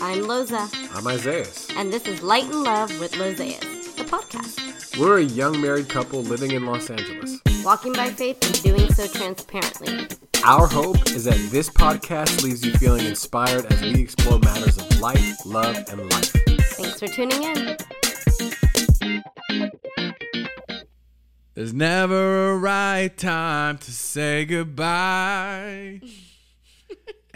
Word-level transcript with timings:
I'm 0.00 0.22
Loza, 0.24 0.68
I'm 0.94 1.06
Isaiah. 1.06 1.46
and 1.78 1.92
this 1.92 2.06
is 2.06 2.22
Light 2.22 2.44
and 2.44 2.62
Love 2.62 2.98
with 3.00 3.12
Lozayas, 3.12 3.96
the 3.96 4.04
podcast. 4.04 4.98
We're 4.98 5.18
a 5.18 5.22
young 5.22 5.60
married 5.60 5.88
couple 5.88 6.22
living 6.22 6.52
in 6.52 6.66
Los 6.66 6.88
Angeles. 6.90 7.40
Walking 7.64 7.92
by 7.92 8.10
faith 8.10 8.38
and 8.44 8.62
doing 8.62 8.92
so 8.92 9.06
transparently. 9.08 10.08
Our 10.44 10.66
hope 10.66 11.08
is 11.08 11.24
that 11.24 11.36
this 11.50 11.68
podcast 11.68 12.42
leaves 12.42 12.64
you 12.64 12.72
feeling 12.74 13.04
inspired 13.06 13.66
as 13.72 13.80
we 13.82 14.00
explore 14.00 14.38
matters 14.38 14.76
of 14.78 15.00
life, 15.00 15.44
love, 15.44 15.76
and 15.90 16.10
life. 16.12 16.32
Thanks 16.76 17.00
for 17.00 17.08
tuning 17.08 17.42
in. 17.42 17.76
There's 21.54 21.74
never 21.74 22.52
a 22.52 22.56
right 22.56 23.16
time 23.16 23.78
to 23.78 23.90
say 23.90 24.44
goodbye. 24.44 26.00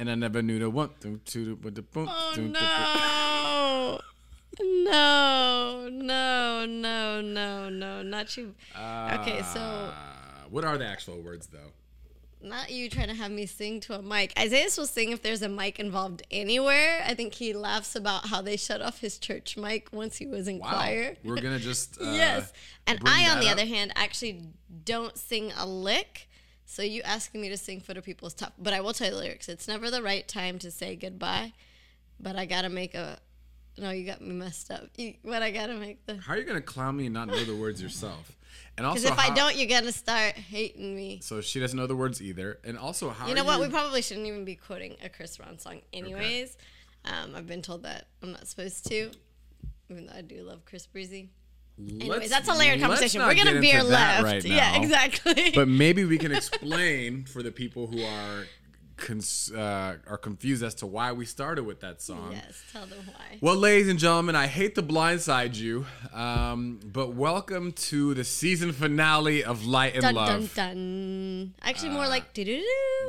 And 0.03 0.11
I 0.11 0.14
never 0.16 0.43
knew 0.43 0.59
the 0.59 0.69
one. 0.69 0.91
Oh 1.05 2.34
no. 2.37 4.01
No, 4.60 5.88
no, 5.91 6.66
no, 6.66 7.20
no, 7.20 7.69
no, 7.70 8.02
not 8.02 8.37
you. 8.37 8.55
Okay, 8.77 9.41
so 9.55 9.60
Uh, 9.60 9.93
what 10.51 10.65
are 10.65 10.77
the 10.77 10.87
actual 10.87 11.20
words 11.23 11.46
though? 11.46 11.73
not 12.45 12.70
you 12.73 12.91
trying 12.91 13.07
to 13.07 13.15
have 13.15 13.30
me 13.30 13.46
sing 13.46 13.79
to 13.79 13.95
a 13.96 14.02
mic. 14.02 14.33
Isaiah 14.37 14.66
will 14.77 14.87
sing 14.88 15.12
if 15.12 15.23
there's 15.23 15.43
a 15.43 15.48
mic 15.48 15.79
involved 15.79 16.24
anywhere. 16.32 17.01
I 17.07 17.15
think 17.15 17.34
he 17.34 17.52
laughs 17.52 17.95
about 17.95 18.27
how 18.27 18.43
they 18.43 18.57
shut 18.57 18.82
off 18.82 18.98
his 18.98 19.16
church 19.19 19.57
mic 19.57 19.93
once 19.93 20.16
he 20.16 20.27
was 20.27 20.48
in 20.48 20.59
Wow, 20.59 20.71
choir. 20.71 21.16
we're 21.23 21.37
gonna 21.41 21.60
just 21.60 21.98
uh, 22.02 22.10
yes. 22.10 22.52
And 22.88 22.98
I, 23.07 23.30
on 23.30 23.38
the 23.38 23.46
up. 23.46 23.52
other 23.52 23.65
hand, 23.66 23.93
actually 23.95 24.43
don't 24.84 25.16
sing 25.16 25.52
a 25.57 25.65
lick. 25.65 26.29
So 26.65 26.83
you 26.83 27.02
asking 27.02 27.41
me 27.43 27.48
to 27.51 27.57
sing 27.57 27.80
for 27.80 27.93
the 27.95 28.02
people 28.02 28.27
is 28.29 28.34
tough. 28.34 28.52
But 28.59 28.73
I 28.73 28.80
will 28.80 28.93
tell 28.93 29.09
you 29.09 29.15
the 29.15 29.19
lyrics. 29.21 29.48
It's 29.48 29.69
never 29.69 29.91
the 29.91 30.02
right 30.02 30.27
time 30.27 30.59
to 30.61 30.71
say 30.71 30.97
goodbye, 30.97 31.52
but 32.21 32.37
I 32.37 32.47
gotta 32.47 32.69
make 32.69 32.95
a. 32.95 33.19
No, 33.79 33.91
you 33.91 34.05
got 34.05 34.21
me 34.21 34.35
messed 34.35 34.71
up. 34.71 34.88
You, 34.97 35.15
but 35.25 35.43
I 35.43 35.51
gotta 35.51 35.75
make 35.75 36.05
the. 36.07 36.16
How 36.19 36.35
are 36.35 36.38
you 36.38 36.45
gonna 36.45 36.60
clown 36.60 36.96
me 36.96 37.07
and 37.07 37.15
not 37.15 37.29
know 37.29 37.45
the 37.45 37.57
words 37.57 37.82
yourself? 37.82 38.37
And 38.79 38.87
Because 38.87 39.04
also, 39.04 39.15
if 39.15 39.19
I 39.19 39.35
don't, 39.35 39.57
you're 39.57 39.69
gonna 39.69 39.93
start 39.93 40.35
hating 40.35 40.95
me. 40.96 41.21
so 41.23 41.41
she 41.41 41.60
doesn't 41.60 41.77
know 41.79 41.87
the 41.87 41.96
words 41.96 42.23
either. 42.23 42.59
And 42.65 42.79
also, 42.79 43.10
how 43.10 43.29
You 43.29 43.35
know 43.35 43.45
what? 43.45 43.60
We 43.60 43.69
probably 43.69 44.01
shouldn't 44.02 44.26
even 44.26 44.45
be 44.45 44.57
quoting 44.57 44.97
a 45.02 45.09
Chris 45.09 45.37
Brown 45.37 45.59
song, 45.59 45.80
anyways. 45.93 46.57
Um, 47.04 47.35
I've 47.35 47.47
been 47.47 47.63
told 47.63 47.82
that 47.82 48.07
I'm 48.23 48.32
not 48.32 48.47
supposed 48.47 48.87
to, 48.87 49.10
even 49.91 50.07
though 50.07 50.15
I 50.15 50.23
do 50.23 50.43
love 50.43 50.65
Chris 50.65 50.87
Breezy. 50.87 51.30
Anyways, 51.78 52.09
Let's- 52.09 52.30
that's 52.30 52.48
a 52.48 52.54
layered 52.54 52.80
conversation. 52.80 53.23
We're 53.23 53.34
gonna 53.34 53.60
veer 53.60 53.82
left. 53.82 54.23
right 54.24 54.45
yeah, 54.60 54.76
exactly. 54.80 55.52
but 55.54 55.68
maybe 55.68 56.04
we 56.04 56.18
can 56.18 56.32
explain 56.40 57.24
for 57.24 57.42
the 57.42 57.51
people 57.51 57.87
who 57.87 58.02
are 58.04 58.46
cons- 58.96 59.51
uh, 59.52 59.96
are 60.06 60.18
confused 60.18 60.62
as 60.62 60.74
to 60.76 60.87
why 60.87 61.12
we 61.12 61.24
started 61.24 61.64
with 61.64 61.80
that 61.80 62.01
song. 62.02 62.32
yes, 62.32 62.62
tell 62.73 62.87
them 62.87 62.98
why. 63.06 63.38
Well, 63.40 63.56
ladies 63.56 63.88
and 63.88 63.98
gentlemen, 63.98 64.37
I 64.37 64.47
hate 64.47 64.75
to 64.76 64.82
blindside 64.82 65.56
you, 65.56 65.87
um, 66.12 66.78
but 66.84 67.14
welcome 67.14 67.72
to 67.72 68.14
the 68.14 68.22
season 68.25 68.72
finale 68.72 69.42
of 69.42 69.64
Light 69.64 69.94
and 69.94 70.03
Dun 70.03 70.14
Love. 70.14 70.54
dun 70.54 70.75
dun. 70.76 71.54
Actually, 71.62 71.91
more 71.91 72.06
like 72.06 72.32
do 72.34 72.44
do 72.44 72.56
do. 72.59 72.66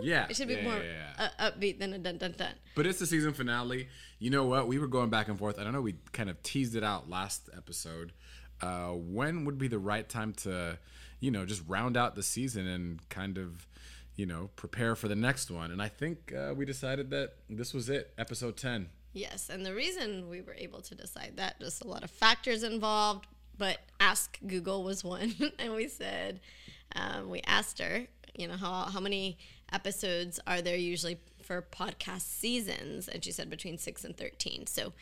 yeah, 0.07 0.25
it 0.29 0.35
should 0.35 0.47
be 0.47 0.55
yeah, 0.55 0.63
more 0.63 0.77
yeah, 0.81 1.29
Uh, 1.37 1.51
upbeat 1.51 1.79
than 1.79 1.93
a 1.93 1.99
dun 1.99 2.17
dun 2.17 2.33
dun. 2.37 2.53
But 2.75 2.87
it's 2.87 2.97
the 2.99 3.05
season 3.05 3.33
finale. 3.33 3.87
You 4.19 4.29
know 4.29 4.45
what? 4.45 4.67
We 4.69 4.79
were 4.79 4.87
going 4.87 5.09
back 5.09 5.27
and 5.27 5.37
forth. 5.37 5.59
I 5.59 5.63
don't 5.65 5.73
know. 5.73 5.81
We 5.81 5.95
kind 6.13 6.29
of 6.29 6.41
teased 6.43 6.75
it 6.77 6.83
out 6.83 7.09
last 7.09 7.49
episode. 7.55 8.13
Uh, 8.61 8.89
when 8.91 9.45
would 9.45 9.57
be 9.57 9.67
the 9.67 9.79
right 9.79 10.07
time 10.07 10.33
to, 10.33 10.77
you 11.19 11.31
know, 11.31 11.45
just 11.45 11.63
round 11.67 11.97
out 11.97 12.15
the 12.15 12.23
season 12.23 12.67
and 12.67 13.07
kind 13.09 13.37
of, 13.37 13.67
you 14.15 14.25
know, 14.25 14.49
prepare 14.55 14.95
for 14.95 15.07
the 15.07 15.15
next 15.15 15.51
one? 15.51 15.71
And 15.71 15.81
I 15.81 15.89
think 15.89 16.33
uh, 16.33 16.53
we 16.55 16.65
decided 16.65 17.09
that 17.11 17.33
this 17.49 17.73
was 17.73 17.89
it, 17.89 18.13
episode 18.17 18.57
ten. 18.57 18.89
Yes, 19.13 19.49
and 19.49 19.65
the 19.65 19.75
reason 19.75 20.27
we 20.29 20.41
were 20.41 20.55
able 20.55 20.81
to 20.81 20.95
decide 20.95 21.33
that 21.35 21.59
just 21.59 21.83
a 21.83 21.87
lot 21.87 22.03
of 22.03 22.09
factors 22.09 22.63
involved, 22.63 23.27
but 23.57 23.77
Ask 23.99 24.39
Google 24.45 24.83
was 24.83 25.03
one, 25.03 25.35
and 25.59 25.73
we 25.75 25.87
said 25.87 26.39
um, 26.95 27.29
we 27.29 27.41
asked 27.45 27.79
her, 27.79 28.07
you 28.35 28.47
know, 28.47 28.55
how 28.55 28.85
how 28.85 28.99
many 28.99 29.37
episodes 29.71 30.39
are 30.47 30.61
there 30.61 30.75
usually 30.75 31.19
for 31.43 31.61
podcast 31.61 32.21
seasons, 32.21 33.07
and 33.07 33.23
she 33.23 33.31
said 33.31 33.49
between 33.49 33.77
six 33.77 34.03
and 34.03 34.17
thirteen. 34.17 34.65
So 34.65 34.93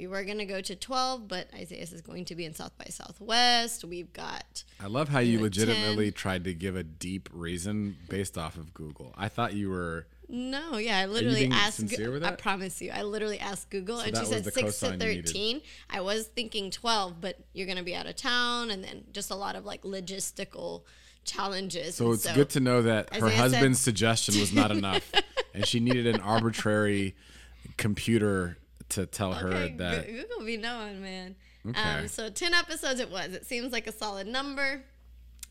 we 0.00 0.06
were 0.06 0.24
gonna 0.24 0.46
go 0.46 0.62
to 0.62 0.74
twelve, 0.74 1.28
but 1.28 1.48
Isaiah 1.54 1.82
is 1.82 2.00
going 2.00 2.24
to 2.24 2.34
be 2.34 2.46
in 2.46 2.54
South 2.54 2.76
by 2.78 2.86
Southwest. 2.86 3.84
We've 3.84 4.10
got 4.14 4.64
I 4.82 4.86
love 4.86 5.10
how 5.10 5.18
you 5.18 5.38
legitimately 5.40 6.06
10. 6.06 6.12
tried 6.14 6.44
to 6.44 6.54
give 6.54 6.74
a 6.74 6.82
deep 6.82 7.28
reason 7.34 7.98
based 8.08 8.38
off 8.38 8.56
of 8.56 8.72
Google. 8.72 9.14
I 9.18 9.28
thought 9.28 9.52
you 9.52 9.68
were. 9.68 10.06
No, 10.26 10.78
yeah, 10.78 11.00
I 11.00 11.06
literally 11.06 11.50
asked. 11.52 11.82
with 11.82 12.24
I 12.24 12.30
promise 12.30 12.80
you, 12.80 12.92
I 12.92 13.02
literally 13.02 13.38
asked 13.38 13.68
Google, 13.68 13.98
and 13.98 14.16
she 14.16 14.24
said 14.24 14.44
six 14.44 14.78
to 14.78 14.86
cosign 14.86 14.92
you 14.92 14.96
needed. 15.08 15.26
thirteen. 15.26 15.60
I 15.90 16.00
was 16.00 16.28
thinking 16.28 16.70
twelve, 16.70 17.20
but 17.20 17.38
you're 17.52 17.66
gonna 17.66 17.82
be 17.82 17.94
out 17.94 18.06
of 18.06 18.16
town, 18.16 18.70
and 18.70 18.82
then 18.82 19.04
just 19.12 19.30
a 19.30 19.34
lot 19.34 19.54
of 19.54 19.66
like 19.66 19.82
logistical 19.82 20.84
challenges. 21.26 21.96
So 21.96 22.06
and 22.06 22.14
it's 22.14 22.32
good 22.32 22.48
to 22.50 22.60
know 22.60 22.80
that 22.82 23.14
her 23.14 23.26
Isaiah 23.26 23.30
said- 23.30 23.38
husband's 23.38 23.80
suggestion 23.80 24.40
was 24.40 24.50
not 24.50 24.70
enough, 24.70 25.12
and 25.54 25.66
she 25.66 25.78
needed 25.78 26.06
an 26.06 26.20
arbitrary 26.22 27.16
computer 27.76 28.56
to 28.90 29.06
tell 29.06 29.32
her 29.32 29.50
that. 29.76 30.06
Goo- 30.06 30.22
Google 30.22 30.44
be 30.46 30.56
knowing, 30.56 31.00
man. 31.02 31.36
Okay. 31.68 31.80
Um, 31.80 32.08
so 32.08 32.28
ten 32.30 32.54
episodes 32.54 33.00
it 33.00 33.10
was. 33.10 33.32
It 33.34 33.44
seems 33.46 33.72
like 33.72 33.86
a 33.86 33.92
solid 33.92 34.26
number, 34.26 34.82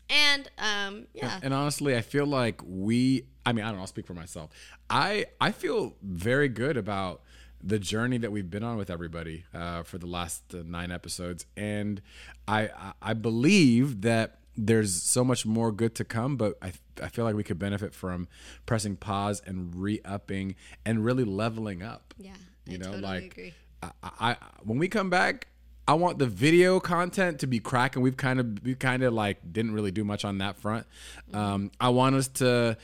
and 0.08 0.50
um, 0.58 1.06
yeah, 1.14 1.38
And 1.42 1.54
honestly, 1.54 1.96
I 1.96 2.00
feel 2.00 2.26
like 2.26 2.60
we. 2.64 3.26
I 3.46 3.52
mean, 3.52 3.64
I 3.64 3.68
don't 3.68 3.76
know. 3.76 3.82
I'll 3.82 3.86
speak 3.86 4.06
for 4.06 4.14
myself. 4.14 4.50
I 4.88 5.26
I 5.40 5.52
feel 5.52 5.94
very 6.02 6.48
good 6.48 6.76
about 6.76 7.22
the 7.62 7.78
journey 7.78 8.18
that 8.18 8.32
we've 8.32 8.50
been 8.50 8.62
on 8.64 8.76
with 8.76 8.90
everybody 8.90 9.44
uh, 9.54 9.82
for 9.82 9.98
the 9.98 10.06
last 10.06 10.42
uh, 10.54 10.62
nine 10.64 10.90
episodes, 10.90 11.46
and 11.56 12.00
I 12.48 12.62
I- 12.68 12.92
I 13.02 13.12
believe 13.14 14.00
that 14.02 14.38
there's 14.56 14.92
so 15.02 15.22
much 15.24 15.46
more 15.46 15.70
good 15.70 15.94
to 15.94 16.04
come. 16.04 16.36
But 16.36 16.58
I 16.60 16.72
I 17.02 17.08
feel 17.08 17.24
like 17.24 17.36
we 17.36 17.44
could 17.44 17.58
benefit 17.58 17.94
from 17.94 18.26
pressing 18.66 18.96
pause 18.96 19.40
and 19.46 19.74
re-upping 19.74 20.56
and 20.84 21.04
really 21.04 21.24
leveling 21.24 21.82
up. 21.82 22.12
yeah, 22.18 22.32
You 22.66 22.74
I 22.74 22.78
know, 22.78 22.84
totally 22.86 23.02
like 23.02 23.24
agree. 23.24 23.54
I, 23.82 23.90
I 24.02 24.36
when 24.62 24.78
we 24.78 24.88
come 24.88 25.10
back, 25.10 25.46
I 25.88 25.94
want 25.94 26.18
the 26.18 26.26
video 26.26 26.78
content 26.80 27.40
to 27.40 27.46
be 27.46 27.58
cracking. 27.60 28.02
We've 28.02 28.16
kind 28.16 28.38
of 28.40 28.62
we 28.64 28.74
kind 28.74 29.02
of 29.02 29.12
like 29.12 29.52
didn't 29.52 29.72
really 29.72 29.90
do 29.90 30.04
much 30.04 30.24
on 30.24 30.38
that 30.38 30.56
front. 30.56 30.86
Um, 31.32 31.70
I 31.80 31.88
want 31.88 32.14
us 32.16 32.28
to 32.28 32.76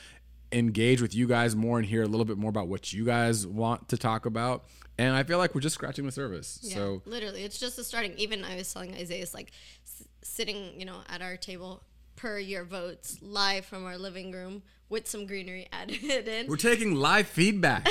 engage 0.51 1.01
with 1.01 1.13
you 1.13 1.27
guys 1.27 1.55
more 1.55 1.77
and 1.77 1.85
hear 1.85 2.03
a 2.03 2.07
little 2.07 2.25
bit 2.25 2.37
more 2.37 2.49
about 2.49 2.67
what 2.67 2.93
you 2.93 3.05
guys 3.05 3.45
want 3.45 3.89
to 3.89 3.97
talk 3.97 4.25
about. 4.25 4.65
And 4.97 5.15
I 5.15 5.23
feel 5.23 5.37
like 5.37 5.53
we're 5.53 5.61
just 5.61 5.75
scratching 5.75 6.05
the 6.05 6.11
surface. 6.11 6.59
Yeah, 6.63 6.75
So 6.75 7.01
literally, 7.05 7.43
it's 7.43 7.59
just 7.59 7.75
the 7.75 7.83
starting. 7.83 8.13
Even 8.17 8.43
I 8.43 8.55
was 8.55 8.73
telling 8.73 8.95
Isaiah, 8.95 9.21
it's 9.21 9.33
like 9.33 9.51
s- 9.85 10.07
sitting, 10.23 10.79
you 10.79 10.85
know, 10.85 11.01
at 11.09 11.21
our 11.21 11.37
table 11.37 11.83
per 12.15 12.39
your 12.39 12.63
votes, 12.63 13.19
live 13.21 13.65
from 13.65 13.85
our 13.85 13.97
living 13.97 14.31
room 14.31 14.63
with 14.89 15.07
some 15.07 15.25
greenery 15.25 15.67
added 15.73 16.27
in. 16.27 16.47
we're 16.47 16.55
taking 16.57 16.95
live 16.95 17.27
feedback. 17.27 17.87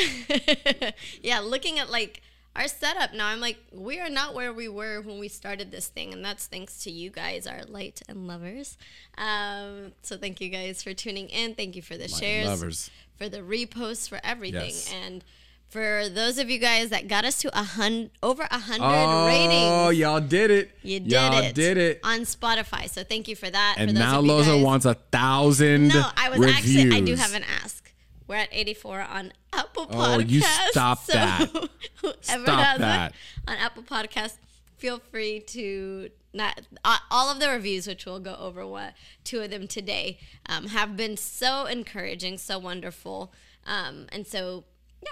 yeah, 1.23 1.41
looking 1.41 1.79
at 1.79 1.91
like 1.91 2.23
our 2.55 2.69
setup 2.69 3.13
now, 3.13 3.27
I'm 3.27 3.41
like, 3.41 3.59
we 3.71 4.01
are 4.01 4.09
not 4.09 4.35
where 4.35 4.51
we 4.53 4.67
were 4.69 5.03
when 5.03 5.19
we 5.19 5.29
started 5.29 5.71
this 5.71 5.89
thing, 5.89 6.15
and 6.15 6.25
that's 6.25 6.47
thanks 6.47 6.83
to 6.85 6.91
you 6.91 7.11
guys, 7.11 7.47
our 7.47 7.65
light 7.65 8.01
and 8.09 8.27
lovers. 8.27 8.79
Um, 9.19 9.93
so 10.03 10.17
thank 10.17 10.41
you 10.41 10.49
guys 10.49 10.83
for 10.83 10.95
tuning 10.95 11.29
in. 11.29 11.55
Thank 11.55 11.77
you 11.77 11.83
for 11.83 11.99
the 11.99 12.09
shares, 12.09 12.47
lovers. 12.47 12.91
for 13.19 13.29
the 13.29 13.41
reposts, 13.41 14.09
for 14.09 14.21
everything, 14.25 14.71
Yes. 14.71 14.91
and 15.05 15.23
for 15.69 16.09
those 16.09 16.39
of 16.39 16.49
you 16.49 16.59
guys 16.59 16.91
that 16.91 17.09
got 17.09 17.25
us 17.25 17.39
to 17.43 17.59
a 17.59 17.63
hundred 17.63 18.11
over 18.23 18.47
a 18.51 18.59
hundred 18.59 18.85
oh, 18.85 19.27
ratings. 19.27 19.53
Oh, 19.53 19.91
y'all 19.91 20.21
did 20.21 20.51
it. 20.51 20.71
You 20.83 21.01
did 21.01 21.13
y'all 21.13 21.43
it. 21.43 21.55
did 21.55 21.77
it. 21.77 22.01
on 22.03 22.21
Spotify. 22.21 22.89
So 22.89 23.03
thank 23.05 23.29
you 23.29 23.37
for 23.37 23.51
that. 23.51 23.77
And 23.79 23.91
for 23.91 23.95
those 23.95 24.03
now 24.03 24.21
Loza 24.23 24.63
wants 24.63 24.87
a 24.87 24.95
thousand. 24.95 25.89
No, 25.89 26.09
I 26.17 26.31
was 26.31 26.39
reviews. 26.39 26.85
actually. 26.85 26.97
I 26.97 27.01
do 27.01 27.15
have 27.15 27.35
an 27.35 27.45
ask. 27.63 27.93
We're 28.29 28.37
at 28.37 28.49
84 28.51 29.03
on 29.03 29.33
Apple 29.53 29.87
Podcasts. 29.87 30.17
Oh, 30.17 30.19
you 30.19 30.41
stop 30.71 30.99
so 30.99 31.13
that. 31.13 31.49
Whoever 32.01 32.19
Stop 32.23 32.79
that. 32.79 33.13
on 33.47 33.57
Apple 33.57 33.85
Podcasts, 33.85 34.39
feel 34.79 34.99
free 34.99 35.41
to 35.41 36.11
not 36.33 36.61
uh, 36.85 36.99
all 37.11 37.31
of 37.31 37.41
the 37.41 37.49
reviews, 37.49 37.87
which 37.87 38.05
we'll 38.05 38.21
go 38.21 38.35
over 38.35 38.67
what 38.67 38.95
two 39.25 39.41
of 39.41 39.51
them 39.51 39.67
today, 39.69 40.19
um, 40.49 40.69
have 40.69 40.97
been 40.97 41.17
so 41.17 41.67
encouraging, 41.67 42.37
so 42.37 42.59
wonderful, 42.59 43.33
um, 43.65 44.07
and 44.11 44.27
so 44.27 44.65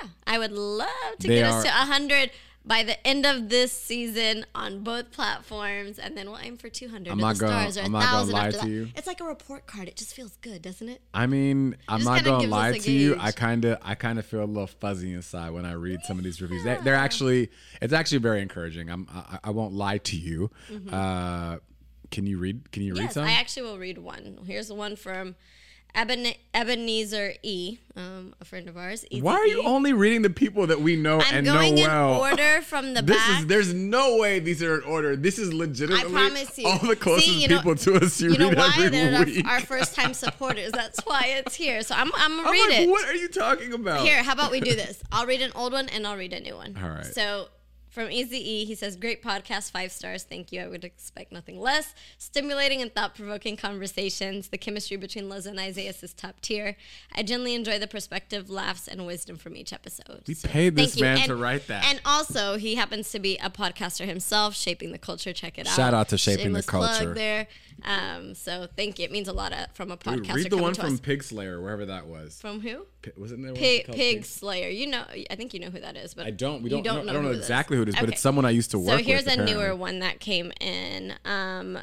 yeah, 0.02 0.08
I 0.26 0.38
would 0.38 0.52
love 0.52 0.88
to 1.20 1.28
They 1.28 1.36
get 1.36 1.46
us 1.46 1.64
are- 1.64 1.68
to 1.68 1.68
100 1.70 2.30
by 2.66 2.82
the 2.82 3.06
end 3.06 3.26
of 3.26 3.50
this 3.50 3.72
season 3.72 4.46
on 4.54 4.80
both 4.82 5.10
platforms, 5.10 5.98
and 5.98 6.16
then 6.16 6.30
we'll 6.30 6.38
aim 6.40 6.56
for 6.56 6.70
200 6.70 7.10
I'm 7.10 7.18
not 7.18 7.36
gonna- 7.36 7.52
stars 7.70 7.76
or 7.76 7.82
I'm 7.82 7.92
not 7.92 8.10
gonna 8.10 8.30
lie 8.32 8.46
after 8.48 8.60
to 8.60 8.68
you. 8.70 8.88
It's 8.96 9.06
like 9.06 9.20
a 9.20 9.24
report 9.24 9.66
card. 9.66 9.86
It 9.86 9.96
just 9.96 10.14
feels 10.14 10.36
good, 10.40 10.62
doesn't 10.62 10.88
it? 10.88 11.02
I 11.12 11.26
mean, 11.26 11.76
I'm 11.88 12.02
not 12.02 12.24
gonna 12.24 12.46
lie 12.48 12.78
to 12.78 12.90
you. 12.90 13.16
I 13.20 13.32
kind 13.32 13.66
of, 13.66 13.78
I 13.82 13.94
kind 13.94 14.18
of 14.18 14.24
feel 14.24 14.42
a 14.42 14.46
little 14.46 14.66
fuzzy 14.66 15.12
inside 15.12 15.50
when 15.50 15.66
I 15.66 15.72
read 15.72 16.00
some 16.04 16.16
of 16.16 16.24
these 16.24 16.40
reviews. 16.40 16.64
They, 16.64 16.78
they're 16.82 16.94
actually, 16.94 17.50
it's 17.82 17.92
actually 17.92 18.18
very 18.18 18.40
encouraging. 18.40 18.88
I'm, 18.88 19.08
I, 19.12 19.40
I 19.44 19.50
won't 19.50 19.74
lie 19.74 19.98
to 19.98 20.16
you. 20.16 20.50
Uh, 20.90 21.58
can 22.10 22.26
you 22.26 22.38
read? 22.38 22.70
Can 22.72 22.82
you 22.82 22.94
read 22.94 23.02
Mm-hmm. 23.04 23.12
Some? 23.12 23.24
I 23.26 23.32
actually 23.32 23.64
will 23.64 23.78
read 23.78 23.98
one. 23.98 24.38
Here's 24.46 24.68
the 24.68 24.74
one 24.74 24.96
from 24.96 25.34
Eben- 25.96 26.34
Ebenezer 26.52 27.34
E, 27.44 27.78
um, 27.96 28.34
a 28.40 28.44
friend 28.44 28.68
of 28.68 28.76
ours. 28.76 29.04
Why 29.12 29.34
are 29.34 29.46
you 29.46 29.62
only 29.62 29.92
reading 29.92 30.22
the 30.22 30.30
people 30.30 30.66
that 30.66 30.80
we 30.80 30.96
know 30.96 31.20
I'm 31.20 31.34
and 31.36 31.46
going 31.46 31.76
know 31.76 31.80
in 31.82 31.86
well? 31.88 32.20
order 32.20 32.62
from 32.62 32.94
the 32.94 33.02
This 33.02 33.16
back. 33.16 33.40
is 33.40 33.46
there's 33.46 33.72
no 33.72 34.16
way 34.16 34.40
these 34.40 34.60
are 34.62 34.78
in 34.80 34.82
order. 34.82 35.14
This 35.14 35.38
is 35.38 35.52
legitimately 35.54 36.06
I 36.10 36.12
promise 36.12 36.58
you. 36.58 36.66
all 36.66 36.78
the 36.80 36.96
closest 36.96 37.26
See, 37.28 37.42
you 37.42 37.46
know- 37.48 37.58
people 37.58 37.76
to 37.76 37.94
us 37.96 38.20
you, 38.20 38.32
you 38.32 38.38
know 38.38 38.48
read 38.48 38.58
why? 38.58 38.72
every 38.76 38.88
They're 38.90 39.24
week. 39.24 39.46
our, 39.46 39.52
our 39.54 39.60
first 39.60 39.94
time 39.94 40.14
supporters. 40.14 40.72
That's 40.72 40.98
why 41.04 41.26
it's 41.44 41.54
here. 41.54 41.82
So 41.82 41.94
I'm, 41.94 42.10
I'm 42.16 42.36
gonna 42.38 42.48
I'm 42.48 42.52
read 42.52 42.70
like, 42.70 42.80
it. 42.80 42.90
what 42.90 43.08
are 43.08 43.14
you 43.14 43.28
talking 43.28 43.72
about? 43.72 44.00
Here, 44.00 44.22
how 44.24 44.32
about 44.32 44.50
we 44.50 44.58
do 44.60 44.74
this? 44.74 45.00
I'll 45.12 45.26
read 45.26 45.42
an 45.42 45.52
old 45.54 45.72
one 45.72 45.88
and 45.90 46.04
I'll 46.08 46.16
read 46.16 46.32
a 46.32 46.40
new 46.40 46.56
one. 46.56 46.76
All 46.82 46.88
right. 46.90 47.06
So 47.06 47.48
from 47.94 48.10
Easy 48.10 48.36
E, 48.38 48.64
he 48.64 48.74
says, 48.74 48.96
Great 48.96 49.22
podcast, 49.22 49.70
five 49.70 49.92
stars. 49.92 50.24
Thank 50.24 50.50
you. 50.50 50.60
I 50.60 50.66
would 50.66 50.84
expect 50.84 51.30
nothing 51.30 51.60
less. 51.60 51.94
Stimulating 52.18 52.82
and 52.82 52.92
thought 52.92 53.14
provoking 53.14 53.56
conversations. 53.56 54.48
The 54.48 54.58
chemistry 54.58 54.96
between 54.96 55.28
Liz 55.28 55.46
and 55.46 55.60
Isaiah 55.60 55.90
is 56.02 56.12
top 56.12 56.40
tier. 56.40 56.76
I 57.14 57.22
genuinely 57.22 57.54
enjoy 57.54 57.78
the 57.78 57.86
perspective, 57.86 58.50
laughs, 58.50 58.88
and 58.88 59.06
wisdom 59.06 59.36
from 59.36 59.56
each 59.56 59.72
episode. 59.72 60.22
We 60.26 60.34
paid 60.34 60.74
this 60.74 61.00
man 61.00 61.18
And- 61.18 61.26
to 61.26 61.36
write 61.36 61.68
that. 61.68 61.84
And 61.86 62.00
also, 62.04 62.56
he 62.56 62.74
happens 62.74 63.12
to 63.12 63.20
be 63.20 63.36
a 63.38 63.48
podcaster 63.48 64.04
himself, 64.06 64.56
shaping 64.56 64.90
the 64.90 64.98
culture. 64.98 65.32
Check 65.32 65.56
it 65.58 65.68
out. 65.68 65.76
Shout 65.76 65.94
out 65.94 66.08
to 66.08 66.18
Shaping 66.18 66.52
the 66.52 66.62
Shameless 66.62 66.66
plug 66.66 66.96
Culture. 66.98 67.14
there. 67.14 67.46
Um, 67.82 68.34
so 68.34 68.66
thank 68.76 68.98
you. 68.98 69.04
It 69.04 69.12
means 69.12 69.28
a 69.28 69.32
lot 69.32 69.52
uh, 69.52 69.66
from 69.74 69.90
a 69.90 69.96
podcast. 69.96 70.34
read 70.34 70.50
the 70.50 70.56
one 70.56 70.74
from 70.74 70.94
us. 70.94 71.00
Pig 71.00 71.22
Slayer, 71.22 71.60
wherever 71.60 71.86
that 71.86 72.06
was. 72.06 72.40
From 72.40 72.60
who? 72.60 72.86
Pi- 73.02 73.12
wasn't 73.16 73.42
there 73.42 73.52
one 73.52 73.60
Pig, 73.60 73.86
Pig 73.86 74.24
Slayer. 74.24 74.68
You 74.68 74.86
know, 74.86 75.04
I 75.30 75.34
think 75.34 75.54
you 75.54 75.60
know 75.60 75.70
who 75.70 75.80
that 75.80 75.96
is, 75.96 76.14
but 76.14 76.26
I 76.26 76.30
don't. 76.30 76.62
We 76.62 76.70
you 76.70 76.82
don't. 76.82 77.04
know, 77.04 77.10
I 77.10 77.14
don't 77.14 77.24
know 77.24 77.32
exactly 77.32 77.76
who 77.76 77.82
it 77.82 77.88
is, 77.90 77.96
but 77.96 78.08
it's 78.08 78.20
someone 78.20 78.44
I 78.44 78.50
used 78.50 78.70
to 78.72 78.78
work 78.78 78.96
with. 78.96 79.00
So 79.00 79.04
here's 79.04 79.24
with. 79.24 79.38
a 79.38 79.44
newer 79.44 79.74
one 79.74 79.98
that 80.00 80.20
came 80.20 80.52
in. 80.60 81.14
Um, 81.24 81.78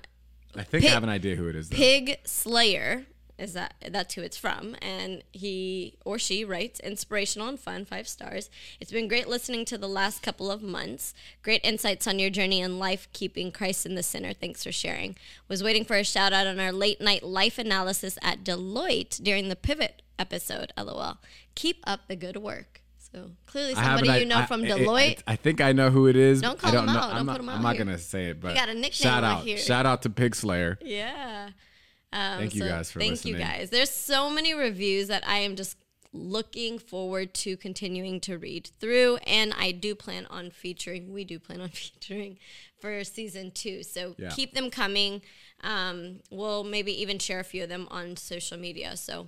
I 0.55 0.63
think 0.63 0.83
Pig- 0.83 0.85
I 0.85 0.93
have 0.93 1.03
an 1.03 1.09
idea 1.09 1.35
who 1.35 1.47
it 1.47 1.55
is. 1.55 1.69
Though. 1.69 1.77
Pig 1.77 2.17
Slayer 2.25 3.05
is 3.41 3.53
that 3.53 3.73
that's 3.89 4.13
who 4.13 4.21
it's 4.21 4.37
from, 4.37 4.75
and 4.81 5.23
he 5.31 5.97
or 6.05 6.19
she 6.19 6.45
writes 6.45 6.79
inspirational 6.79 7.47
and 7.49 7.59
fun, 7.59 7.83
five 7.85 8.07
stars. 8.07 8.49
It's 8.79 8.91
been 8.91 9.07
great 9.07 9.27
listening 9.27 9.65
to 9.65 9.77
the 9.77 9.89
last 9.89 10.21
couple 10.21 10.51
of 10.51 10.61
months. 10.61 11.13
Great 11.41 11.61
insights 11.65 12.05
on 12.07 12.19
your 12.19 12.29
journey 12.29 12.61
in 12.61 12.77
life, 12.79 13.07
keeping 13.13 13.51
Christ 13.51 13.85
in 13.85 13.95
the 13.95 14.03
center. 14.03 14.31
Thanks 14.33 14.63
for 14.63 14.71
sharing. 14.71 15.15
Was 15.47 15.63
waiting 15.63 15.83
for 15.83 15.95
a 15.97 16.03
shout 16.03 16.31
out 16.33 16.45
on 16.47 16.59
our 16.59 16.71
late 16.71 17.01
night 17.01 17.23
life 17.23 17.57
analysis 17.57 18.17
at 18.21 18.43
Deloitte 18.43 19.21
during 19.23 19.49
the 19.49 19.55
Pivot 19.55 20.01
episode. 20.19 20.71
LOL. 20.77 21.17
Keep 21.55 21.83
up 21.85 22.01
the 22.07 22.15
good 22.15 22.37
work. 22.37 22.81
So 23.13 23.31
clearly 23.47 23.73
somebody 23.75 24.19
you 24.19 24.25
know 24.25 24.37
I- 24.37 24.45
from 24.45 24.61
I- 24.63 24.67
Deloitte. 24.67 25.23
I, 25.27 25.33
I 25.33 25.35
think 25.35 25.59
I 25.59 25.73
know 25.73 25.89
who 25.89 26.07
it 26.07 26.15
is. 26.15 26.41
Don't 26.41 26.57
call 26.59 26.69
I 26.69 26.73
don't 26.73 26.87
him 26.87 26.93
know. 26.93 26.99
out. 27.01 27.09
I'm 27.11 27.17
Don't 27.17 27.25
not, 27.25 27.31
put 27.33 27.41
him 27.41 27.49
I'm 27.49 27.55
out 27.57 27.63
not 27.63 27.77
gonna 27.77 27.97
say 27.97 28.25
it, 28.27 28.39
but 28.39 28.55
got 28.55 28.69
a 28.69 28.73
nickname 28.73 28.91
shout 28.91 29.23
out 29.23 29.39
out, 29.39 29.43
here. 29.43 29.57
shout 29.57 29.85
out 29.85 30.03
to 30.03 30.09
Pig 30.09 30.35
Slayer. 30.35 30.77
Yeah. 30.81 31.49
Um, 32.13 32.39
Thank 32.39 32.55
you 32.55 32.63
guys 32.65 32.91
for 32.91 32.99
thank 32.99 33.11
listening. 33.11 33.35
you 33.35 33.39
guys. 33.39 33.69
There's 33.69 33.89
so 33.91 34.29
many 34.29 34.53
reviews 34.53 35.07
that 35.07 35.25
I 35.27 35.37
am 35.39 35.55
just 35.55 35.77
looking 36.13 36.77
forward 36.77 37.33
to 37.33 37.55
continuing 37.55 38.19
to 38.19 38.37
read 38.37 38.69
through, 38.81 39.17
and 39.25 39.53
I 39.57 39.71
do 39.71 39.95
plan 39.95 40.25
on 40.29 40.51
featuring. 40.51 41.13
We 41.13 41.23
do 41.23 41.39
plan 41.39 41.61
on 41.61 41.69
featuring 41.73 42.37
for 42.79 43.03
season 43.05 43.51
two, 43.51 43.83
so 43.83 44.15
Yeah. 44.17 44.29
keep 44.31 44.53
them 44.53 44.69
coming. 44.69 45.21
Um, 45.63 46.19
we'll 46.29 46.63
maybe 46.65 46.99
even 47.01 47.17
share 47.17 47.39
a 47.39 47.43
few 47.45 47.63
of 47.63 47.69
them 47.69 47.87
on 47.91 48.17
social 48.17 48.57
media. 48.57 48.97
So 48.97 49.27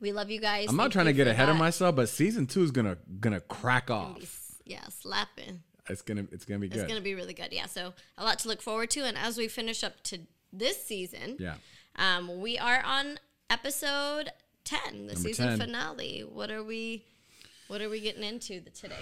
we 0.00 0.12
love 0.12 0.30
you 0.30 0.40
guys. 0.40 0.68
I'm 0.68 0.76
not 0.76 0.84
Thank 0.84 0.92
trying 0.92 1.06
to 1.06 1.12
get 1.12 1.26
ahead 1.26 1.48
of 1.48 1.56
myself, 1.56 1.96
but 1.96 2.08
season 2.08 2.46
two 2.46 2.62
is 2.62 2.70
gonna 2.70 2.98
gonna 3.20 3.40
crack 3.40 3.90
off. 3.90 4.60
Yeah, 4.64 4.84
slapping. 4.90 5.62
It's 5.88 6.02
gonna 6.02 6.26
it's 6.30 6.44
gonna 6.44 6.60
be 6.60 6.68
It's 6.68 6.76
going 6.76 6.94
to 6.94 7.00
be 7.00 7.14
really 7.16 7.34
good. 7.34 7.48
Yeah. 7.50 7.66
So 7.66 7.94
a 8.16 8.22
lot 8.22 8.38
to 8.40 8.48
look 8.48 8.62
forward 8.62 8.90
to. 8.90 9.00
And 9.04 9.18
as 9.18 9.36
we 9.36 9.48
finish 9.48 9.82
up 9.82 10.00
to 10.04 10.20
this 10.52 10.84
season, 10.84 11.36
yeah. 11.40 11.54
Um, 11.96 12.40
we 12.40 12.58
are 12.58 12.82
on 12.84 13.18
episode 13.50 14.30
10, 14.64 15.08
the 15.08 15.16
season 15.16 15.48
10. 15.48 15.58
finale. 15.58 16.20
What 16.20 16.50
are 16.50 16.62
we 16.62 17.04
what 17.68 17.80
are 17.80 17.88
we 17.88 18.00
getting 18.00 18.22
into 18.22 18.60
the, 18.60 18.70
today? 18.70 19.00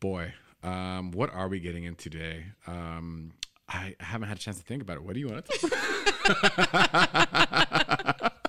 Boy, 0.00 0.32
um, 0.62 1.10
what 1.12 1.32
are 1.34 1.48
we 1.48 1.60
getting 1.60 1.84
into 1.84 2.08
today? 2.10 2.46
Um, 2.66 3.32
I 3.68 3.94
haven't 4.00 4.28
had 4.28 4.38
a 4.38 4.40
chance 4.40 4.58
to 4.58 4.64
think 4.64 4.82
about 4.82 4.96
it. 4.96 5.02
What 5.02 5.14
do 5.14 5.20
you 5.20 5.28
want 5.28 5.44
to 5.44 5.58
talk 5.58 5.72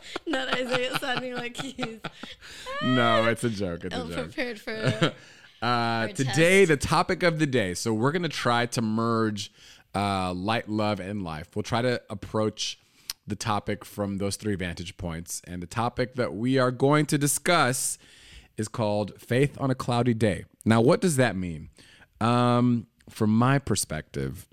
Not 0.27 0.53
Isaiah 0.53 0.97
sounding 0.99 1.33
like 1.35 1.57
he's 1.57 1.99
No, 2.83 3.25
it's 3.25 3.43
a 3.43 3.49
joke. 3.49 3.83
It's 3.83 3.95
a 3.95 4.07
joke. 4.07 4.17
unprepared 4.17 4.59
for 4.59 5.13
Uh, 5.59 6.09
today, 6.09 6.65
the 6.65 6.77
topic 6.77 7.23
of 7.23 7.39
the 7.39 7.47
day. 7.47 7.73
So 7.73 7.91
we're 7.91 8.11
gonna 8.11 8.29
try 8.29 8.67
to 8.67 8.81
merge 8.81 9.51
uh, 9.95 10.31
light, 10.31 10.69
love, 10.69 10.99
and 10.99 11.23
life. 11.23 11.47
We'll 11.55 11.63
try 11.63 11.81
to 11.81 11.99
approach 12.11 12.77
the 13.27 13.35
topic 13.35 13.83
from 13.85 14.17
those 14.17 14.37
three 14.37 14.55
vantage 14.55 14.97
points. 14.97 15.41
And 15.45 15.61
the 15.61 15.67
topic 15.67 16.15
that 16.15 16.33
we 16.33 16.57
are 16.57 16.71
going 16.71 17.05
to 17.07 17.17
discuss 17.17 17.97
is 18.57 18.67
called 18.67 19.19
"Faith 19.19 19.57
on 19.59 19.69
a 19.69 19.75
Cloudy 19.75 20.13
Day." 20.13 20.45
Now, 20.65 20.81
what 20.81 21.01
does 21.01 21.17
that 21.17 21.35
mean? 21.35 21.69
Um, 22.19 22.87
from 23.09 23.29
my 23.29 23.59
perspective, 23.59 24.47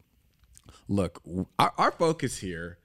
look, 0.89 1.23
our, 1.59 1.73
our 1.79 1.91
focus 1.93 2.39
here 2.39 2.79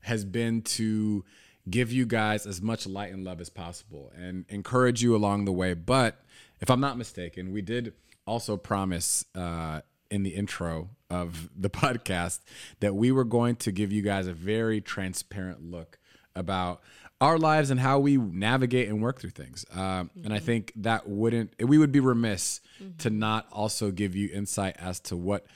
has 0.00 0.24
been 0.24 0.62
to 0.62 1.24
give 1.68 1.90
you 1.90 2.06
guys 2.06 2.46
as 2.46 2.62
much 2.62 2.86
light 2.86 3.12
and 3.12 3.24
love 3.24 3.40
as 3.40 3.50
possible 3.50 4.12
and 4.16 4.44
encourage 4.48 5.02
you 5.02 5.16
along 5.16 5.44
the 5.44 5.52
way. 5.52 5.74
But 5.74 6.20
if 6.60 6.70
I'm 6.70 6.80
not 6.80 6.96
mistaken, 6.96 7.52
we 7.52 7.62
did 7.62 7.92
also 8.26 8.56
promise 8.56 9.24
uh, 9.34 9.80
in 10.10 10.22
the 10.22 10.30
intro 10.30 10.90
of 11.10 11.48
the 11.56 11.70
podcast 11.82 12.40
that 12.80 12.94
we 12.94 13.12
were 13.12 13.24
going 13.24 13.56
to 13.56 13.72
give 13.72 13.92
you 13.92 14.02
guys 14.02 14.26
a 14.26 14.32
very 14.32 14.80
transparent 14.80 15.62
look 15.62 15.98
about 16.34 16.82
our 17.20 17.38
lives 17.38 17.70
and 17.70 17.80
how 17.80 17.98
we 17.98 18.18
navigate 18.18 18.88
and 18.88 19.00
work 19.02 19.18
through 19.20 19.30
things. 19.30 19.64
Um, 19.72 20.10
And 20.22 20.34
I 20.34 20.38
think 20.38 20.72
that 20.76 21.08
wouldn't, 21.08 21.54
we 21.62 21.78
would 21.78 21.90
be 21.92 22.00
remiss 22.00 22.60
to 22.98 23.08
not 23.08 23.46
also 23.50 23.90
give 23.90 24.14
you 24.14 24.28
insight 24.32 24.76
as 24.78 25.00
to 25.00 25.16
what 25.16 25.46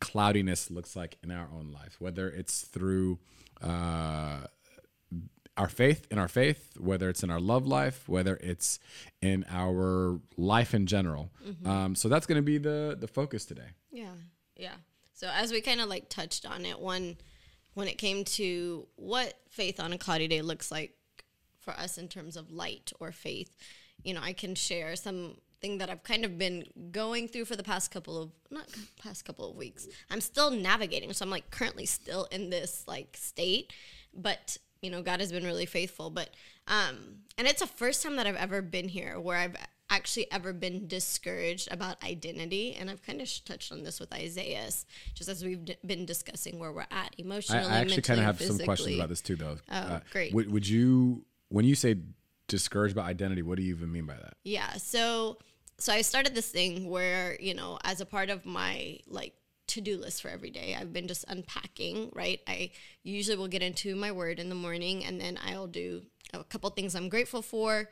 cloudiness 0.00 0.70
looks 0.70 0.94
like 0.94 1.16
in 1.24 1.30
our 1.30 1.48
own 1.52 1.72
life, 1.72 1.96
whether 1.98 2.28
it's 2.28 2.60
through 2.62 3.18
uh, 3.62 4.40
our 5.56 5.68
faith, 5.68 6.06
in 6.10 6.18
our 6.18 6.28
faith, 6.28 6.74
whether 6.78 7.08
it's 7.08 7.22
in 7.22 7.30
our 7.30 7.40
love 7.40 7.66
life, 7.66 8.08
whether 8.08 8.36
it's 8.42 8.78
in 9.22 9.44
our 9.50 10.20
life 10.36 10.74
in 10.74 10.86
general. 10.86 11.30
Um, 11.64 11.94
so 11.94 12.08
that's 12.08 12.26
going 12.26 12.36
to 12.36 12.42
be 12.42 12.58
the 12.58 12.96
the 13.00 13.08
focus 13.08 13.44
today. 13.46 13.70
Yeah, 13.90 14.12
yeah. 14.56 14.74
So 15.18 15.28
as 15.34 15.50
we 15.50 15.60
kind 15.60 15.80
of 15.80 15.88
like 15.88 16.08
touched 16.08 16.46
on 16.46 16.64
it, 16.64 16.78
one 16.78 17.16
when 17.74 17.88
it 17.88 17.98
came 17.98 18.24
to 18.24 18.86
what 18.94 19.34
faith 19.50 19.80
on 19.80 19.92
a 19.92 19.98
cloudy 19.98 20.28
day 20.28 20.42
looks 20.42 20.70
like 20.70 20.94
for 21.58 21.72
us 21.72 21.98
in 21.98 22.06
terms 22.06 22.36
of 22.36 22.52
light 22.52 22.92
or 23.00 23.10
faith, 23.10 23.56
you 24.04 24.14
know, 24.14 24.20
I 24.22 24.32
can 24.32 24.54
share 24.54 24.94
something 24.94 25.78
that 25.78 25.90
I've 25.90 26.04
kind 26.04 26.24
of 26.24 26.38
been 26.38 26.66
going 26.92 27.26
through 27.26 27.46
for 27.46 27.56
the 27.56 27.64
past 27.64 27.90
couple 27.90 28.22
of 28.22 28.30
not 28.52 28.68
past 29.02 29.24
couple 29.24 29.50
of 29.50 29.56
weeks. 29.56 29.88
I'm 30.08 30.20
still 30.20 30.52
navigating, 30.52 31.12
so 31.12 31.24
I'm 31.24 31.30
like 31.30 31.50
currently 31.50 31.86
still 31.86 32.28
in 32.30 32.50
this 32.50 32.84
like 32.86 33.16
state, 33.16 33.72
but 34.14 34.56
you 34.82 34.90
know, 34.90 35.02
God 35.02 35.18
has 35.18 35.32
been 35.32 35.42
really 35.42 35.66
faithful. 35.66 36.10
But 36.10 36.30
um, 36.68 37.22
and 37.36 37.48
it's 37.48 37.60
the 37.60 37.66
first 37.66 38.04
time 38.04 38.14
that 38.16 38.28
I've 38.28 38.36
ever 38.36 38.62
been 38.62 38.88
here 38.88 39.18
where 39.18 39.36
I've 39.36 39.56
actually 39.90 40.30
ever 40.30 40.52
been 40.52 40.86
discouraged 40.86 41.68
about 41.70 42.02
identity 42.04 42.74
and 42.78 42.90
i've 42.90 43.02
kind 43.02 43.20
of 43.20 43.44
touched 43.44 43.72
on 43.72 43.82
this 43.82 43.98
with 43.98 44.12
isaiah 44.12 44.68
just 45.14 45.28
as 45.28 45.42
we've 45.42 45.64
d- 45.64 45.76
been 45.86 46.04
discussing 46.04 46.58
where 46.58 46.72
we're 46.72 46.82
at 46.82 46.90
I, 46.90 47.08
emotionally 47.18 47.64
I 47.64 47.80
actually 47.80 48.02
kind 48.02 48.20
of 48.20 48.26
have 48.26 48.38
physically. 48.38 48.58
some 48.58 48.66
questions 48.66 48.96
about 48.96 49.08
this 49.08 49.20
too, 49.20 49.36
though. 49.36 49.56
Oh, 49.70 49.76
uh, 49.76 50.00
great. 50.10 50.34
Would, 50.34 50.50
would 50.52 50.68
you, 50.68 51.24
when 51.48 51.64
you 51.64 51.74
say 51.74 51.96
discouraged 52.46 52.94
by 52.94 53.02
identity, 53.02 53.42
what 53.42 53.56
do 53.56 53.62
you 53.62 53.74
even 53.74 53.92
mean 53.92 54.06
by 54.06 54.14
that? 54.14 54.34
Yeah. 54.44 54.72
So 54.74 55.38
so 55.78 55.92
I 55.92 56.02
started 56.02 56.34
this 56.34 56.48
thing 56.48 56.90
where, 56.90 57.36
you 57.40 57.54
know, 57.54 57.78
as 57.84 58.00
a 58.00 58.06
part 58.06 58.30
of 58.30 58.44
my 58.44 58.98
like 59.06 59.34
to-do 59.68 59.96
list 59.96 60.22
for 60.22 60.28
every 60.28 60.50
day, 60.50 60.76
I've 60.78 60.92
been 60.92 61.06
just 61.06 61.24
unpacking, 61.28 62.10
right? 62.14 62.40
I 62.48 62.72
usually 63.04 63.36
will 63.36 63.48
get 63.48 63.62
into 63.62 63.94
my 63.94 64.10
word 64.10 64.40
in 64.40 64.48
the 64.48 64.54
morning 64.54 65.04
and 65.04 65.20
then 65.20 65.38
I'll 65.46 65.68
do 65.68 66.02
a 66.34 66.42
couple 66.42 66.68
things 66.70 66.94
I'm 66.94 67.08
grateful 67.08 67.42
for, 67.42 67.88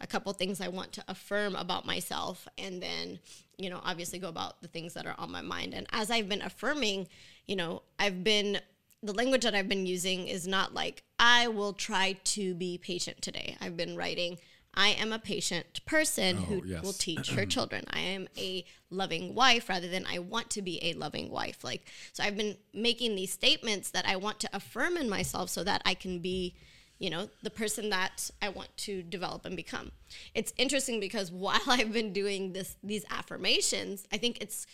a 0.00 0.06
couple 0.06 0.32
things 0.32 0.60
I 0.60 0.68
want 0.68 0.92
to 0.92 1.04
affirm 1.08 1.54
about 1.56 1.84
myself 1.84 2.48
and 2.56 2.82
then, 2.82 3.18
you 3.58 3.68
know, 3.68 3.80
obviously 3.84 4.18
go 4.18 4.28
about 4.28 4.62
the 4.62 4.68
things 4.68 4.94
that 4.94 5.06
are 5.06 5.14
on 5.18 5.30
my 5.30 5.42
mind. 5.42 5.74
And 5.74 5.86
as 5.92 6.10
I've 6.10 6.28
been 6.28 6.42
affirming, 6.42 7.08
you 7.46 7.56
know, 7.56 7.82
I've 7.98 8.24
been 8.24 8.60
the 9.02 9.14
language 9.14 9.44
that 9.44 9.54
I've 9.54 9.68
been 9.68 9.86
using 9.86 10.28
is 10.28 10.46
not 10.46 10.74
like 10.74 11.02
I 11.18 11.48
will 11.48 11.72
try 11.72 12.18
to 12.24 12.54
be 12.54 12.78
patient 12.78 13.22
today. 13.22 13.56
I've 13.60 13.76
been 13.76 13.96
writing 13.96 14.38
I 14.74 14.90
am 14.90 15.12
a 15.12 15.18
patient 15.18 15.84
person 15.84 16.36
who 16.36 16.58
oh, 16.58 16.62
yes. 16.64 16.82
will 16.82 16.92
teach 16.98 17.30
her 17.30 17.44
children. 17.44 17.84
I 17.90 18.00
am 18.00 18.28
a 18.36 18.64
loving 18.90 19.34
wife 19.34 19.68
rather 19.68 19.88
than 19.88 20.06
I 20.06 20.18
want 20.20 20.50
to 20.50 20.62
be 20.62 20.78
a 20.82 20.92
loving 20.94 21.30
wife. 21.30 21.64
Like 21.64 21.86
so 22.12 22.22
I've 22.22 22.36
been 22.36 22.56
making 22.72 23.16
these 23.16 23.32
statements 23.32 23.90
that 23.90 24.06
I 24.06 24.16
want 24.16 24.38
to 24.40 24.50
affirm 24.52 24.96
in 24.96 25.08
myself 25.08 25.50
so 25.50 25.64
that 25.64 25.82
I 25.84 25.94
can 25.94 26.20
be, 26.20 26.54
you 27.00 27.10
know, 27.10 27.28
the 27.42 27.50
person 27.50 27.90
that 27.90 28.30
I 28.40 28.50
want 28.50 28.68
to 28.76 29.02
develop 29.02 29.44
and 29.44 29.56
become. 29.56 29.90
It's 30.34 30.52
interesting 30.56 31.00
because 31.00 31.32
while 31.32 31.60
I've 31.66 31.92
been 31.92 32.12
doing 32.12 32.52
this 32.52 32.76
these 32.84 33.04
affirmations, 33.10 34.06
I 34.12 34.18
think 34.18 34.38
it's 34.40 34.66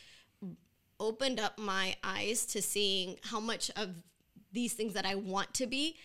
opened 1.01 1.41
up 1.41 1.59
my 1.59 1.97
eyes 2.05 2.45
to 2.47 2.61
seeing 2.61 3.17
how 3.23 3.41
much 3.41 3.71
of 3.77 3.91
these 4.53 4.75
things 4.75 4.95
that 4.95 5.07
I 5.07 5.15
want 5.15 5.55
to 5.55 5.67
be 5.67 5.97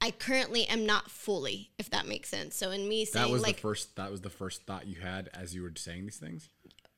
I 0.00 0.10
currently 0.12 0.66
am 0.66 0.86
not 0.86 1.10
fully, 1.10 1.70
if 1.78 1.90
that 1.90 2.06
makes 2.06 2.30
sense. 2.30 2.56
So 2.56 2.70
in 2.70 2.88
me 2.88 3.04
saying 3.04 3.26
That 3.26 3.32
was 3.32 3.42
like 3.42 3.56
the 3.56 3.62
first. 3.62 3.96
That 3.96 4.10
was 4.10 4.22
the 4.22 4.30
first 4.30 4.62
thought 4.64 4.86
you 4.86 5.00
had 5.00 5.28
as 5.34 5.54
you 5.54 5.62
were 5.62 5.72
saying 5.76 6.04
these 6.04 6.16
things. 6.16 6.48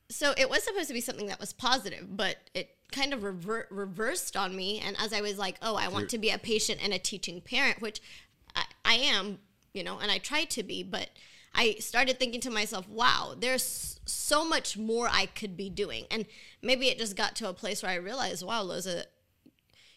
so 0.08 0.34
it 0.36 0.48
was 0.48 0.62
supposed 0.62 0.88
to 0.88 0.94
be 0.94 1.00
something 1.00 1.26
that 1.26 1.40
was 1.40 1.52
positive, 1.52 2.16
but 2.16 2.36
it 2.54 2.76
kind 2.92 3.12
of 3.12 3.24
rever- 3.24 3.66
reversed 3.70 4.36
on 4.36 4.54
me. 4.54 4.78
And 4.78 4.96
as 5.00 5.12
I 5.12 5.20
was 5.20 5.38
like, 5.38 5.56
oh, 5.62 5.74
I 5.74 5.88
want 5.88 6.10
to 6.10 6.18
be 6.18 6.30
a 6.30 6.38
patient 6.38 6.80
and 6.82 6.92
a 6.92 6.98
teaching 6.98 7.40
parent, 7.40 7.80
which 7.80 8.00
I, 8.54 8.64
I 8.84 8.94
am, 8.94 9.38
you 9.72 9.84
know, 9.84 9.98
and 9.98 10.10
I 10.10 10.18
try 10.18 10.44
to 10.44 10.62
be, 10.62 10.82
but 10.82 11.10
I 11.54 11.76
started 11.80 12.18
thinking 12.18 12.40
to 12.42 12.50
myself, 12.50 12.88
wow, 12.88 13.34
there's 13.38 14.00
so 14.04 14.44
much 14.44 14.76
more 14.76 15.08
I 15.10 15.26
could 15.26 15.56
be 15.56 15.68
doing. 15.68 16.06
And 16.10 16.26
maybe 16.62 16.88
it 16.88 16.98
just 16.98 17.16
got 17.16 17.36
to 17.36 17.48
a 17.48 17.52
place 17.52 17.82
where 17.82 17.92
I 17.92 17.96
realized, 17.96 18.44
wow, 18.44 18.64
Loza, 18.64 19.04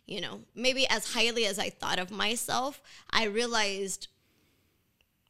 you 0.05 0.21
know, 0.21 0.41
maybe 0.53 0.87
as 0.87 1.13
highly 1.13 1.45
as 1.45 1.57
I 1.57 1.69
thought 1.69 1.99
of 1.99 2.11
myself, 2.11 2.81
I 3.09 3.25
realized 3.25 4.07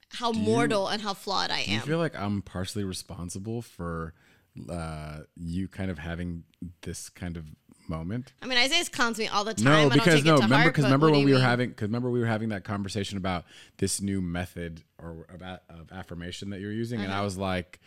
how 0.10 0.32
mortal 0.32 0.88
and 0.88 1.02
how 1.02 1.14
flawed 1.14 1.52
I 1.52 1.60
am." 1.60 1.66
Do 1.66 1.72
you 1.72 1.78
am. 1.78 1.88
feel 1.88 1.98
like 1.98 2.16
I'm 2.16 2.42
partially 2.42 2.84
responsible 2.84 3.62
for 3.62 4.14
uh, 4.70 5.20
you 5.36 5.68
kind 5.68 5.92
of 5.92 6.00
having 6.00 6.44
this 6.82 7.10
kind 7.10 7.38
of 7.38 7.46
moment? 7.90 8.34
I 8.42 8.48
mean, 8.48 8.58
Isaiah 8.58 8.84
clowns 8.86 9.18
me 9.18 9.28
all 9.28 9.44
the 9.44 9.54
time. 9.54 9.66
No, 9.66 9.72
I 9.72 9.82
don't 9.84 9.94
because 9.94 10.24
no. 10.26 10.36
Remember, 10.40 10.70
because 10.70 10.84
remember 10.86 11.12
when 11.12 11.24
we 11.24 11.34
were 11.34 11.40
having, 11.40 11.70
because 11.70 11.88
remember 11.88 12.10
we 12.10 12.20
were 12.20 12.26
having 12.26 12.50
that 12.50 12.64
conversation 12.64 13.18
about 13.18 13.46
this 13.78 14.02
new 14.02 14.22
method 14.22 14.84
or 14.98 15.26
of, 15.34 15.42
a- 15.42 15.62
of 15.70 15.92
affirmation 15.92 16.50
that 16.52 16.60
you're 16.60 16.72
using, 16.72 17.02
and 17.02 17.12
I 17.12 17.16
Uh-huh. 17.18 17.24
was 17.26 17.38
like, 17.38 17.80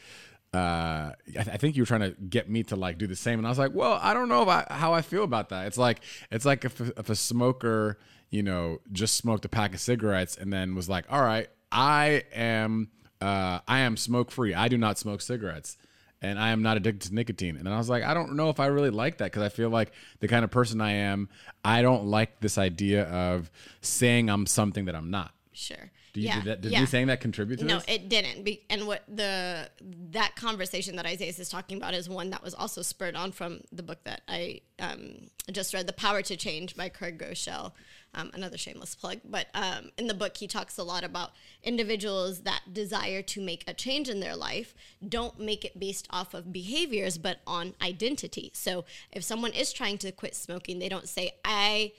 uh, 0.54 0.56
I, 0.58 1.14
th- 1.32 1.48
I 1.48 1.56
think 1.58 1.76
you 1.76 1.82
were 1.82 1.86
trying 1.86 2.00
to 2.00 2.10
get 2.12 2.48
me 2.48 2.62
to 2.64 2.76
like 2.76 2.98
do 2.98 3.06
the 3.06 3.16
same, 3.16 3.38
and 3.38 3.46
I 3.46 3.50
was 3.50 3.58
like, 3.58 3.74
well, 3.74 3.98
I 4.02 4.14
don't 4.14 4.28
know 4.28 4.42
about 4.42 4.70
how 4.72 4.94
I 4.94 5.02
feel 5.02 5.24
about 5.24 5.50
that. 5.50 5.66
It's 5.66 5.78
like, 5.78 6.00
it's 6.30 6.44
like 6.46 6.64
if, 6.64 6.80
if 6.80 7.10
a 7.10 7.14
smoker, 7.14 7.98
you 8.30 8.42
know, 8.42 8.78
just 8.92 9.16
smoked 9.16 9.44
a 9.44 9.48
pack 9.48 9.74
of 9.74 9.80
cigarettes 9.80 10.36
and 10.36 10.52
then 10.52 10.74
was 10.74 10.88
like, 10.88 11.04
all 11.10 11.22
right, 11.22 11.48
I 11.70 12.24
am, 12.34 12.88
uh, 13.20 13.60
I 13.68 13.80
am 13.80 13.96
smoke 13.98 14.30
free. 14.30 14.54
I 14.54 14.68
do 14.68 14.78
not 14.78 14.96
smoke 14.98 15.20
cigarettes 15.20 15.76
and 16.20 16.38
I 16.38 16.50
am 16.50 16.62
not 16.62 16.76
addicted 16.76 17.08
to 17.08 17.14
nicotine. 17.14 17.56
And 17.56 17.66
then 17.66 17.72
I 17.72 17.78
was 17.78 17.88
like, 17.88 18.02
I 18.02 18.14
don't 18.14 18.34
know 18.36 18.50
if 18.50 18.60
I 18.60 18.66
really 18.66 18.90
like 18.90 19.18
that 19.18 19.26
because 19.26 19.42
I 19.42 19.48
feel 19.48 19.70
like 19.70 19.92
the 20.20 20.28
kind 20.28 20.44
of 20.44 20.50
person 20.50 20.80
I 20.80 20.92
am, 20.92 21.28
I 21.64 21.82
don't 21.82 22.06
like 22.06 22.40
this 22.40 22.58
idea 22.58 23.04
of 23.04 23.50
saying 23.80 24.28
I'm 24.28 24.46
something 24.46 24.86
that 24.86 24.96
I'm 24.96 25.10
not. 25.10 25.32
Sure. 25.52 25.90
Do 26.18 26.22
you, 26.22 26.28
yeah. 26.28 26.34
did, 26.36 26.44
that, 26.44 26.60
did 26.62 26.72
yeah. 26.72 26.80
me 26.80 26.86
saying 26.86 27.06
that 27.06 27.20
contribute 27.20 27.60
to 27.60 27.64
no, 27.64 27.76
this? 27.76 27.84
it 27.86 28.08
didn't. 28.08 28.42
Be- 28.42 28.64
and 28.68 28.88
what 28.88 29.04
the 29.08 29.70
that 30.10 30.34
conversation 30.34 30.96
that 30.96 31.06
Isaiah 31.06 31.28
is 31.28 31.48
talking 31.48 31.76
about 31.76 31.94
is 31.94 32.08
one 32.08 32.30
that 32.30 32.42
was 32.42 32.54
also 32.54 32.82
spurred 32.82 33.14
on 33.14 33.30
from 33.30 33.60
the 33.70 33.84
book 33.84 34.02
that 34.02 34.22
I 34.26 34.62
um, 34.80 35.28
just 35.52 35.72
read, 35.72 35.86
"The 35.86 35.92
Power 35.92 36.22
to 36.22 36.36
Change" 36.36 36.74
by 36.74 36.88
Craig 36.88 37.18
Groeschel. 37.18 37.72
Um, 38.14 38.30
another 38.32 38.56
shameless 38.56 38.94
plug, 38.94 39.18
but 39.22 39.48
um, 39.54 39.90
in 39.98 40.06
the 40.06 40.14
book 40.14 40.38
he 40.38 40.48
talks 40.48 40.78
a 40.78 40.82
lot 40.82 41.04
about 41.04 41.32
individuals 41.62 42.40
that 42.40 42.62
desire 42.72 43.20
to 43.20 43.40
make 43.40 43.64
a 43.68 43.74
change 43.74 44.08
in 44.08 44.20
their 44.20 44.34
life 44.34 44.74
don't 45.06 45.38
make 45.38 45.62
it 45.62 45.78
based 45.78 46.08
off 46.08 46.32
of 46.32 46.50
behaviors, 46.50 47.18
but 47.18 47.40
on 47.46 47.74
identity. 47.82 48.50
So 48.54 48.86
if 49.12 49.22
someone 49.22 49.52
is 49.52 49.74
trying 49.74 49.98
to 49.98 50.10
quit 50.10 50.34
smoking, 50.34 50.78
they 50.78 50.88
don't 50.88 51.08
say, 51.08 51.32
"I." 51.44 51.92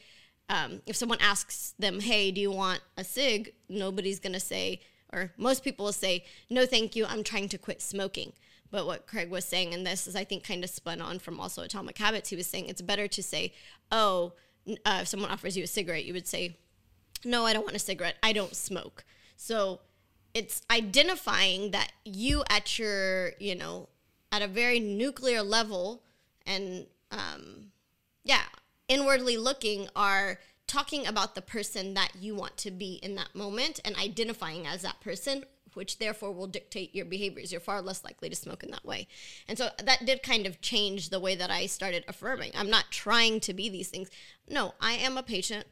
um, 0.49 0.81
if 0.85 0.95
someone 0.95 1.19
asks 1.21 1.73
them, 1.79 1.99
"Hey, 1.99 2.31
do 2.31 2.41
you 2.41 2.51
want 2.51 2.81
a 2.97 3.03
cig?" 3.03 3.53
Nobody's 3.69 4.19
gonna 4.19 4.39
say, 4.39 4.81
or 5.13 5.31
most 5.37 5.63
people 5.63 5.85
will 5.85 5.93
say, 5.93 6.25
"No, 6.49 6.65
thank 6.65 6.95
you. 6.95 7.05
I'm 7.05 7.23
trying 7.23 7.49
to 7.49 7.57
quit 7.57 7.81
smoking." 7.81 8.33
But 8.71 8.85
what 8.85 9.07
Craig 9.07 9.29
was 9.29 9.45
saying, 9.45 9.73
and 9.73 9.85
this 9.85 10.07
is 10.07 10.15
I 10.15 10.23
think 10.23 10.43
kind 10.43 10.63
of 10.63 10.69
spun 10.69 11.01
on 11.01 11.19
from 11.19 11.39
also 11.39 11.63
Atomic 11.63 11.97
Habits, 11.97 12.29
he 12.29 12.35
was 12.35 12.47
saying 12.47 12.67
it's 12.67 12.81
better 12.81 13.07
to 13.07 13.23
say, 13.23 13.53
"Oh, 13.91 14.33
uh, 14.85 14.99
if 15.01 15.07
someone 15.07 15.31
offers 15.31 15.55
you 15.55 15.63
a 15.63 15.67
cigarette, 15.67 16.05
you 16.05 16.13
would 16.13 16.27
say, 16.27 16.57
no, 17.23 17.45
I 17.45 17.53
don't 17.53 17.63
want 17.63 17.75
a 17.75 17.79
cigarette. 17.79 18.17
I 18.23 18.33
don't 18.33 18.55
smoke." 18.55 19.05
So 19.35 19.81
it's 20.33 20.61
identifying 20.69 21.71
that 21.71 21.91
you 22.05 22.43
at 22.49 22.77
your, 22.77 23.33
you 23.39 23.55
know, 23.55 23.89
at 24.31 24.41
a 24.41 24.47
very 24.47 24.79
nuclear 24.79 25.41
level 25.41 26.03
and 26.45 26.87
um, 27.11 27.71
yeah, 28.23 28.43
inwardly 28.89 29.37
looking 29.37 29.87
are 29.95 30.39
talking 30.67 31.07
about 31.07 31.33
the 31.33 31.41
person 31.41 31.93
that 31.93 32.11
you 32.19 32.35
want 32.35 32.57
to 32.57 32.71
be 32.71 32.99
in 33.01 33.15
that 33.15 33.33
moment 33.33 33.79
and 33.85 33.95
identifying 33.95 34.67
as 34.67 34.81
that 34.81 34.99
person 34.99 35.45
which 35.73 35.99
therefore 35.99 36.31
will 36.31 36.47
dictate 36.47 36.95
your 36.95 37.05
behaviors. 37.05 37.51
You're 37.51 37.61
far 37.61 37.81
less 37.81 38.03
likely 38.03 38.29
to 38.29 38.35
smoke 38.35 38.63
in 38.63 38.71
that 38.71 38.85
way. 38.85 39.07
And 39.47 39.57
so 39.57 39.69
that 39.83 40.05
did 40.05 40.23
kind 40.23 40.45
of 40.45 40.61
change 40.61 41.09
the 41.09 41.19
way 41.19 41.35
that 41.35 41.51
i 41.51 41.67
started 41.67 42.03
affirming. 42.07 42.51
I'm 42.55 42.69
not 42.69 42.91
trying 42.91 43.39
to 43.41 43.53
be 43.53 43.69
these 43.69 43.89
things. 43.89 44.09
No 44.47 44.73
i 44.81 44.93
am 44.93 45.17
a 45.17 45.23
patient 45.23 45.65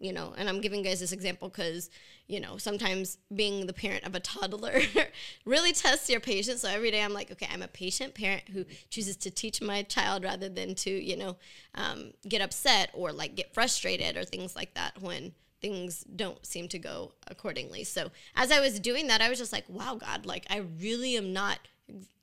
you 0.00 0.12
know, 0.12 0.34
and 0.36 0.48
I'm 0.48 0.60
giving 0.60 0.82
guys 0.82 1.00
this 1.00 1.12
example 1.12 1.48
because, 1.48 1.90
you 2.26 2.40
know, 2.40 2.56
sometimes 2.56 3.18
being 3.34 3.66
the 3.66 3.72
parent 3.72 4.04
of 4.04 4.14
a 4.14 4.20
toddler 4.20 4.80
really 5.44 5.72
tests 5.72 6.08
your 6.08 6.20
patience. 6.20 6.60
So 6.62 6.68
every 6.68 6.90
day 6.90 7.02
I'm 7.02 7.12
like, 7.12 7.32
okay, 7.32 7.48
I'm 7.52 7.62
a 7.62 7.68
patient 7.68 8.14
parent 8.14 8.48
who 8.50 8.64
chooses 8.90 9.16
to 9.18 9.30
teach 9.30 9.60
my 9.60 9.82
child 9.82 10.24
rather 10.24 10.48
than 10.48 10.74
to, 10.76 10.90
you 10.90 11.16
know, 11.16 11.36
um, 11.74 12.12
get 12.28 12.40
upset 12.40 12.90
or 12.92 13.12
like 13.12 13.34
get 13.34 13.52
frustrated 13.54 14.16
or 14.16 14.24
things 14.24 14.54
like 14.54 14.74
that 14.74 15.00
when 15.02 15.32
things 15.60 16.04
don't 16.04 16.44
seem 16.46 16.68
to 16.68 16.78
go 16.78 17.12
accordingly. 17.26 17.82
So 17.84 18.10
as 18.36 18.52
I 18.52 18.60
was 18.60 18.78
doing 18.78 19.08
that, 19.08 19.20
I 19.20 19.28
was 19.28 19.38
just 19.38 19.52
like, 19.52 19.64
wow, 19.68 19.96
God, 19.96 20.26
like 20.26 20.46
I 20.48 20.58
really 20.80 21.16
am 21.16 21.32
not 21.32 21.58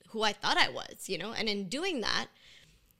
who 0.10 0.24
I 0.24 0.32
thought 0.32 0.58
I 0.58 0.70
was, 0.70 1.10
you 1.10 1.18
know, 1.18 1.34
and 1.34 1.50
in 1.50 1.68
doing 1.68 2.02
that, 2.02 2.28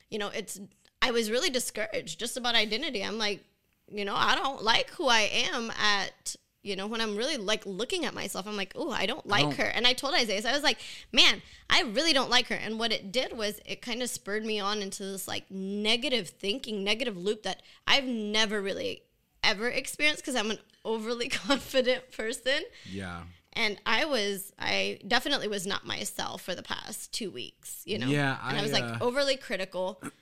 you 0.10 0.20
know, 0.20 0.30
it's, 0.30 0.60
I 1.02 1.12
was 1.12 1.32
really 1.32 1.50
discouraged 1.50 2.20
just 2.20 2.36
about 2.36 2.56
identity. 2.56 3.04
I'm 3.04 3.18
like, 3.18 3.44
you 3.92 4.06
know, 4.06 4.16
I 4.16 4.36
don't 4.36 4.64
like 4.64 4.90
who 4.92 5.08
I 5.08 5.22
am 5.54 5.72
at, 5.72 6.36
you 6.64 6.76
know, 6.76 6.88
when 6.88 7.02
I'm 7.02 7.16
really 7.16 7.38
like 7.38 7.66
looking 7.66 8.06
at 8.06 8.14
myself, 8.14 8.48
I'm 8.48 8.58
like, 8.58 8.74
oh, 8.76 8.92
I 8.92 9.06
don't 9.06 9.26
like 9.28 9.44
don't- 9.44 9.56
her. 9.58 9.66
And 9.66 9.86
I 9.86 9.94
told 9.94 10.16
Isaiah, 10.16 10.42
so 10.42 10.50
I 10.50 10.54
was 10.54 10.64
like, 10.64 10.80
man, 11.12 11.42
I 11.70 11.82
really 11.82 12.14
don't 12.14 12.30
like 12.30 12.48
her. 12.48 12.56
And 12.56 12.80
what 12.80 12.92
it 12.92 13.12
did 13.12 13.38
was 13.38 13.60
it 13.66 13.82
kind 13.82 14.02
of 14.02 14.10
spurred 14.10 14.46
me 14.46 14.60
on 14.60 14.82
into 14.82 15.04
this 15.04 15.28
like 15.28 15.50
negative 15.52 16.30
thinking, 16.30 16.84
negative 16.84 17.16
loop 17.18 17.44
that 17.44 17.62
I've 17.88 18.06
never 18.06 18.62
really 18.62 19.04
ever 19.44 19.70
experienced 19.70 20.24
because 20.24 20.36
I'm 20.36 20.50
an 20.52 20.58
overly 20.84 21.30
confident 21.30 22.12
person. 22.12 22.64
yeah. 22.92 23.22
And 23.58 23.80
I 23.86 24.04
was, 24.04 24.52
I 24.60 25.00
definitely 25.08 25.48
was 25.48 25.66
not 25.66 25.86
myself 25.86 26.42
for 26.42 26.54
the 26.56 26.62
past 26.62 27.14
two 27.14 27.32
weeks, 27.32 27.84
you 27.86 27.98
know? 27.98 28.08
Yeah, 28.08 28.38
And 28.44 28.58
I, 28.58 28.60
I, 28.60 28.64
was 28.64 28.74
like 28.74 28.84
uh, 28.84 28.98
overly 29.00 29.38
critical. 29.38 30.02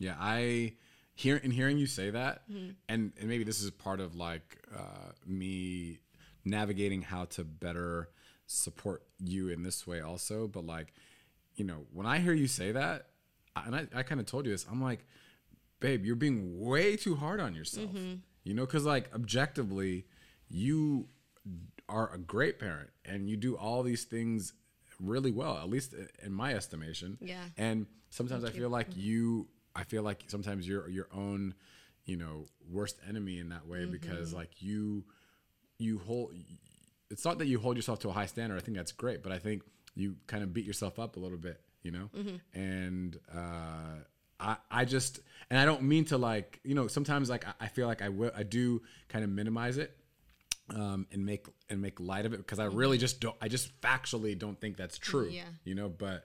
Yeah, 0.00 0.16
I 0.18 0.72
hear 1.14 1.36
in 1.36 1.50
hearing 1.50 1.78
you 1.78 1.86
say 1.86 2.10
that, 2.10 2.48
Mm-hmm. 2.50 2.70
and 2.88 3.12
and 3.18 3.28
maybe 3.28 3.44
this 3.44 3.62
is 3.62 3.70
part 3.70 4.00
of 4.00 4.14
like 4.14 4.58
uh, 4.74 5.12
me 5.26 5.98
navigating 6.44 7.02
how 7.02 7.24
to 7.26 7.44
better 7.44 8.08
support 8.46 9.02
you 9.18 9.48
in 9.48 9.62
this 9.62 9.86
way 9.86 10.00
also. 10.00 10.46
But 10.46 10.66
like, 10.66 10.92
you 11.56 11.64
know, 11.64 11.86
when 11.92 12.06
I 12.06 12.18
hear 12.18 12.32
you 12.34 12.46
say 12.46 12.72
that, 12.72 13.06
and 13.56 13.74
I, 13.74 13.86
I 13.94 14.02
kind 14.02 14.20
of 14.20 14.26
told 14.26 14.44
you 14.46 14.52
this, 14.52 14.66
I'm 14.70 14.82
like, 14.82 15.06
babe, 15.80 16.04
you're 16.04 16.16
being 16.16 16.60
way 16.60 16.96
too 16.96 17.14
hard 17.16 17.40
on 17.40 17.54
yourself. 17.54 17.90
Mm-hmm. 17.90 18.14
You 18.42 18.54
know, 18.54 18.66
because 18.66 18.84
like 18.84 19.14
objectively, 19.14 20.04
you 20.48 21.08
are 21.88 22.12
a 22.12 22.18
great 22.18 22.58
parent 22.58 22.90
and 23.04 23.28
you 23.28 23.36
do 23.36 23.56
all 23.56 23.82
these 23.82 24.04
things 24.04 24.52
really 25.00 25.30
well, 25.32 25.56
at 25.58 25.68
least 25.68 25.94
in 26.22 26.32
my 26.32 26.54
estimation. 26.54 27.18
Yeah. 27.20 27.42
And 27.56 27.86
sometimes 28.10 28.44
I 28.44 28.50
feel 28.50 28.68
like 28.68 28.88
you, 28.96 29.48
I 29.74 29.84
feel 29.84 30.02
like 30.02 30.24
sometimes 30.28 30.66
you're 30.68 30.88
your 30.88 31.08
own, 31.14 31.54
you 32.04 32.16
know, 32.16 32.46
worst 32.70 32.98
enemy 33.08 33.38
in 33.38 33.48
that 33.50 33.66
way 33.66 33.80
Mm-hmm. 33.80 33.92
because 33.92 34.32
like 34.32 34.62
you, 34.62 35.04
you 35.78 35.98
hold. 35.98 36.32
It's 37.10 37.24
not 37.24 37.38
that 37.38 37.46
you 37.46 37.58
hold 37.60 37.76
yourself 37.76 38.00
to 38.00 38.08
a 38.08 38.12
high 38.12 38.26
standard. 38.26 38.56
I 38.56 38.60
think 38.60 38.76
that's 38.76 38.92
great, 38.92 39.22
but 39.22 39.30
I 39.32 39.38
think 39.38 39.62
you 39.94 40.16
kind 40.26 40.42
of 40.42 40.52
beat 40.52 40.64
yourself 40.64 40.98
up 40.98 41.16
a 41.16 41.20
little 41.20 41.38
bit, 41.38 41.60
you 41.82 41.90
know. 41.92 42.10
Mm-hmm. 42.16 42.58
And 42.58 43.18
uh, 43.32 44.00
I, 44.40 44.56
I 44.70 44.84
just, 44.84 45.20
and 45.50 45.58
I 45.58 45.64
don't 45.64 45.82
mean 45.82 46.06
to 46.06 46.18
like, 46.18 46.60
you 46.64 46.74
know, 46.74 46.88
sometimes 46.88 47.30
like 47.30 47.46
I, 47.46 47.52
I 47.60 47.68
feel 47.68 47.86
like 47.86 48.02
I 48.02 48.08
will, 48.08 48.32
I 48.36 48.42
do 48.42 48.82
kind 49.08 49.22
of 49.22 49.30
minimize 49.30 49.78
it 49.78 49.96
um, 50.74 51.06
and 51.12 51.24
make 51.24 51.46
and 51.68 51.80
make 51.80 52.00
light 52.00 52.26
of 52.26 52.32
it 52.32 52.38
because 52.38 52.58
I 52.58 52.64
really 52.64 52.98
just 52.98 53.20
don't. 53.20 53.36
I 53.40 53.48
just 53.48 53.80
factually 53.80 54.36
don't 54.36 54.60
think 54.60 54.76
that's 54.76 54.98
true. 54.98 55.26
Mm-hmm. 55.26 55.36
Yeah. 55.36 55.42
You 55.64 55.74
know, 55.74 55.88
but 55.88 56.24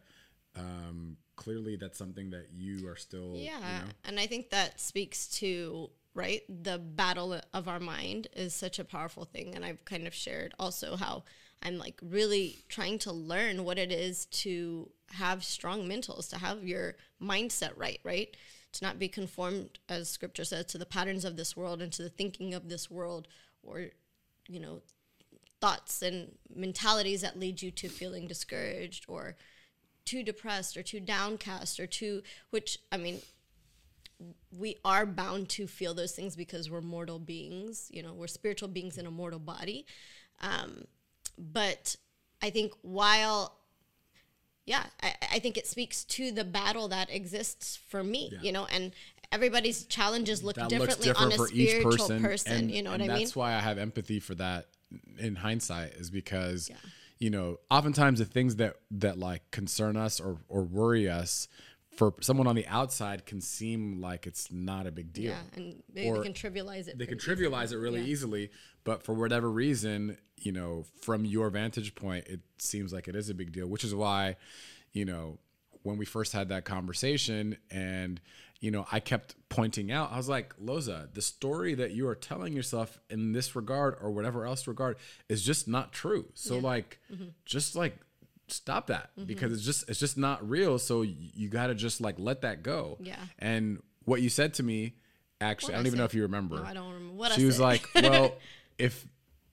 um, 0.55 1.17
clearly 1.39 1.77
that's 1.77 1.97
something 1.97 2.31
that 2.31 2.47
you 2.53 2.85
are 2.89 2.97
still. 2.97 3.31
Yeah. 3.33 3.57
You 3.57 3.85
know, 3.85 3.91
And 4.03 4.19
I 4.19 4.27
think 4.27 4.49
that 4.49 4.77
speaks 4.79 5.27
to, 5.39 5.89
right, 6.13 6.41
the 6.49 6.77
battle 6.77 7.39
of 7.53 7.67
our 7.69 7.79
mind 7.79 8.27
is 8.33 8.53
such 8.53 8.77
a 8.77 8.83
powerful 8.83 9.23
thing. 9.23 9.55
And 9.55 9.63
I've 9.63 9.83
kind 9.85 10.05
of 10.05 10.13
shared 10.13 10.53
also 10.59 10.97
how 10.97 11.23
I'm 11.63 11.77
like 11.77 11.97
really 12.03 12.57
trying 12.67 12.99
to 12.99 13.13
learn 13.13 13.63
what 13.63 13.77
it 13.77 13.89
is 13.89 14.25
to 14.25 14.89
have 15.13 15.45
strong 15.45 15.87
mentals, 15.87 16.29
to 16.31 16.37
have 16.37 16.65
your 16.65 16.97
mindset 17.21 17.71
right, 17.77 18.01
right? 18.03 18.35
To 18.73 18.83
not 18.83 18.99
be 18.99 19.07
conformed, 19.07 19.79
as 19.87 20.09
scripture 20.09 20.43
says, 20.43 20.65
to 20.65 20.77
the 20.77 20.85
patterns 20.85 21.23
of 21.23 21.37
this 21.37 21.55
world 21.55 21.81
and 21.81 21.91
to 21.93 22.03
the 22.03 22.09
thinking 22.09 22.53
of 22.53 22.67
this 22.67 22.91
world 22.91 23.29
or, 23.63 23.87
you 24.49 24.59
know, 24.59 24.81
thoughts 25.61 26.01
and 26.01 26.35
mentalities 26.53 27.21
that 27.21 27.39
lead 27.39 27.61
you 27.61 27.71
to 27.71 27.87
feeling 27.87 28.27
discouraged 28.27 29.05
or 29.07 29.37
too 30.09 30.23
depressed 30.23 30.75
or 30.77 30.83
too 30.83 30.99
downcast 30.99 31.79
or 31.79 31.87
too 31.87 32.21
which 32.49 32.79
i 32.91 32.97
mean 32.97 33.19
we 34.57 34.75
are 34.83 35.05
bound 35.05 35.49
to 35.49 35.67
feel 35.67 35.93
those 35.93 36.11
things 36.11 36.35
because 36.35 36.69
we're 36.69 36.81
mortal 36.81 37.19
beings. 37.19 37.89
You 37.91 38.03
know, 38.03 38.13
we're 38.13 38.27
spiritual 38.27 38.67
beings 38.67 38.97
in 38.97 39.05
a 39.05 39.11
mortal 39.11 39.39
body. 39.39 39.85
Um, 40.41 40.85
but 41.37 41.95
I 42.41 42.49
think 42.49 42.73
while 42.81 43.55
yeah, 44.65 44.83
I, 45.01 45.15
I 45.33 45.39
think 45.39 45.57
it 45.57 45.65
speaks 45.65 46.03
to 46.05 46.31
the 46.31 46.43
battle 46.43 46.89
that 46.89 47.09
exists 47.09 47.75
for 47.75 48.03
me, 48.03 48.31
you 48.41 48.51
know, 48.51 48.67
and 48.71 48.91
everybody's 49.31 49.85
challenges 49.85 50.43
look 50.43 50.57
that 50.57 50.69
differently 50.69 51.07
different 51.07 51.33
on 51.33 51.39
a 51.39 51.47
spiritual 51.47 51.91
person, 51.91 52.21
person. 52.21 52.53
and, 52.53 52.71
you 52.71 52.83
know 52.83 52.91
what 52.91 53.01
I 53.01 53.07
mean? 53.07 53.17
That's 53.19 53.35
why 53.35 53.55
I 53.55 53.59
have 53.59 53.79
empathy 53.79 54.19
for 54.19 54.35
that 54.35 54.67
in 55.17 55.35
hindsight, 55.35 55.93
is 55.93 56.11
because 56.11 56.69
Yeah. 56.69 56.75
You 57.19 57.29
know, 57.29 57.57
oftentimes 57.69 58.19
the 58.19 58.25
things 58.25 58.55
that 58.57 58.75
that 58.91 59.17
like 59.19 59.49
concern 59.51 59.97
us 59.97 60.19
or 60.19 60.37
or 60.47 60.63
worry 60.63 61.09
us 61.09 61.47
for 61.95 62.13
someone 62.21 62.47
on 62.47 62.55
the 62.55 62.65
outside 62.67 63.25
can 63.25 63.41
seem 63.41 63.99
like 63.99 64.25
it's 64.25 64.51
not 64.51 64.87
a 64.87 64.91
big 64.91 65.11
deal. 65.11 65.31
Yeah, 65.31 65.41
and 65.55 65.83
they, 65.93 66.09
they 66.09 66.19
can 66.21 66.33
trivialize 66.33 66.87
it. 66.87 66.97
they 66.97 67.05
can 67.05 67.17
trivialize 67.17 67.73
it 67.73 67.77
really 67.77 67.99
Yeah. 67.99 68.07
easily, 68.07 68.51
but 68.85 69.03
for 69.03 69.13
whatever 69.13 69.51
reason, 69.51 70.17
you 70.37 70.53
know, 70.53 70.85
from 71.01 71.25
your 71.25 71.49
vantage 71.49 71.95
point, 71.95 72.25
it 72.27 72.39
seems 72.57 72.93
like 72.93 73.09
it 73.09 73.15
is 73.17 73.29
a 73.29 73.33
big 73.33 73.51
deal, 73.51 73.67
which 73.67 73.83
is 73.83 73.93
why, 73.93 74.37
you 74.93 75.03
know, 75.03 75.39
when 75.83 75.97
we 75.97 76.05
first 76.05 76.31
had 76.31 76.47
that 76.49 76.63
conversation 76.63 77.57
and 77.69 78.21
you 78.59 78.71
know, 78.71 78.85
I 78.91 78.99
kept 78.99 79.35
pointing 79.47 79.91
out, 79.91 80.11
I 80.11 80.17
was 80.17 80.27
like, 80.27 80.53
Loza, 80.57 81.13
the 81.13 81.21
story 81.21 81.75
that 81.75 81.91
you 81.91 82.07
are 82.07 82.15
telling 82.15 82.53
yourself 82.53 82.99
in 83.09 83.31
this 83.31 83.55
regard 83.55 83.95
or 84.01 84.11
whatever 84.11 84.45
else 84.45 84.67
regard 84.67 84.97
is 85.29 85.43
just 85.43 85.67
not 85.67 85.93
true. 85.93 86.25
So 86.33 86.57
like 86.57 86.99
mm-hmm. 87.11 87.29
just 87.45 87.75
like 87.75 87.97
stop 88.47 88.87
that 88.87 89.11
mm-hmm. 89.17 89.25
because 89.25 89.53
it's 89.53 89.63
just 89.63 89.89
it's 89.89 89.99
just 89.99 90.17
not 90.17 90.47
real. 90.47 90.77
So 90.77 91.01
y- 91.01 91.15
you 91.17 91.47
got 91.47 91.67
to 91.67 91.75
just 91.75 92.01
like 92.01 92.15
let 92.17 92.41
that 92.41 92.63
go. 92.63 92.97
Yeah. 92.99 93.15
And 93.37 93.81
what 94.03 94.21
you 94.21 94.29
said 94.29 94.55
to 94.55 94.63
me, 94.63 94.95
actually, 95.39 95.75
I 95.75 95.77
What'd 95.77 95.85
don't 95.85 95.85
I 95.85 95.87
even 95.87 95.97
know 95.99 96.05
if 96.05 96.13
you 96.13 96.23
remember. 96.23 96.57
No, 96.57 96.63
I 96.63 96.73
don't 96.73 96.93
remember 96.93 97.13
what 97.13 97.31
I 97.31 97.35
She 97.35 97.45
was 97.45 97.57
said. 97.57 97.63
like, 97.63 97.89
"Well, 97.95 98.35
if 98.77 99.05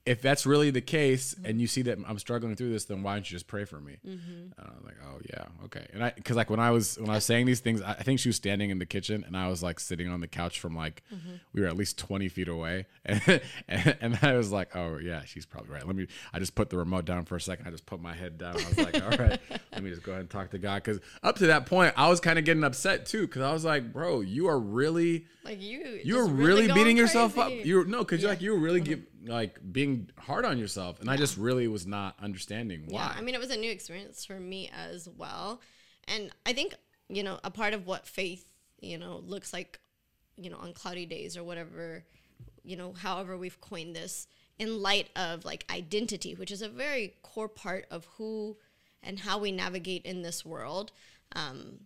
if 0.07 0.23
that's 0.23 0.47
really 0.47 0.71
the 0.71 0.81
case, 0.81 1.35
Mm-hmm. 1.35 1.45
and 1.47 1.61
you 1.61 1.67
see 1.67 1.83
that 1.83 1.99
I'm 2.07 2.19
struggling 2.19 2.55
through 2.57 2.71
this, 2.73 2.85
then 2.87 3.03
why 3.03 3.15
don't 3.15 3.29
you 3.31 3.35
just 3.35 3.47
pray 3.49 3.65
for 3.65 3.81
me?" 3.81 3.97
Mm-hmm. 4.07 4.33
And 4.33 4.55
I 4.59 4.71
was 4.75 4.85
like, 4.85 4.95
"Oh 5.05 5.19
yeah, 5.29 5.45
okay." 5.67 5.87
And 5.93 6.05
I, 6.05 6.13
because 6.15 6.37
like 6.37 6.49
when 6.51 6.61
I 6.61 6.71
was 6.71 6.97
when 6.99 7.11
I 7.11 7.15
was 7.15 7.25
saying 7.25 7.47
these 7.47 7.61
things, 7.61 7.83
I, 7.83 7.93
I 7.93 8.03
think 8.03 8.21
she 8.21 8.29
was 8.29 8.37
standing 8.37 8.71
in 8.71 8.79
the 8.79 8.87
kitchen, 8.87 9.25
and 9.27 9.37
I 9.37 9.49
was 9.49 9.63
like 9.63 9.81
sitting 9.81 10.09
on 10.09 10.21
the 10.21 10.29
couch 10.29 10.61
from 10.61 10.75
like 10.77 11.03
Mm-hmm. 11.13 11.35
we 11.53 11.61
were 11.61 11.67
at 11.67 11.77
least 11.77 11.99
20 11.99 12.29
feet 12.29 12.49
away, 12.49 12.87
and, 13.05 13.21
and 13.69 13.97
and 14.01 14.19
I 14.23 14.37
was 14.37 14.53
like, 14.53 14.75
"Oh 14.77 14.99
yeah, 14.99 15.23
she's 15.25 15.45
probably 15.47 15.73
right." 15.73 15.87
Let 15.87 15.97
me. 15.97 16.07
I 16.33 16.39
just 16.39 16.55
put 16.55 16.71
the 16.71 16.79
remote 16.79 17.05
down 17.05 17.25
for 17.25 17.37
a 17.37 17.41
second. 17.41 17.67
I 17.67 17.71
just 17.71 17.87
put 17.87 18.01
my 18.01 18.15
head 18.15 18.39
down. 18.39 18.53
I 18.59 18.69
was 18.69 18.79
like, 18.79 19.03
"All 19.03 19.11
right, 19.19 19.41
let 19.73 19.83
me 19.83 19.91
just 19.91 20.03
go 20.03 20.13
ahead 20.13 20.21
and 20.21 20.31
talk 20.31 20.51
to 20.53 20.59
God," 20.59 20.83
because 20.85 21.01
up 21.23 21.37
to 21.39 21.49
that 21.49 21.67
point, 21.67 21.93
I 21.97 22.09
was 22.09 22.21
kind 22.21 22.39
of 22.39 22.45
getting 22.45 22.65
upset 22.65 23.07
too, 23.07 23.23
because 23.27 23.43
I 23.43 23.53
was 23.53 23.65
like, 23.65 23.93
"Bro, 23.93 24.21
you 24.23 24.47
are 24.49 24.59
really." 24.59 25.27
like 25.45 25.63
you, 25.63 26.01
you're 26.03 26.27
really, 26.27 26.67
going 26.67 26.77
beating 26.77 26.97
yourself 26.97 27.39
up. 27.39 27.53
You 27.53 27.77
were 27.77 27.85
no, 27.85 27.99
because 28.01 28.21
Yeah. 28.21 28.31
like 28.31 28.43
you 28.43 28.51
were 28.53 28.59
really 28.59 28.81
give, 28.81 29.03
like 29.27 29.59
being 29.73 30.11
hard 30.19 30.45
on 30.45 30.59
yourself, 30.59 31.01
and 31.01 31.11
I 31.11 31.17
just 31.17 31.37
really 31.37 31.69
was 31.69 31.87
not 31.87 32.17
understanding 32.23 32.85
why. 32.87 33.01
Yeah, 33.01 33.15
I 33.17 33.21
mean, 33.21 33.35
it 33.35 33.41
was 33.41 33.51
a 33.51 33.57
new 33.57 33.71
experience 33.71 34.25
for 34.25 34.39
me 34.39 34.71
as 34.75 35.09
well. 35.09 35.61
And 36.09 36.31
I 36.45 36.53
think, 36.53 36.75
you 37.09 37.23
know, 37.23 37.39
a 37.45 37.51
part 37.51 37.75
of 37.75 37.87
what 37.87 38.07
faith, 38.07 38.47
you 38.81 38.99
know, 38.99 39.23
looks 39.27 39.53
like, 39.53 39.81
you 40.37 40.51
know, 40.51 40.59
on 40.59 40.73
cloudy 40.73 41.07
days 41.07 41.37
or 41.37 41.45
whatever, 41.45 42.05
you 42.63 42.77
know, 42.77 42.93
however 42.93 43.37
we've 43.37 43.61
coined 43.61 43.97
this, 43.97 44.27
in 44.59 44.81
light 44.81 45.09
of 45.17 45.45
like 45.45 45.65
identity, 45.71 46.35
which 46.35 46.51
is 46.51 46.63
a 46.63 46.69
very 46.69 47.15
core 47.23 47.49
part 47.49 47.87
of 47.91 48.07
who 48.17 48.57
and 49.03 49.21
how 49.21 49.39
we 49.39 49.53
navigate 49.53 50.05
in 50.05 50.23
this 50.23 50.45
world. 50.45 50.93
Um, 51.35 51.81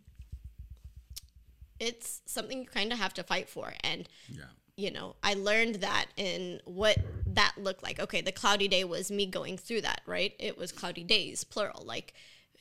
it's 1.79 2.21
something 2.27 2.61
you 2.61 2.67
kind 2.67 2.93
of 2.93 2.99
have 2.99 3.15
to 3.15 3.23
fight 3.23 3.49
for. 3.49 3.73
And 3.83 4.09
yeah, 4.29 4.45
you 4.77 4.91
know, 4.91 5.17
I 5.23 5.35
learned 5.35 5.77
that 5.77 6.07
in 6.17 6.61
what 6.65 6.97
that 7.35 7.55
looked 7.57 7.83
like. 7.83 8.01
Okay, 8.01 8.21
the 8.21 8.33
cloudy 8.33 8.69
day 8.69 8.85
was 8.85 9.11
me 9.11 9.27
going 9.27 9.57
through 9.57 9.83
that, 9.83 10.03
right? 10.07 10.35
It 10.39 10.59
was 10.59 10.73
cloudy 10.73 11.05
days, 11.05 11.45
plural. 11.45 11.83
Like 11.85 12.15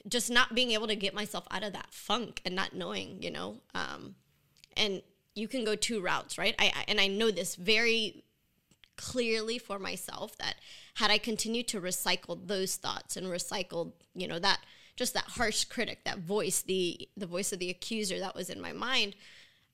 just 0.07 0.29
not 0.29 0.55
being 0.55 0.71
able 0.71 0.87
to 0.87 0.95
get 0.95 1.13
myself 1.13 1.45
out 1.51 1.63
of 1.63 1.73
that 1.73 1.93
funk 1.93 2.41
and 2.45 2.55
not 2.55 2.73
knowing, 2.73 3.21
you 3.21 3.31
know. 3.31 3.57
Um, 3.73 4.15
and 4.77 5.01
you 5.35 5.47
can 5.47 5.63
go 5.63 5.75
two 5.75 6.01
routes, 6.01 6.37
right? 6.37 6.55
I, 6.59 6.67
I 6.75 6.85
and 6.87 6.99
I 6.99 7.07
know 7.07 7.31
this 7.31 7.55
very 7.55 8.23
clearly 8.97 9.57
for 9.57 9.79
myself 9.79 10.37
that 10.37 10.55
had 10.95 11.09
I 11.09 11.17
continued 11.17 11.67
to 11.69 11.79
recycle 11.79 12.37
those 12.47 12.75
thoughts 12.75 13.15
and 13.15 13.27
recycled, 13.27 13.93
you 14.13 14.27
know, 14.27 14.39
that 14.39 14.59
just 14.97 15.13
that 15.13 15.23
harsh 15.23 15.63
critic, 15.63 15.99
that 16.03 16.19
voice, 16.19 16.61
the 16.61 17.07
the 17.15 17.25
voice 17.27 17.53
of 17.53 17.59
the 17.59 17.69
accuser 17.69 18.19
that 18.19 18.35
was 18.35 18.49
in 18.49 18.61
my 18.61 18.73
mind, 18.73 19.15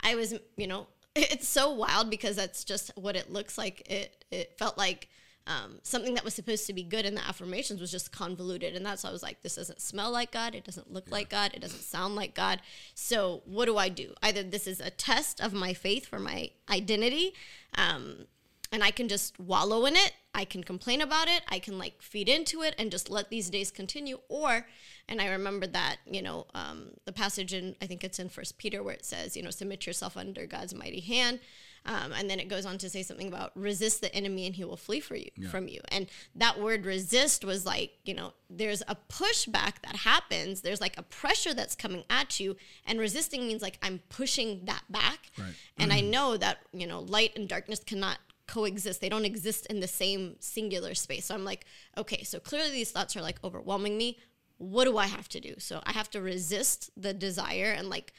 I 0.02 0.15
was, 0.15 0.36
you 0.58 0.67
know, 0.67 0.88
it's 1.15 1.47
so 1.47 1.71
wild 1.71 2.10
because 2.10 2.36
that's 2.36 2.63
just 2.63 2.91
what 2.95 3.15
it 3.15 3.32
looks 3.32 3.58
like. 3.58 3.89
It 3.89 4.25
it 4.32 4.58
felt 4.58 4.78
like 4.78 5.10
um, 5.47 5.80
something 5.84 6.15
that 6.15 6.23
was 6.23 6.34
supposed 6.34 6.65
to 6.67 6.73
be 6.73 6.84
good 6.84 7.06
in 7.06 7.13
the 7.13 7.25
affirmations 7.25 7.80
was 7.80 7.91
just 7.91 8.12
convoluted, 8.12 8.75
and 8.75 8.84
that's 8.86 9.04
why 9.04 9.12
I 9.12 9.13
was 9.13 9.21
like, 9.21 9.43
this 9.43 9.56
doesn't 9.56 9.80
smell 9.80 10.12
like 10.12 10.32
God, 10.32 10.56
it 10.56 10.63
doesn't 10.63 10.91
look 10.91 11.12
like 11.12 11.30
God, 11.30 11.51
it 11.54 11.62
doesn't 11.62 11.84
sound 11.84 12.15
like 12.15 12.34
God. 12.34 12.62
So 12.95 13.43
what 13.45 13.65
do 13.65 13.78
I 13.78 13.89
do? 13.89 14.13
Either 14.23 14.41
this 14.41 14.65
is 14.65 14.80
a 14.80 14.89
test 14.89 15.39
of 15.39 15.54
my 15.54 15.73
faith 15.73 16.08
for 16.08 16.17
my 16.17 16.49
identity, 16.69 17.34
um, 17.78 18.25
and 18.71 18.84
I 18.84 18.91
can 18.91 19.08
just 19.08 19.39
wallow 19.39 19.86
in 19.86 19.95
it. 19.95 20.13
I 20.34 20.43
can 20.43 20.63
complain 20.63 21.01
about 21.01 21.28
it. 21.28 21.43
I 21.47 21.60
can 21.60 21.78
like 21.78 22.01
feed 22.01 22.28
into 22.28 22.62
it 22.62 22.75
and 22.78 22.91
just 22.91 23.10
let 23.10 23.30
these 23.30 23.49
days 23.49 23.71
continue. 23.71 24.19
Or, 24.28 24.67
and 25.08 25.21
I 25.21 25.30
remember 25.30 25.67
that 25.67 25.97
you 26.06 26.21
know 26.21 26.47
um, 26.54 26.91
the 27.06 27.13
passage 27.13 27.54
in 27.54 27.75
I 27.82 27.86
think 27.86 28.04
it's 28.04 28.19
in 28.19 28.30
First 28.30 28.58
Peter 28.58 28.84
where 28.84 28.93
it 28.93 29.06
says 29.06 29.38
you 29.38 29.43
know 29.43 29.49
submit 29.49 29.88
yourself 29.88 30.17
under 30.17 30.45
God's 30.45 30.73
mighty 30.73 30.99
hand. 30.99 31.39
Um, 31.88 32.13
and 32.13 32.30
then 32.30 32.39
it 32.39 32.47
goes 32.47 32.65
on 32.65 32.80
to 32.80 32.89
say 32.89 33.04
something 33.04 33.28
about 33.28 33.51
resist 33.56 34.01
the 34.01 34.13
enemy 34.15 34.47
and 34.47 34.56
he 34.56 34.65
will 34.65 34.78
flee 34.78 34.99
for 34.99 35.15
you 35.15 35.30
from 35.49 35.67
you. 35.67 35.82
And 35.89 36.08
that 36.34 36.60
word 36.60 36.84
resist 36.84 37.45
was 37.45 37.65
like, 37.65 37.91
you 38.04 38.15
know, 38.15 38.34
there's 38.49 38.82
a 38.88 38.95
pushback 38.95 39.75
that 39.84 39.97
happens. 39.97 40.62
There's 40.62 40.82
like 40.82 40.97
a 40.97 41.04
pressure 41.04 41.54
that's 41.54 41.75
coming 41.75 42.04
at 42.10 42.39
you. 42.39 42.56
And 42.88 42.99
resisting 42.99 43.45
means 43.47 43.62
like 43.62 43.78
I'm 43.84 43.99
pushing 44.10 44.65
that 44.65 44.84
back. 44.89 45.30
Right. 45.38 45.54
And 45.78 45.93
I 45.93 46.01
know 46.15 46.38
that, 46.38 46.58
you 46.73 46.88
know, 46.88 47.01
light 47.01 47.38
and 47.38 47.47
darkness 47.47 47.80
cannot 47.80 48.17
coexist. 48.47 49.01
They 49.01 49.10
don't 49.10 49.25
exist 49.25 49.65
in 49.67 49.79
the 49.79 49.88
same 49.88 50.36
singular 50.39 50.95
space. 50.95 51.25
So 51.25 51.36
I'm 51.36 51.45
like, 51.45 51.65
okay, 51.97 52.23
so 52.23 52.39
clearly 52.39 52.71
these 52.71 52.91
thoughts 52.91 53.15
are 53.15 53.21
like 53.21 53.43
overwhelming 53.43 53.97
me. 53.97 54.17
What 54.58 54.86
do 54.86 54.97
I 54.97 55.08
have 55.08 55.27
to 55.29 55.39
do? 55.39 55.55
So 55.58 55.81
I 55.86 55.91
have 55.91 56.10
to 56.12 56.21
resist 56.21 56.89
the 56.95 57.13
desire 57.13 57.73
and 57.77 57.89
like 57.89 58.13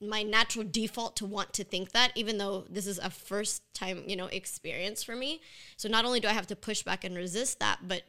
my 0.00 0.22
natural 0.22 0.66
default 0.68 1.16
to 1.16 1.26
want 1.26 1.52
to 1.52 1.64
think 1.64 1.92
that 1.92 2.12
even 2.16 2.38
though 2.38 2.64
this 2.68 2.86
is 2.86 2.98
a 2.98 3.08
first 3.08 3.62
time 3.72 4.02
you 4.06 4.16
know 4.16 4.26
experience 4.26 5.02
for 5.02 5.14
me 5.14 5.40
so 5.76 5.88
not 5.88 6.04
only 6.04 6.18
do 6.18 6.26
i 6.26 6.32
have 6.32 6.46
to 6.46 6.56
push 6.56 6.82
back 6.82 7.04
and 7.04 7.14
resist 7.16 7.60
that 7.60 7.78
but 7.86 8.02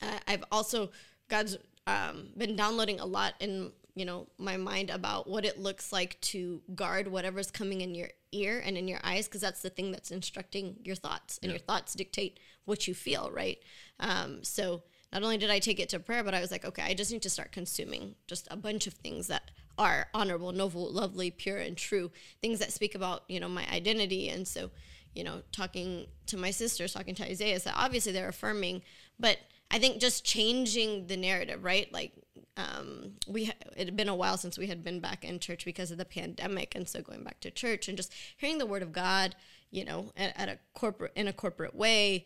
uh, 0.00 0.18
i've 0.26 0.44
also 0.50 0.90
god's 1.28 1.58
um, 1.86 2.28
been 2.36 2.56
downloading 2.56 3.00
a 3.00 3.04
lot 3.04 3.34
in 3.40 3.70
you 3.94 4.04
know 4.04 4.28
my 4.38 4.56
mind 4.56 4.90
about 4.90 5.28
what 5.28 5.44
it 5.44 5.58
looks 5.58 5.92
like 5.92 6.18
to 6.20 6.62
guard 6.74 7.08
whatever's 7.08 7.50
coming 7.50 7.80
in 7.80 7.94
your 7.94 8.08
ear 8.32 8.62
and 8.64 8.76
in 8.76 8.88
your 8.88 9.00
eyes 9.02 9.26
because 9.26 9.40
that's 9.40 9.62
the 9.62 9.70
thing 9.70 9.92
that's 9.92 10.10
instructing 10.10 10.76
your 10.84 10.96
thoughts 10.96 11.38
and 11.42 11.50
your 11.50 11.58
thoughts 11.58 11.94
dictate 11.94 12.38
what 12.64 12.86
you 12.86 12.94
feel 12.94 13.30
right? 13.32 13.58
Um, 13.98 14.42
so 14.44 14.82
not 15.12 15.24
only 15.24 15.38
did 15.38 15.50
i 15.50 15.58
take 15.58 15.80
it 15.80 15.88
to 15.88 15.98
prayer 15.98 16.22
but 16.22 16.34
i 16.34 16.40
was 16.40 16.52
like 16.52 16.64
okay 16.64 16.82
i 16.82 16.94
just 16.94 17.10
need 17.10 17.20
to 17.20 17.28
start 17.28 17.50
consuming 17.50 18.14
just 18.28 18.46
a 18.48 18.56
bunch 18.56 18.86
of 18.86 18.92
things 18.92 19.26
that 19.26 19.50
are 19.80 20.08
honorable 20.12 20.52
noble 20.52 20.92
lovely 20.92 21.30
pure 21.30 21.56
and 21.56 21.76
true 21.76 22.10
things 22.42 22.58
that 22.58 22.70
speak 22.70 22.94
about 22.94 23.24
you 23.28 23.40
know 23.40 23.48
my 23.48 23.66
identity. 23.72 24.28
And 24.28 24.46
so 24.46 24.70
you 25.14 25.24
know 25.24 25.42
talking 25.52 26.06
to 26.26 26.36
my 26.36 26.50
sisters 26.50 26.92
talking 26.92 27.14
to 27.16 27.24
isaiah 27.24 27.58
so 27.58 27.72
obviously 27.74 28.12
they're 28.12 28.28
affirming 28.28 28.82
but 29.18 29.38
i 29.70 29.78
think 29.78 30.00
just 30.00 30.24
changing 30.24 31.06
the 31.08 31.16
narrative 31.16 31.64
right? 31.64 31.92
Like 31.92 32.12
um, 32.56 33.12
we 33.26 33.46
ha- 33.46 33.52
it 33.76 33.86
had 33.86 33.96
been 33.96 34.08
a 34.08 34.14
while 34.14 34.36
since 34.36 34.58
we 34.58 34.66
had 34.66 34.82
been 34.84 35.00
back 35.00 35.24
in 35.24 35.38
church 35.38 35.64
because 35.64 35.90
of 35.90 35.98
the 35.98 36.04
pandemic 36.04 36.74
and 36.74 36.88
so 36.88 37.00
going 37.00 37.22
back 37.24 37.40
to 37.40 37.50
church 37.50 37.88
and 37.88 37.96
just 37.96 38.12
hearing 38.36 38.58
the 38.58 38.66
word 38.66 38.82
of 38.82 38.92
god 38.92 39.34
you 39.70 39.84
know 39.84 40.12
at, 40.16 40.38
at 40.38 40.48
a 40.48 40.58
corporate 40.74 41.12
in 41.14 41.28
a 41.28 41.32
corporate 41.32 41.74
way 41.74 42.24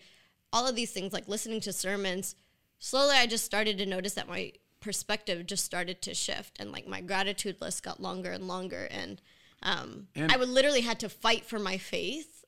all 0.53 0.67
of 0.67 0.75
these 0.77 0.91
things 0.93 1.13
like 1.13 1.29
listening 1.29 1.61
to 1.61 1.73
sermons 1.73 2.35
slowly 2.79 3.17
i 3.17 3.27
just 3.27 3.45
started 3.45 3.77
to 3.79 3.87
notice 3.87 4.15
that 4.15 4.29
my 4.29 4.51
perspective 4.81 5.47
just 5.47 5.65
started 5.65 6.01
to 6.03 6.15
shift 6.15 6.57
and 6.59 6.73
like 6.73 6.87
my 6.87 7.01
gratitude 7.01 7.57
list 7.61 7.83
got 7.83 8.01
longer 8.01 8.31
and 8.33 8.49
longer 8.49 8.89
and 8.91 9.21
um 9.63 10.09
And- 10.15 10.33
i 10.33 10.37
would 10.37 10.49
literally 10.49 10.81
had 10.83 10.99
to 11.01 11.09
fight 11.09 11.45
for 11.45 11.59
my 11.59 11.77
faith 11.79 12.45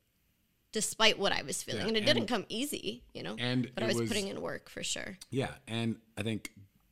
despite 0.72 1.18
what 1.18 1.32
i 1.32 1.42
was 1.42 1.62
feeling. 1.62 1.82
Yeah, 1.82 1.88
and 1.88 1.96
it 1.96 2.00
and- 2.00 2.06
didn't 2.06 2.26
come 2.28 2.44
easy 2.48 3.04
you 3.14 3.22
know 3.22 3.36
and 3.38 3.70
but 3.74 3.84
i 3.84 3.86
was, 3.86 3.96
was- 3.96 4.08
putting 4.08 4.28
in 4.28 4.40
work 4.40 4.68
for 4.68 4.82
sure. 4.82 5.16
Yeah, 5.30 5.50
and 5.68 5.96
I 6.18 6.22
think 6.22 6.50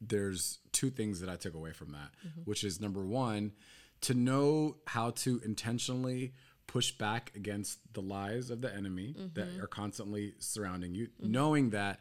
there's 0.08 0.58
two 0.72 0.90
things 0.90 1.20
that 1.20 1.28
I 1.28 1.36
took 1.36 1.54
away 1.54 1.72
from 1.72 1.92
that, 1.92 2.10
Mm-hmm. 2.26 2.40
which 2.42 2.64
is 2.64 2.80
number 2.80 3.04
one, 3.04 3.52
to 4.02 4.14
know 4.14 4.76
how 4.86 5.10
to 5.10 5.40
intentionally 5.44 6.34
push 6.66 6.92
back 6.92 7.30
against 7.36 7.78
the 7.92 8.00
lies 8.00 8.50
of 8.50 8.60
the 8.60 8.74
enemy 8.74 9.14
that 9.34 9.48
Mm-hmm. 9.48 9.62
are 9.62 9.66
constantly 9.66 10.34
surrounding 10.38 10.94
you, 10.94 11.08
knowing 11.20 11.70
that 11.70 12.00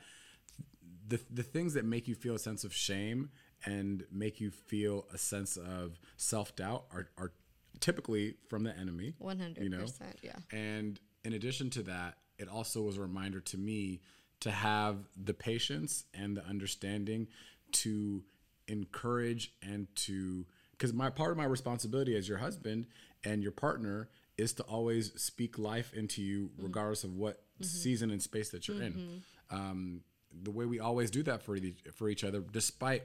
the 1.08 1.20
the 1.30 1.44
things 1.44 1.74
that 1.74 1.86
make 1.86 2.08
you 2.08 2.16
feel 2.16 2.36
a 2.36 2.39
sense 2.39 2.63
of 2.63 2.74
shame 2.74 3.30
and 3.66 4.06
make 4.12 4.39
you 4.42 4.52
feel 4.52 5.06
a 5.13 5.18
sense 5.18 5.58
of 5.58 6.00
self 6.18 6.56
doubt 6.56 6.86
are 6.92 7.10
are 7.18 7.32
typically 7.80 8.36
from 8.48 8.63
the 8.63 8.76
enemy. 8.78 9.13
100%, 9.22 9.62
You 9.62 9.70
know? 9.70 9.86
yeah. 10.22 10.36
And 10.52 11.00
in 11.26 11.34
addition 11.34 11.70
to 11.72 11.84
that, 11.84 12.18
it 12.38 12.48
also 12.48 12.82
was 12.82 12.98
a 12.98 13.02
reminder 13.02 13.42
to 13.42 13.58
me 13.58 14.02
to 14.42 14.52
have 14.52 14.98
the 15.18 15.34
patience 15.34 16.06
and 16.13 16.38
the 16.38 16.46
understanding 16.46 17.28
to 17.74 18.24
encourage 18.68 19.54
and 19.62 19.88
to 19.96 20.46
because 20.72 20.94
my 20.94 21.10
part 21.10 21.32
of 21.32 21.38
my 21.38 21.46
responsibility 21.46 22.16
as 22.16 22.28
your 22.28 22.38
husband 22.38 22.88
and 23.24 23.44
your 23.44 23.52
partner 23.52 24.10
is 24.38 24.54
to 24.54 24.64
always 24.64 25.12
speak 25.22 25.60
life 25.60 25.94
into 25.94 26.22
you 26.22 26.50
mm-hmm. 26.50 26.64
regardless 26.64 27.04
of 27.04 27.16
what 27.16 27.38
mm-hmm. 27.38 27.64
season 27.64 28.12
and 28.12 28.22
space 28.22 28.50
that 28.50 28.68
you're 28.68 28.82
in. 28.82 28.94
Mm-hmm. 28.94 29.56
Um, 29.56 30.02
the 30.42 30.52
way 30.52 30.66
we 30.66 30.80
always 30.80 31.12
do 31.12 31.22
that 31.24 31.44
for 31.44 31.56
each, 31.56 31.78
for 31.94 32.10
each 32.10 32.24
other 32.24 32.42
despite 32.42 33.04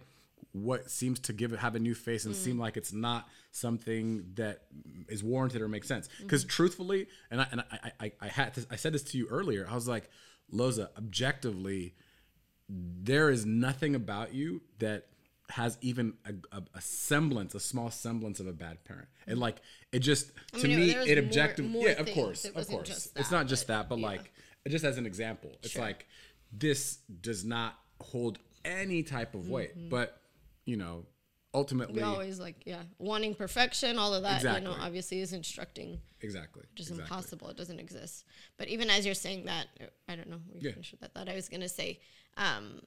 what 0.53 0.91
seems 0.91 1.21
to 1.21 1.33
give 1.33 1.53
it 1.53 1.59
have 1.59 1.75
a 1.75 1.79
new 1.79 1.95
face 1.95 2.25
and 2.25 2.35
seem 2.35 2.57
mm. 2.57 2.61
like 2.61 2.77
it's 2.77 2.93
not 2.93 3.29
something 3.51 4.25
that 4.35 4.63
is 5.09 5.23
warranted 5.23 5.61
or 5.61 5.69
makes 5.69 5.87
sense. 5.87 6.09
Because 6.21 6.45
truthfully 6.45 7.07
and 7.31 7.41
I, 7.43 7.47
and 7.51 7.61
I, 7.61 7.93
I, 8.01 8.13
I 8.21 8.29
had 8.29 8.55
this, 8.55 8.67
I 8.71 8.77
said 8.77 8.95
this 8.95 9.03
to 9.05 9.19
you 9.19 9.27
earlier 9.29 9.67
I 9.71 9.75
was 9.75 9.87
like 9.87 10.09
Loza 10.53 10.89
objectively 10.97 11.95
there 12.69 13.31
is 13.31 13.47
nothing 13.47 13.95
about 13.95 14.35
you 14.35 14.61
that 14.79 15.07
has 15.51 15.79
even 15.81 16.13
a, 16.27 16.57
a, 16.57 16.63
a 16.75 16.81
semblance, 16.81 17.55
a 17.55 17.61
small 17.61 17.91
semblance 17.91 18.39
of 18.39 18.47
a 18.47 18.53
bad 18.53 18.85
parent. 18.85 19.09
And 19.27 19.39
like 19.39 19.57
it 19.93 20.01
just 20.01 20.31
to 20.59 20.69
mean, 20.69 20.79
me, 20.79 20.91
it 20.91 21.17
objectively, 21.19 21.83
yeah, 21.85 21.93
of 21.93 22.11
course, 22.13 22.45
of 22.45 22.69
course, 22.69 22.87
just 22.89 23.19
it's 23.19 23.31
not 23.31 23.47
just 23.47 23.67
but, 23.67 23.79
that, 23.79 23.89
but 23.89 23.99
yeah. 23.99 24.07
like 24.07 24.33
just 24.67 24.85
as 24.85 24.99
an 24.99 25.07
example, 25.07 25.51
it's 25.63 25.71
Sure. 25.73 25.83
like 25.83 26.07
this 26.53 26.99
does 27.21 27.45
not 27.45 27.79
hold 28.01 28.39
any 28.65 29.03
type 29.03 29.35
of 29.35 29.49
weight, 29.49 29.77
Mm-hmm. 29.77 29.89
but 29.89 30.21
you 30.67 30.77
know, 30.77 31.07
ultimately, 31.55 31.95
We 31.97 32.03
always 32.03 32.39
like, 32.39 32.57
yeah, 32.67 32.83
wanting 32.99 33.35
perfection, 33.35 33.99
all 33.99 34.15
of 34.15 34.23
that, 34.23 34.43
you 34.43 34.61
know, 34.65 34.77
obviously 34.81 35.21
is 35.21 35.33
instructing, 35.33 36.01
exactly, 36.21 36.63
which 36.71 36.81
is 36.81 36.91
exactly. 36.91 37.03
impossible. 37.17 37.49
It 37.49 37.57
doesn't 37.57 37.79
exist. 37.81 38.25
But 38.57 38.69
even 38.69 38.91
as 38.91 39.05
you're 39.07 39.15
saying 39.15 39.47
that, 39.47 39.67
I 40.09 40.17
don't 40.17 40.29
know, 40.29 40.41
we 40.53 40.61
Yeah. 40.61 40.73
finished 40.73 40.93
with 40.93 41.01
that 41.01 41.15
thought. 41.15 41.29
I 41.29 41.35
was 41.35 41.49
going 41.49 41.63
to 41.63 41.69
say, 41.69 42.01
um, 42.37 42.81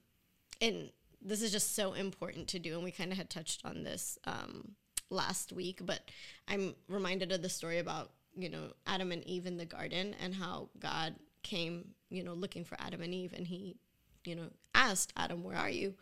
and 0.62 0.91
this 1.21 1.41
is 1.41 1.52
just 1.52 1.76
so 1.76 1.93
important 1.93 2.47
to 2.50 2.60
do. 2.60 2.76
And 2.76 2.84
we 2.84 2.91
kind 2.91 3.12
of 3.12 3.17
had 3.17 3.30
touched 3.30 3.65
on 3.65 3.84
this 3.84 4.17
um, 4.26 4.76
last 5.10 5.52
week, 5.52 5.82
but 5.86 6.10
I'm 6.47 6.76
reminded 6.88 7.32
of 7.32 7.41
the 7.41 7.50
story 7.50 7.80
about, 7.80 8.12
you 8.36 8.50
know, 8.50 8.74
Adam 8.88 9.12
and 9.12 9.24
Eve 9.26 9.45
in 9.45 9.58
the 9.58 9.65
garden 9.65 10.15
and 10.21 10.34
how 10.36 10.69
God 10.80 11.15
came, 11.43 11.89
you 12.10 12.24
know, 12.24 12.34
looking 12.34 12.63
for 12.63 12.76
Adam 12.80 13.02
and 13.02 13.13
Eve. 13.13 13.34
And 13.34 13.45
he, 13.47 13.78
you 14.24 14.36
know, 14.36 14.50
asked 14.74 15.12
Adam, 15.17 15.43
Where 15.43 15.58
are 15.58 15.69
you? 15.69 15.95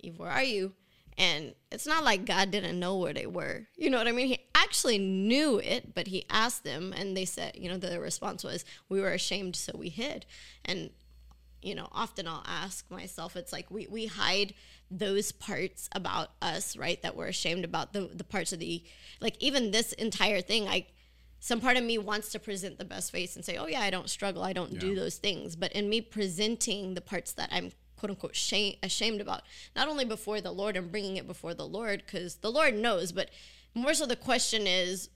Eve, 0.00 0.18
where 0.18 0.30
are 0.30 0.42
you? 0.42 0.72
And 1.20 1.54
it's 1.70 1.86
not 1.86 2.02
like 2.02 2.24
God 2.24 2.50
didn't 2.50 2.80
know 2.80 2.96
where 2.96 3.12
they 3.12 3.26
were. 3.26 3.66
You 3.76 3.90
know 3.90 3.98
what 3.98 4.08
I 4.08 4.12
mean? 4.12 4.28
He 4.28 4.38
actually 4.54 4.96
knew 4.96 5.58
it, 5.58 5.94
but 5.94 6.06
he 6.06 6.24
asked 6.30 6.64
them, 6.64 6.94
and 6.96 7.14
they 7.14 7.26
said, 7.26 7.56
you 7.56 7.68
know, 7.68 7.76
the 7.76 8.00
response 8.00 8.42
was, 8.42 8.64
We 8.88 9.02
were 9.02 9.12
ashamed, 9.12 9.54
so 9.54 9.72
we 9.76 9.90
hid. 9.90 10.24
And 10.64 10.88
you 11.62 11.74
know, 11.74 11.88
often 11.92 12.26
I'll 12.26 12.42
ask 12.46 12.90
myself, 12.90 13.36
it's 13.36 13.52
like 13.52 13.70
we, 13.70 13.86
we 13.86 14.06
hide 14.06 14.54
those 14.90 15.30
parts 15.30 15.90
about 15.94 16.30
us, 16.40 16.74
right? 16.74 17.00
That 17.02 17.16
we're 17.16 17.26
ashamed 17.26 17.66
about 17.66 17.92
the, 17.92 18.10
the 18.12 18.24
parts 18.24 18.54
of 18.54 18.60
the, 18.60 18.82
like 19.20 19.36
even 19.40 19.70
this 19.70 19.92
entire 19.92 20.40
thing, 20.40 20.68
I, 20.68 20.86
some 21.38 21.60
part 21.60 21.76
of 21.76 21.84
me 21.84 21.98
wants 21.98 22.30
to 22.32 22.38
present 22.38 22.78
the 22.78 22.86
best 22.86 23.12
face 23.12 23.36
and 23.36 23.44
say, 23.44 23.58
oh 23.58 23.66
yeah, 23.66 23.80
I 23.80 23.90
don't 23.90 24.08
struggle. 24.08 24.42
I 24.42 24.54
don't 24.54 24.78
do 24.78 24.94
those 24.94 25.16
things. 25.16 25.54
But 25.54 25.72
in 25.72 25.90
me 25.90 26.00
presenting 26.00 26.94
the 26.94 27.00
parts 27.02 27.32
that 27.32 27.50
I'm 27.52 27.72
quote 28.00 28.10
unquote 28.10 28.34
shame, 28.34 28.76
ashamed 28.82 29.20
about, 29.20 29.42
not 29.76 29.86
only 29.86 30.06
before 30.06 30.40
the 30.40 30.50
Lord 30.50 30.76
and 30.76 30.90
bringing 30.90 31.18
it 31.18 31.26
before 31.26 31.52
the 31.52 31.66
Lord, 31.66 32.02
because 32.04 32.36
the 32.36 32.50
Lord 32.50 32.74
knows, 32.74 33.12
but 33.12 33.30
more 33.74 33.92
so 33.94 34.06
the 34.06 34.16
question 34.16 34.66
is, 34.66 35.10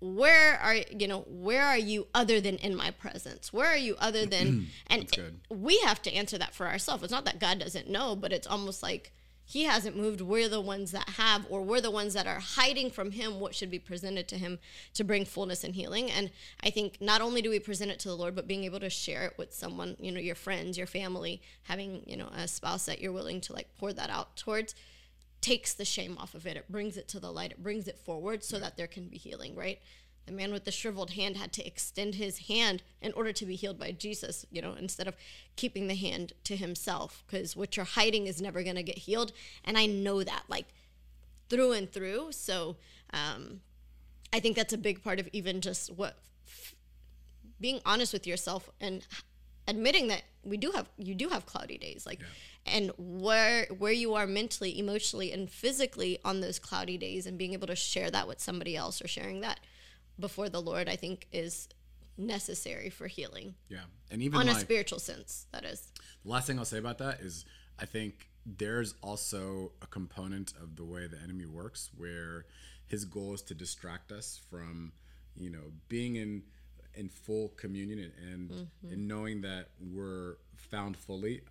where 0.00 0.56
are 0.60 0.76
you 0.76 1.08
know 1.08 1.24
where 1.26 1.64
are 1.64 1.78
you 1.78 2.06
other 2.14 2.40
than 2.40 2.54
in 2.58 2.72
my 2.72 2.88
presence 2.88 3.52
where 3.52 3.66
are 3.66 3.76
you 3.76 3.96
other 3.98 4.24
than 4.24 4.68
and 4.86 5.10
good. 5.10 5.40
we 5.50 5.76
have 5.80 6.00
to 6.00 6.12
answer 6.12 6.38
that 6.38 6.54
for 6.54 6.68
ourselves 6.68 7.02
it's 7.02 7.10
not 7.10 7.24
that 7.24 7.40
god 7.40 7.58
doesn't 7.58 7.90
know 7.90 8.14
but 8.14 8.32
it's 8.32 8.46
almost 8.46 8.80
like 8.80 9.12
he 9.48 9.64
hasn't 9.64 9.96
moved 9.96 10.20
we're 10.20 10.48
the 10.48 10.60
ones 10.60 10.92
that 10.92 11.08
have 11.10 11.46
or 11.48 11.62
we're 11.62 11.80
the 11.80 11.90
ones 11.90 12.14
that 12.14 12.26
are 12.26 12.38
hiding 12.38 12.90
from 12.90 13.12
him 13.12 13.40
what 13.40 13.54
should 13.54 13.70
be 13.70 13.78
presented 13.78 14.28
to 14.28 14.36
him 14.36 14.58
to 14.92 15.02
bring 15.02 15.24
fullness 15.24 15.64
and 15.64 15.74
healing 15.74 16.10
and 16.10 16.30
i 16.62 16.70
think 16.70 16.98
not 17.00 17.20
only 17.20 17.40
do 17.40 17.50
we 17.50 17.58
present 17.58 17.90
it 17.90 17.98
to 17.98 18.08
the 18.08 18.16
lord 18.16 18.36
but 18.36 18.46
being 18.46 18.64
able 18.64 18.80
to 18.80 18.90
share 18.90 19.24
it 19.24 19.34
with 19.38 19.52
someone 19.52 19.96
you 19.98 20.12
know 20.12 20.20
your 20.20 20.34
friends 20.34 20.76
your 20.76 20.86
family 20.86 21.40
having 21.62 22.02
you 22.06 22.16
know 22.16 22.28
a 22.36 22.46
spouse 22.46 22.86
that 22.86 23.00
you're 23.00 23.12
willing 23.12 23.40
to 23.40 23.52
like 23.52 23.68
pour 23.78 23.92
that 23.92 24.10
out 24.10 24.36
towards 24.36 24.74
takes 25.40 25.74
the 25.74 25.84
shame 25.84 26.16
off 26.18 26.34
of 26.34 26.46
it. 26.46 26.56
It 26.56 26.70
brings 26.70 26.96
it 26.96 27.08
to 27.08 27.20
the 27.20 27.30
light. 27.30 27.52
It 27.52 27.62
brings 27.62 27.88
it 27.88 27.98
forward 27.98 28.42
so 28.42 28.58
that 28.58 28.76
there 28.76 28.86
can 28.86 29.08
be 29.08 29.18
healing, 29.18 29.54
right? 29.54 29.78
The 30.28 30.34
man 30.34 30.52
with 30.52 30.64
the 30.64 30.70
shriveled 30.70 31.12
hand 31.12 31.38
had 31.38 31.52
to 31.54 31.66
extend 31.66 32.16
his 32.16 32.48
hand 32.48 32.82
in 33.00 33.12
order 33.14 33.32
to 33.32 33.46
be 33.46 33.56
healed 33.56 33.78
by 33.78 33.92
Jesus, 33.92 34.44
you 34.50 34.60
know, 34.60 34.74
instead 34.78 35.08
of 35.08 35.16
keeping 35.56 35.86
the 35.86 35.94
hand 35.94 36.34
to 36.44 36.54
himself, 36.54 37.24
because 37.26 37.56
what 37.56 37.76
you're 37.76 37.86
hiding 37.86 38.26
is 38.26 38.40
never 38.40 38.62
going 38.62 38.76
to 38.76 38.82
get 38.82 38.98
healed. 38.98 39.32
And 39.64 39.78
I 39.78 39.86
know 39.86 40.22
that, 40.22 40.42
like, 40.48 40.66
through 41.48 41.72
and 41.72 41.90
through. 41.90 42.32
So 42.32 42.76
um, 43.14 43.60
I 44.32 44.40
think 44.40 44.54
that's 44.54 44.74
a 44.74 44.78
big 44.78 45.02
part 45.02 45.18
of 45.18 45.28
even 45.32 45.62
just 45.62 45.90
what 45.96 46.18
being 47.60 47.80
honest 47.84 48.12
with 48.12 48.26
yourself 48.26 48.70
and 48.80 49.06
admitting 49.66 50.08
that 50.08 50.22
we 50.44 50.56
do 50.56 50.70
have 50.70 50.88
you 50.96 51.14
do 51.14 51.28
have 51.28 51.44
cloudy 51.44 51.76
days 51.76 52.06
like 52.06 52.20
and 52.64 52.92
where 52.96 53.66
where 53.78 53.92
you 53.92 54.14
are 54.14 54.26
mentally 54.26 54.78
emotionally 54.78 55.32
and 55.32 55.50
physically 55.50 56.18
on 56.24 56.40
those 56.40 56.58
cloudy 56.58 56.96
days 56.96 57.26
and 57.26 57.36
being 57.36 57.52
able 57.52 57.66
to 57.66 57.74
share 57.74 58.10
that 58.10 58.28
with 58.28 58.40
somebody 58.40 58.76
else 58.76 59.02
or 59.02 59.08
sharing 59.08 59.40
that 59.40 59.58
before 60.18 60.48
the 60.48 60.60
lord 60.60 60.88
i 60.88 60.96
think 60.96 61.26
is 61.32 61.68
necessary 62.18 62.90
for 62.90 63.06
healing. 63.06 63.54
Yeah, 63.68 63.84
and 64.10 64.20
even 64.20 64.40
on 64.40 64.46
like, 64.46 64.56
a 64.56 64.60
spiritual 64.60 64.98
sense 64.98 65.46
that 65.52 65.64
is. 65.64 65.92
The 66.24 66.30
last 66.30 66.46
thing 66.46 66.58
I'll 66.58 66.64
say 66.64 66.78
about 66.78 66.98
that 66.98 67.20
is 67.20 67.44
I 67.78 67.86
think 67.86 68.28
there's 68.44 68.94
also 69.02 69.72
a 69.80 69.86
component 69.86 70.52
of 70.60 70.76
the 70.76 70.84
way 70.84 71.06
the 71.06 71.18
enemy 71.22 71.46
works 71.46 71.90
where 71.96 72.46
his 72.86 73.04
goal 73.04 73.34
is 73.34 73.42
to 73.42 73.54
distract 73.54 74.10
us 74.10 74.40
from, 74.50 74.92
you 75.36 75.50
know, 75.50 75.72
being 75.88 76.16
in 76.16 76.42
in 76.94 77.08
full 77.08 77.50
communion 77.50 77.98
and 77.98 78.32
and, 78.32 78.50
mm-hmm. 78.50 78.92
and 78.92 79.08
knowing 79.08 79.42
that 79.42 79.68
we're 79.80 80.36
found 80.56 80.96
fully 80.96 81.42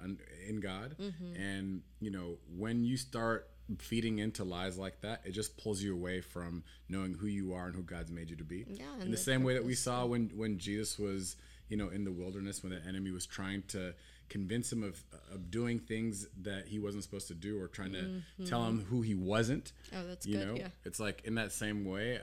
in 0.48 0.60
God. 0.60 0.96
Mm-hmm. 1.00 1.42
And 1.42 1.82
you 2.02 2.12
know, 2.12 2.38
when 2.56 2.84
you 2.84 2.98
start 2.98 3.50
feeding 3.78 4.20
into 4.20 4.44
lies 4.44 4.78
like 4.78 5.02
that, 5.02 5.22
it 5.26 5.32
just 5.32 5.58
pulls 5.58 5.82
you 5.82 5.94
away 5.94 6.22
from 6.22 6.64
knowing 6.90 7.14
who 7.14 7.28
you 7.28 7.54
are 7.54 7.68
and 7.68 7.76
who 7.76 7.84
God's 7.84 8.12
made 8.12 8.30
you 8.30 8.36
to 8.38 8.44
be. 8.44 8.66
Yeah, 8.68 8.86
in 9.02 9.12
the 9.12 9.18
same 9.18 9.44
way 9.44 9.54
that 9.56 9.66
we 9.66 9.76
saw 9.76 10.06
when 10.06 10.30
when 10.36 10.58
Jesus 10.58 10.98
was, 10.98 11.36
you 11.70 11.78
know, 11.78 11.90
in 11.90 12.04
the 12.04 12.12
wilderness 12.12 12.64
when 12.64 12.72
the 12.72 12.82
enemy 12.88 13.12
was 13.12 13.26
trying 13.26 13.64
to 13.70 13.94
convince 14.30 14.72
him 14.72 14.84
of 14.84 15.02
of 15.34 15.52
doing 15.52 15.80
things 15.80 16.28
that 16.42 16.68
he 16.68 16.80
wasn't 16.80 17.04
supposed 17.04 17.28
to 17.28 17.34
do 17.34 17.62
or 17.62 17.68
trying 17.68 17.94
to 17.94 18.22
tell 18.46 18.64
him 18.66 18.86
who 18.90 19.02
he 19.02 19.16
wasn't. 19.16 19.72
Oh, 19.94 20.06
that's 20.08 20.26
you 20.26 20.38
good, 20.38 20.48
know, 20.48 20.56
yeah. 20.56 20.68
it's 20.86 21.00
like 21.00 21.22
in 21.26 21.36
that 21.36 21.52
same 21.52 21.86
way 21.86 22.20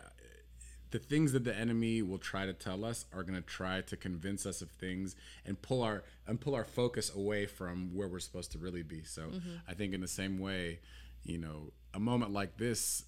the 0.94 1.00
things 1.00 1.33
that 1.33 1.42
the 1.42 1.57
enemy 1.57 2.02
will 2.02 2.18
try 2.18 2.46
to 2.46 2.52
tell 2.52 2.85
us 2.85 3.04
are 3.12 3.24
going 3.24 3.35
to 3.35 3.42
try 3.44 3.80
to 3.80 3.96
convince 3.96 4.46
us 4.46 4.62
of 4.62 4.70
things 4.70 5.16
and 5.44 5.61
pull 5.61 5.83
our 5.83 6.04
and 6.28 6.40
pull 6.40 6.54
our 6.54 6.62
focus 6.62 7.12
away 7.12 7.46
from 7.46 7.92
where 7.96 8.07
we're 8.07 8.20
supposed 8.20 8.52
to 8.52 8.59
really 8.59 8.85
be. 8.85 9.02
So 9.02 9.22
Mm-hmm. 9.22 9.57
I 9.66 9.74
think 9.74 9.92
in 9.94 10.00
the 10.00 10.07
same 10.07 10.38
way, 10.38 10.78
you 11.24 11.38
know, 11.38 11.72
a 11.92 11.98
moment 12.00 12.32
like 12.32 12.56
this 12.58 13.04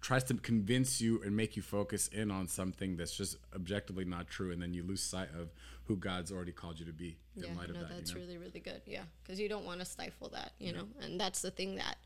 tries 0.00 0.24
to 0.24 0.34
convince 0.34 1.00
you 1.00 1.20
and 1.22 1.36
make 1.36 1.56
you 1.56 1.62
focus 1.62 2.08
in 2.08 2.30
on 2.30 2.48
something 2.48 2.96
that's 2.96 3.14
just 3.14 3.36
objectively 3.54 4.04
not 4.04 4.26
true 4.28 4.50
and 4.50 4.62
then 4.62 4.72
you 4.72 4.82
lose 4.82 5.02
sight 5.02 5.28
of 5.38 5.50
who 5.84 5.96
God's 5.96 6.32
already 6.32 6.52
called 6.52 6.78
you 6.80 6.86
to 6.86 6.92
be 6.92 7.18
in 7.36 7.42
yeah 7.42 7.48
light 7.58 7.68
of 7.68 7.74
no 7.74 7.80
that. 7.82 7.90
that's 7.90 8.10
you 8.12 8.16
know? 8.16 8.22
really 8.24 8.38
really 8.38 8.60
good 8.60 8.80
yeah 8.86 9.02
because 9.22 9.38
you 9.38 9.46
don't 9.46 9.66
want 9.66 9.78
to 9.80 9.84
stifle 9.84 10.30
that 10.30 10.52
you 10.58 10.72
know 10.72 10.84
and 11.02 11.20
that's 11.20 11.42
the 11.42 11.50
thing 11.50 11.74
that 11.74 11.96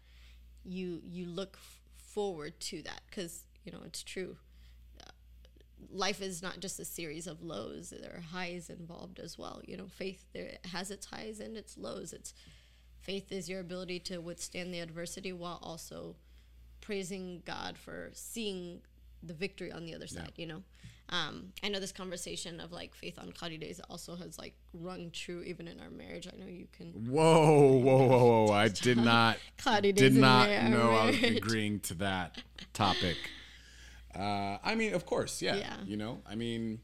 you 0.64 1.00
you 1.06 1.26
look 1.26 1.56
f- 1.56 1.80
forward 1.94 2.58
to 2.58 2.82
that 2.82 3.00
because 3.08 3.44
you 3.64 3.70
know 3.70 3.78
it's 3.84 4.02
true 4.02 4.36
Uh, 5.00 5.10
life 5.92 6.20
is 6.20 6.42
not 6.42 6.58
just 6.58 6.80
a 6.80 6.84
series 6.84 7.28
of 7.28 7.42
lows 7.42 7.90
there 7.90 8.16
are 8.16 8.20
highs 8.32 8.70
involved 8.70 9.20
as 9.20 9.38
well 9.38 9.60
you 9.68 9.76
know 9.76 9.86
faith 9.86 10.24
there 10.32 10.58
has 10.72 10.90
its 10.90 11.06
highs 11.06 11.38
and 11.38 11.56
its 11.56 11.78
lows 11.78 12.12
it's 12.12 12.34
faith 13.04 13.30
is 13.30 13.48
your 13.48 13.60
ability 13.60 13.98
to 14.00 14.18
withstand 14.18 14.72
the 14.72 14.80
adversity 14.80 15.32
while 15.32 15.58
also 15.62 16.16
praising 16.80 17.42
god 17.44 17.76
for 17.78 18.10
seeing 18.12 18.80
the 19.22 19.34
victory 19.34 19.70
on 19.72 19.84
the 19.84 19.94
other 19.94 20.06
side 20.06 20.32
you 20.36 20.46
know 20.46 20.62
um, 21.10 21.52
i 21.62 21.68
know 21.68 21.78
this 21.80 21.92
conversation 21.92 22.60
of 22.60 22.72
like 22.72 22.94
faith 22.94 23.18
on 23.18 23.30
cloudy 23.32 23.58
days 23.58 23.80
also 23.90 24.16
has 24.16 24.38
like 24.38 24.54
rung 24.72 25.10
true 25.10 25.42
even 25.42 25.68
in 25.68 25.78
our 25.80 25.90
marriage 25.90 26.26
i 26.32 26.36
know 26.38 26.46
you 26.46 26.66
can 26.76 26.88
Whoa, 26.92 27.72
whoa, 27.78 28.06
whoa, 28.06 28.44
whoa! 28.46 28.52
I 28.54 28.68
did 28.68 28.96
not 28.96 29.36
Cloudy 29.58 29.92
did 29.92 30.00
days 30.00 30.14
in 30.14 30.20
not 30.22 30.48
know 30.70 30.90
I 30.92 31.06
was 31.06 31.20
marriage. 31.20 31.36
agreeing 31.38 31.80
to 31.80 31.94
that 31.94 32.42
topic. 32.72 33.16
Uh, 34.16 34.58
I 34.62 34.76
mean, 34.76 34.94
of 34.94 35.04
course, 35.06 35.42
yeah. 35.42 35.56
Yeah. 35.56 35.74
You 35.84 35.96
know, 35.96 36.20
I 36.24 36.36
mean, 36.36 36.78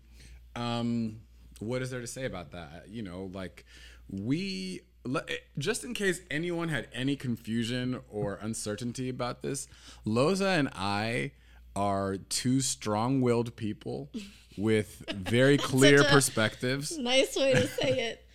um, 0.57 1.21
what 1.61 1.81
is 1.81 1.89
there 1.89 2.01
to 2.01 2.07
say 2.09 2.25
about 2.25 2.51
that? 2.51 2.87
You 2.89 3.03
know, 3.03 3.31
like 3.33 3.65
we 4.11 4.81
Eh, 5.07 5.35
just 5.59 5.85
in 5.85 5.95
case 5.95 6.21
anyone 6.31 6.69
had 6.69 6.89
any 6.93 7.17
confusion 7.17 8.01
or 8.11 8.39
uncertainty 8.41 9.09
about 9.09 9.43
this, 9.43 9.67
Loza 10.07 10.59
and 10.59 10.69
I 10.75 11.33
are 11.75 12.17
two 12.17 12.61
strong-willed 12.61 13.57
people 13.57 14.11
with 14.59 15.05
very 15.11 15.57
clear 15.57 16.05
perspectives. 16.05 16.99
Nice 16.99 17.37
way 17.37 17.55
to 17.55 17.67
say 17.67 18.11
it. 18.11 18.27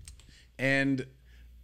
and 0.58 1.06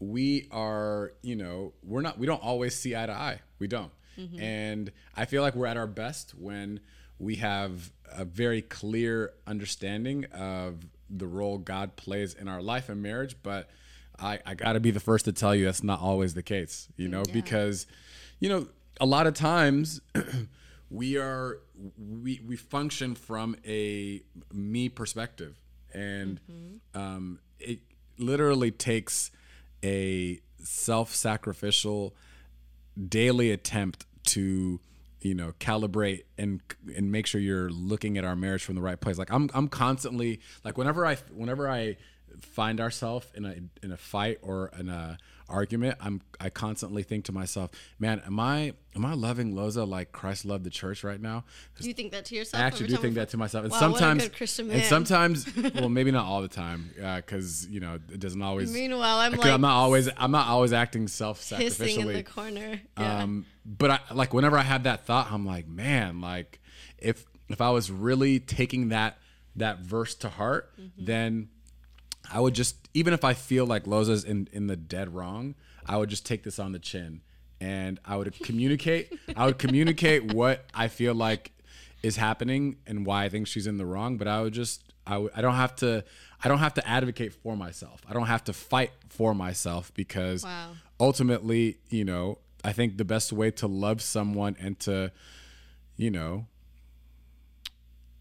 we 0.01 0.49
are 0.51 1.13
you 1.23 1.37
know 1.37 1.75
we're 1.83 2.01
not 2.01 2.19
we 2.19 2.27
don't 2.27 2.43
always 2.43 2.75
see 2.75 2.97
eye 2.97 3.07
to 3.07 3.13
eye. 3.13 3.41
We 3.59 3.67
don't. 3.69 3.93
Mm-hmm. 4.19 4.41
And 4.41 4.93
i 5.15 5.25
feel 5.25 5.43
like 5.43 5.55
we're 5.55 5.67
at 5.67 5.77
our 5.77 5.87
best 5.87 6.33
when 6.33 6.81
we 7.19 7.37
have 7.37 7.93
a 8.13 8.25
very 8.25 8.61
clear 8.61 9.33
understanding 9.47 10.25
of 10.27 10.85
the 11.09 11.27
role 11.27 11.59
god 11.59 11.97
plays 11.97 12.35
in 12.35 12.49
our 12.49 12.61
life 12.61 12.89
and 12.89 13.03
marriage 13.03 13.37
but 13.43 13.71
i 14.21 14.39
i 14.47 14.55
gotta 14.55 14.81
be 14.81 14.91
the 14.91 15.01
first 15.01 15.25
to 15.25 15.33
tell 15.33 15.55
you 15.55 15.65
that's 15.65 15.83
not 15.83 16.01
always 16.01 16.35
the 16.35 16.43
case 16.43 16.89
you 16.97 17.09
know 17.09 17.23
because 17.33 17.87
you 18.39 18.49
know 18.49 18.67
a 19.01 19.07
lot 19.07 19.27
of 19.27 19.35
times 19.35 20.01
we 20.91 21.17
are 21.17 21.59
we 21.97 22.41
we 22.47 22.57
function 22.57 23.15
from 23.15 23.57
a 23.67 24.23
me 24.53 24.89
perspective. 24.89 25.59
And 25.93 26.41
um 26.95 27.39
it 27.59 27.81
literally 28.19 28.71
takes 28.71 29.31
a 29.83 30.41
self-sacrificial 30.63 32.15
daily 33.09 33.51
attempt 33.51 34.05
to 34.25 34.81
you 35.21 35.35
know 35.35 35.53
calibrate 35.59 36.25
and 36.37 36.61
and 36.95 37.11
make 37.11 37.27
sure 37.27 37.41
you're 37.41 37.71
looking 37.71 38.19
at 38.19 38.25
our 38.25 38.37
marriage 38.37 38.65
from 38.65 38.75
the 38.75 38.83
right 38.83 39.01
place. 39.01 39.17
Like 39.19 39.33
i'm 39.33 39.49
i'm 39.55 39.69
constantly 39.69 40.41
like 40.65 40.77
whenever 40.77 41.07
i 41.07 41.17
whenever 41.33 41.69
i 41.69 41.97
find 42.41 42.81
ourselves 42.81 43.27
in 43.35 43.45
a 43.45 43.55
in 43.83 43.93
a 43.93 43.97
fight 43.97 44.39
or 44.43 44.71
in 44.79 44.89
a 44.89 45.19
argument 45.49 45.97
i'm 46.01 46.21
i 46.39 46.49
constantly 46.49 47.03
think 47.03 47.25
to 47.25 47.33
myself 47.33 47.71
man 47.99 48.23
am 48.25 48.39
i 48.39 48.73
am 48.95 49.05
i 49.05 49.13
loving 49.15 49.53
loza 49.53 49.87
like 49.87 50.13
christ 50.13 50.45
loved 50.45 50.63
the 50.63 50.71
church 50.71 51.03
right 51.03 51.21
now 51.21 51.43
Do 51.81 51.89
you 51.89 51.95
think 51.95 52.13
that 52.13 52.25
to 52.27 52.37
yourself? 52.37 52.63
I 52.63 52.67
actually 52.67 52.87
do 52.87 52.97
think 52.99 53.17
that 53.17 53.31
to 53.31 53.37
myself, 53.37 53.65
and 53.65 53.73
Wow, 53.73 53.81
sometimes, 53.81 54.31
and 54.61 54.83
sometimes, 54.85 55.47
well, 55.75 55.89
maybe 55.89 56.13
not 56.13 56.25
all 56.27 56.41
the 56.43 56.49
time, 56.49 56.91
because 56.95 57.67
you 57.67 57.81
know 57.81 57.95
it 58.13 58.21
doesn't 58.21 58.41
always. 58.43 58.73
Meanwhile, 58.73 59.19
I'm 59.19 59.33
like 59.33 59.45
I'm 59.51 59.61
not 59.61 59.73
always, 59.75 60.09
I'm 60.17 60.31
not 60.31 60.47
always 60.47 60.73
acting 60.73 61.03
hissing 61.03 61.27
in 61.27 61.35
the 61.35 61.41
self-sacrificially. 61.43 62.27
corner. 62.27 62.81
Yeah. 62.99 63.23
Um, 63.23 63.47
but 63.67 63.91
I, 63.91 64.01
like 64.15 64.33
whenever 64.35 64.57
I 64.57 64.63
have 64.63 64.85
that 64.85 65.05
thought, 65.07 65.33
I'm 65.33 65.45
like, 65.47 65.67
man, 65.67 66.21
like 66.21 66.61
if 66.99 67.25
if 67.49 67.61
I 67.61 67.71
was 67.71 67.91
really 67.91 68.39
taking 68.39 68.91
that 68.91 69.19
that 69.57 69.81
verse 69.81 70.15
to 70.17 70.29
heart, 70.29 70.71
Mm-hmm. 70.81 71.05
then 71.05 71.49
I 72.33 72.41
would 72.41 72.55
just 72.55 72.77
even 72.95 73.13
if 73.15 73.25
I 73.25 73.35
feel 73.35 73.67
like 73.67 73.85
Loza's 73.87 74.25
in 74.25 74.49
in 74.53 74.67
the 74.67 74.77
dead 74.77 75.15
wrong, 75.15 75.55
I 75.87 75.97
would 75.97 76.11
just 76.11 76.27
take 76.27 76.43
this 76.43 76.59
on 76.59 76.73
the 76.73 76.79
chin 76.79 77.21
and 77.61 78.01
I 78.05 78.17
would 78.17 78.33
communicate. 78.43 79.13
I 79.37 79.47
would 79.47 79.59
communicate 79.59 80.25
what 80.25 80.65
I 80.75 80.89
feel 80.89 81.15
like 81.15 81.53
is 82.03 82.17
happening 82.17 82.77
and 82.87 83.05
why 83.05 83.25
I 83.25 83.29
think 83.29 83.47
she's 83.47 83.67
in 83.67 83.77
the 83.79 83.87
wrong. 83.87 84.17
But 84.17 84.27
I 84.29 84.43
would 84.43 84.55
just 84.55 84.83
I 85.07 85.19
would 85.19 85.33
I 85.35 85.41
don't 85.43 85.55
have 85.55 85.75
to 85.77 86.05
I 86.43 86.49
don't 86.49 86.59
have 86.59 86.75
to 86.75 86.89
advocate 86.89 87.33
for 87.35 87.57
myself. 87.57 88.01
I 88.09 88.13
don't 88.13 88.27
have 88.27 88.45
to 88.45 88.53
fight 88.53 88.93
for 89.09 89.35
myself 89.35 89.93
because 89.95 90.45
Wow. 90.45 90.73
ultimately, 90.99 91.79
you 91.91 92.05
know, 92.05 92.39
I 92.65 92.73
think 92.73 92.97
the 92.97 93.05
best 93.05 93.33
way 93.33 93.51
to 93.53 93.67
love 93.67 94.01
someone 94.03 94.57
and 94.61 94.79
to, 94.81 95.13
you 95.97 96.11
know, 96.11 96.47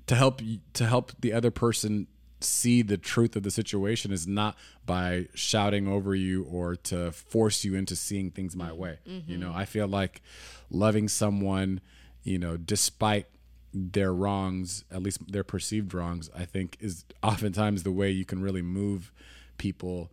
to 0.07 0.15
help 0.15 0.41
to 0.73 0.85
help 0.87 1.11
the 1.19 1.33
other 1.33 1.51
person 1.51 2.07
see 2.41 2.81
the 2.81 2.97
truth 2.97 3.35
of 3.35 3.43
the 3.43 3.51
situation 3.51 4.11
is 4.11 4.27
not 4.27 4.57
by 4.85 5.27
shouting 5.33 5.87
over 5.87 6.15
you 6.15 6.43
or 6.43 6.75
to 6.75 7.11
force 7.11 7.63
you 7.63 7.75
into 7.75 7.95
seeing 7.95 8.31
things 8.31 8.55
my 8.55 8.71
way. 8.71 8.99
You 9.27 9.37
know, 9.37 9.51
I 9.53 9.65
feel 9.65 9.87
like 9.87 10.21
loving 10.69 11.07
someone, 11.07 11.81
you 12.23 12.39
know, 12.39 12.57
despite 12.57 13.27
their 13.73 14.13
wrongs, 14.13 14.83
at 14.91 15.03
least 15.03 15.31
their 15.31 15.43
perceived 15.43 15.93
wrongs, 15.93 16.29
I 16.35 16.45
think 16.45 16.77
is 16.79 17.05
oftentimes 17.23 17.83
the 17.83 17.91
way 17.91 18.09
you 18.09 18.25
can 18.25 18.41
really 18.41 18.61
move 18.61 19.11
people 19.57 20.11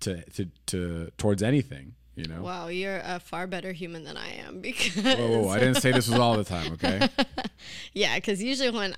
to 0.00 0.22
to, 0.30 0.48
to 0.66 1.10
towards 1.18 1.42
anything. 1.42 1.94
You 2.14 2.24
know. 2.24 2.40
wow, 2.40 2.68
you're 2.68 3.02
a 3.04 3.20
far 3.20 3.46
better 3.46 3.72
human 3.72 4.04
than 4.04 4.16
I 4.16 4.36
am 4.36 4.62
because 4.62 5.04
Whoa, 5.04 5.16
whoa, 5.16 5.38
whoa, 5.40 5.48
I 5.50 5.58
didn't 5.58 5.82
say 5.82 5.92
this 5.92 6.08
was 6.08 6.18
all 6.18 6.34
the 6.34 6.44
time, 6.44 6.72
okay? 6.72 7.10
yeah, 7.92 8.14
because 8.14 8.42
usually 8.42 8.70
when 8.70 8.96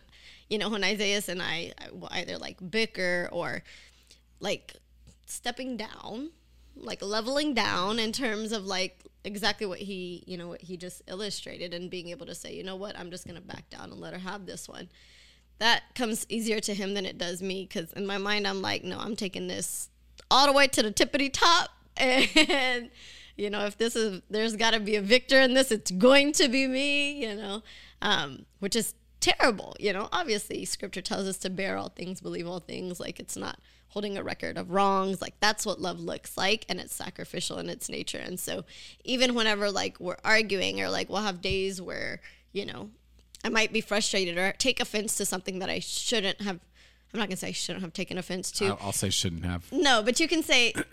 you 0.49 0.59
know 0.59 0.69
when 0.69 0.85
Isaiah 0.85 1.23
and 1.29 1.43
I 1.43 1.73
will 1.93 2.09
either 2.11 2.39
like 2.39 2.59
bicker 2.71 3.29
or 3.33 3.63
like 4.41 4.75
stepping 5.27 5.77
down, 5.77 6.31
like 6.77 7.03
leveling 7.03 7.55
down 7.55 7.99
in 7.99 8.13
terms 8.13 8.53
of 8.53 8.65
like 8.65 9.05
exactly 9.25 9.67
what 9.67 9.79
he 9.79 10.25
you 10.27 10.37
know 10.37 10.49
what 10.49 10.63
he 10.63 10.77
just 10.77 11.03
illustrated 11.07 11.75
and 11.75 11.91
being 11.91 12.09
able 12.09 12.27
to 12.27 12.35
say 12.35 12.55
you 12.55 12.65
know 12.65 12.77
what? 12.77 12.99
I'm 12.99 13.11
just 13.11 13.27
gonna 13.27 13.41
back 13.41 13.69
down 13.71 13.91
and 13.91 14.01
let 14.01 14.13
her 14.13 14.19
have 14.19 14.47
this 14.47 14.69
one. 14.69 14.89
That 15.59 15.83
comes 15.95 16.25
easier 16.29 16.61
to 16.61 16.75
him 16.75 16.95
than 16.95 17.05
it 17.05 17.19
does 17.19 17.43
me 17.43 17.67
because 17.69 17.93
in 17.93 18.07
my 18.07 18.19
mind 18.19 18.47
I'm 18.47 18.63
like 18.63 18.85
no 18.85 18.99
I'm 18.99 19.17
taking 19.17 19.49
this 19.49 19.91
all 20.31 20.47
the 20.47 20.53
way 20.53 20.67
to 20.69 20.83
the 20.83 20.93
tippity 20.93 21.31
top. 21.33 21.71
And 22.01 22.91
you 23.37 23.51
know 23.51 23.67
if 23.67 23.77
this 23.77 23.97
is 23.97 24.23
there's 24.31 24.55
got 24.55 24.71
to 24.71 24.79
be 24.81 24.95
a 24.95 25.03
victor 25.03 25.41
in 25.41 25.55
this 25.55 25.73
it's 25.73 25.91
going 25.91 26.33
to 26.35 26.49
be 26.49 26.69
me 26.69 27.27
you 27.27 27.35
know? 27.35 27.63
Um, 28.01 28.47
which 28.61 28.77
is 28.77 28.95
terrible 29.21 29.75
you 29.81 29.93
know 29.93 30.09
obviously 30.13 30.65
scripture 30.65 31.03
tells 31.03 31.27
us 31.27 31.39
to 31.39 31.51
bear 31.51 31.77
all 31.77 31.89
things 31.89 32.21
believe 32.21 32.47
all 32.47 32.61
things 32.61 33.01
like 33.01 33.19
it's 33.19 33.37
not 33.37 33.59
holding 33.89 34.17
a 34.17 34.23
record 34.23 34.57
of 34.57 34.71
wrongs 34.71 35.21
like 35.21 35.35
that's 35.41 35.65
what 35.67 35.81
love 35.81 35.99
looks 35.99 36.37
like 36.37 36.65
and 36.69 36.79
it's 36.79 36.95
sacrificial 36.95 37.59
in 37.59 37.69
its 37.69 37.89
nature 37.89 38.19
and 38.19 38.39
so 38.39 38.65
even 39.05 39.35
whenever 39.35 39.71
like 39.71 39.99
we're 39.99 40.17
arguing 40.25 40.81
or 40.81 40.89
like 40.89 41.09
we'll 41.09 41.23
have 41.23 41.41
days 41.41 41.81
where 41.83 42.21
you 42.53 42.65
know 42.65 42.91
i 43.45 43.49
might 43.49 43.73
be 43.73 43.81
frustrated 43.81 44.37
or 44.39 44.53
take 44.59 44.79
offense 44.79 45.17
to 45.17 45.25
something 45.25 45.59
that 45.59 45.71
i 45.71 45.79
shouldn't 45.79 46.41
have 46.43 46.61
i'm 47.13 47.19
not 47.19 47.29
going 47.29 47.31
to 47.31 47.37
say 47.37 47.49
i 47.49 47.53
shouldn't 47.53 47.83
have 47.83 47.93
taken 47.93 48.19
offense 48.19 48.53
to 48.53 48.67
I'll, 48.67 48.79
I'll 48.83 48.93
say 48.93 49.11
shouldn't 49.11 49.45
have. 49.47 49.73
no, 49.73 50.03
but 50.03 50.21
you 50.21 50.29
can 50.29 50.43
say 50.43 50.75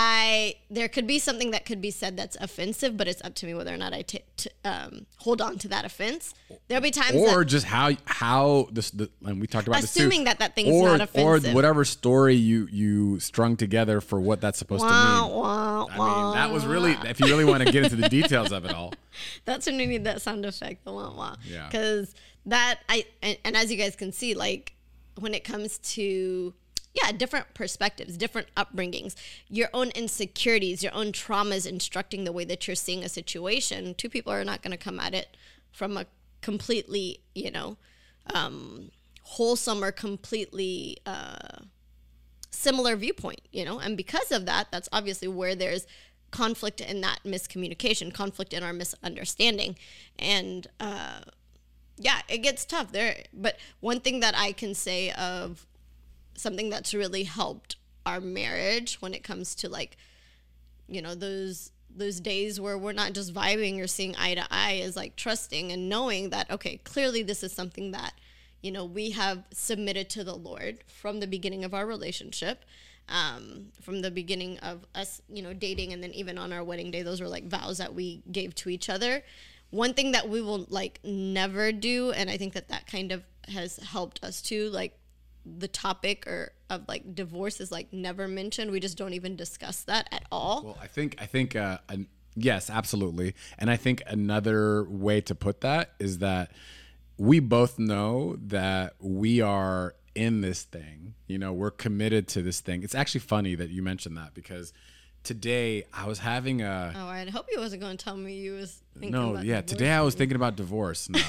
I 0.00 0.54
there 0.70 0.88
could 0.88 1.08
be 1.08 1.18
something 1.18 1.50
that 1.50 1.66
could 1.66 1.80
be 1.82 1.90
said 1.90 2.16
that's 2.16 2.36
offensive, 2.36 2.96
but 2.96 3.08
it's 3.08 3.20
up 3.24 3.34
to 3.34 3.46
me 3.46 3.54
whether 3.54 3.74
or 3.74 3.76
not 3.76 3.92
I 3.92 4.02
t- 4.02 4.20
t- 4.36 4.48
um, 4.64 5.06
hold 5.16 5.42
on 5.42 5.58
to 5.58 5.68
that 5.68 5.84
offense. 5.84 6.34
There'll 6.68 6.80
be 6.80 6.92
times 6.92 7.16
or 7.16 7.44
just 7.44 7.66
how 7.66 7.90
how 8.04 8.68
this 8.70 8.92
the, 8.92 9.10
and 9.24 9.40
we 9.40 9.48
talked 9.48 9.66
about 9.66 9.82
Assuming 9.82 10.20
too. 10.20 10.24
that 10.26 10.38
that 10.38 10.54
thing's 10.54 10.68
or, 10.68 10.86
not 10.86 11.00
offensive. 11.00 11.50
or 11.50 11.52
whatever 11.52 11.84
story 11.84 12.36
you 12.36 12.68
you 12.70 13.18
strung 13.18 13.56
together 13.56 14.00
for 14.00 14.20
what 14.20 14.40
that's 14.40 14.56
supposed 14.56 14.84
wah, 14.84 14.88
to 14.88 15.26
mean. 15.26 15.36
wah, 15.36 15.86
I 15.86 15.98
wah. 15.98 16.24
mean, 16.26 16.34
that 16.36 16.52
was 16.52 16.64
really 16.64 16.92
if 17.04 17.18
you 17.18 17.26
really 17.26 17.44
want 17.44 17.66
to 17.66 17.72
get 17.72 17.82
into 17.82 17.96
the 17.96 18.08
details 18.08 18.52
of 18.52 18.64
it 18.64 18.72
all. 18.72 18.94
That's 19.46 19.66
when 19.66 19.78
we 19.78 19.86
need 19.86 20.04
that 20.04 20.22
sound 20.22 20.46
effect, 20.46 20.84
the 20.84 20.92
wah 20.92 21.12
wah. 21.12 21.34
Yeah. 21.44 21.66
Because 21.66 22.14
that 22.46 22.78
I 22.88 23.04
and, 23.20 23.36
and 23.44 23.56
as 23.56 23.72
you 23.72 23.76
guys 23.76 23.96
can 23.96 24.12
see, 24.12 24.34
like 24.34 24.74
when 25.18 25.34
it 25.34 25.42
comes 25.42 25.78
to 25.78 26.54
yeah, 26.94 27.12
different 27.12 27.54
perspectives, 27.54 28.16
different 28.16 28.48
upbringings, 28.56 29.14
your 29.48 29.68
own 29.72 29.90
insecurities, 29.90 30.82
your 30.82 30.94
own 30.94 31.12
traumas 31.12 31.66
instructing 31.66 32.24
the 32.24 32.32
way 32.32 32.44
that 32.44 32.66
you're 32.66 32.74
seeing 32.74 33.04
a 33.04 33.08
situation. 33.08 33.94
Two 33.94 34.08
people 34.08 34.32
are 34.32 34.44
not 34.44 34.62
going 34.62 34.72
to 34.72 34.78
come 34.78 34.98
at 34.98 35.14
it 35.14 35.36
from 35.70 35.96
a 35.96 36.06
completely, 36.40 37.20
you 37.34 37.50
know, 37.50 37.76
um, 38.34 38.90
wholesome 39.22 39.84
or 39.84 39.92
completely 39.92 40.98
uh, 41.06 41.58
similar 42.50 42.96
viewpoint, 42.96 43.42
you 43.52 43.64
know? 43.64 43.78
And 43.78 43.96
because 43.96 44.32
of 44.32 44.46
that, 44.46 44.68
that's 44.70 44.88
obviously 44.92 45.28
where 45.28 45.54
there's 45.54 45.86
conflict 46.30 46.80
in 46.80 47.00
that 47.02 47.20
miscommunication, 47.24 48.12
conflict 48.12 48.52
in 48.52 48.62
our 48.62 48.72
misunderstanding. 48.72 49.76
And 50.18 50.66
uh, 50.80 51.20
yeah, 51.96 52.20
it 52.28 52.38
gets 52.38 52.64
tough 52.64 52.92
there. 52.92 53.24
But 53.32 53.58
one 53.80 54.00
thing 54.00 54.20
that 54.20 54.34
I 54.36 54.52
can 54.52 54.74
say 54.74 55.10
of 55.12 55.66
something 56.38 56.70
that's 56.70 56.94
really 56.94 57.24
helped 57.24 57.76
our 58.06 58.20
marriage 58.20 58.96
when 59.00 59.14
it 59.14 59.22
comes 59.22 59.54
to 59.56 59.68
like, 59.68 59.96
you 60.88 61.02
know, 61.02 61.14
those 61.14 61.72
those 61.94 62.20
days 62.20 62.60
where 62.60 62.78
we're 62.78 62.92
not 62.92 63.12
just 63.12 63.34
vibing 63.34 63.82
or 63.82 63.86
seeing 63.86 64.14
eye 64.16 64.34
to 64.34 64.44
eye 64.50 64.80
is 64.82 64.96
like 64.96 65.16
trusting 65.16 65.72
and 65.72 65.88
knowing 65.88 66.30
that 66.30 66.48
okay 66.50 66.76
clearly 66.84 67.22
this 67.22 67.42
is 67.42 67.50
something 67.50 67.90
that 67.92 68.12
you 68.60 68.70
know 68.70 68.84
we 68.84 69.10
have 69.10 69.42
submitted 69.52 70.08
to 70.10 70.22
the 70.22 70.34
lord 70.34 70.84
from 70.86 71.18
the 71.18 71.26
beginning 71.26 71.64
of 71.64 71.72
our 71.72 71.86
relationship 71.86 72.64
um, 73.08 73.68
from 73.80 74.02
the 74.02 74.10
beginning 74.10 74.58
of 74.58 74.86
us 74.94 75.22
you 75.28 75.42
know 75.42 75.52
dating 75.52 75.92
and 75.92 76.02
then 76.02 76.12
even 76.12 76.38
on 76.38 76.52
our 76.52 76.62
wedding 76.62 76.90
day 76.90 77.02
those 77.02 77.20
were 77.20 77.28
like 77.28 77.46
vows 77.48 77.78
that 77.78 77.94
we 77.94 78.22
gave 78.30 78.54
to 78.56 78.68
each 78.68 78.88
other. 78.88 79.22
One 79.70 79.92
thing 79.92 80.12
that 80.12 80.28
we 80.28 80.40
will 80.40 80.66
like 80.70 80.98
never 81.04 81.72
do 81.72 82.10
and 82.12 82.30
i 82.30 82.38
think 82.38 82.54
that 82.54 82.68
that 82.68 82.86
kind 82.86 83.12
of 83.12 83.22
has 83.48 83.76
helped 83.76 84.22
us 84.24 84.40
to 84.42 84.70
like 84.70 84.98
the 85.56 85.68
topic 85.68 86.26
or 86.26 86.52
of 86.70 86.82
like 86.88 87.14
divorce 87.14 87.60
is 87.60 87.72
like 87.72 87.92
never 87.92 88.28
mentioned 88.28 88.70
we 88.70 88.80
just 88.80 88.98
don't 88.98 89.14
even 89.14 89.36
discuss 89.36 89.82
that 89.84 90.08
at 90.12 90.24
all 90.30 90.62
Well, 90.64 90.78
I 90.82 90.86
think 90.86 91.16
I 91.18 91.26
think 91.26 91.56
uh, 91.56 91.78
an, 91.88 92.08
yes, 92.34 92.68
absolutely, 92.70 93.34
and 93.58 93.70
I 93.70 93.76
think 93.76 94.02
another 94.06 94.84
way 94.84 95.20
to 95.22 95.34
put 95.34 95.60
that 95.62 95.92
is 95.98 96.18
that 96.18 96.50
we 97.16 97.40
both 97.40 97.78
know 97.78 98.36
that 98.46 98.94
we 99.00 99.40
are 99.40 99.94
in 100.14 100.40
this 100.40 100.62
thing. 100.62 101.14
You 101.26 101.38
know, 101.38 101.52
we're 101.52 101.70
committed 101.70 102.28
to 102.28 102.42
this 102.42 102.60
thing. 102.60 102.82
It's 102.82 102.94
actually 102.94 103.20
funny 103.20 103.54
that 103.54 103.70
you 103.70 103.82
mentioned 103.82 104.16
that 104.16 104.34
because 104.34 104.72
today 105.24 105.84
I 105.92 106.06
was 106.06 106.18
having 106.20 106.62
a 106.62 106.92
Oh, 106.94 107.06
I 107.06 107.28
hope 107.30 107.46
you 107.50 107.58
wasn't 107.58 107.82
going 107.82 107.96
to 107.96 108.04
tell 108.04 108.16
me 108.16 108.34
you 108.34 108.54
was 108.54 108.82
thinking 108.94 109.12
no, 109.12 109.38
yeah. 109.40 109.60
Today 109.60 109.90
I 109.90 110.00
was 110.00 110.14
thinking 110.14 110.36
about 110.36 110.56
divorce. 110.56 111.08
No, 111.08 111.20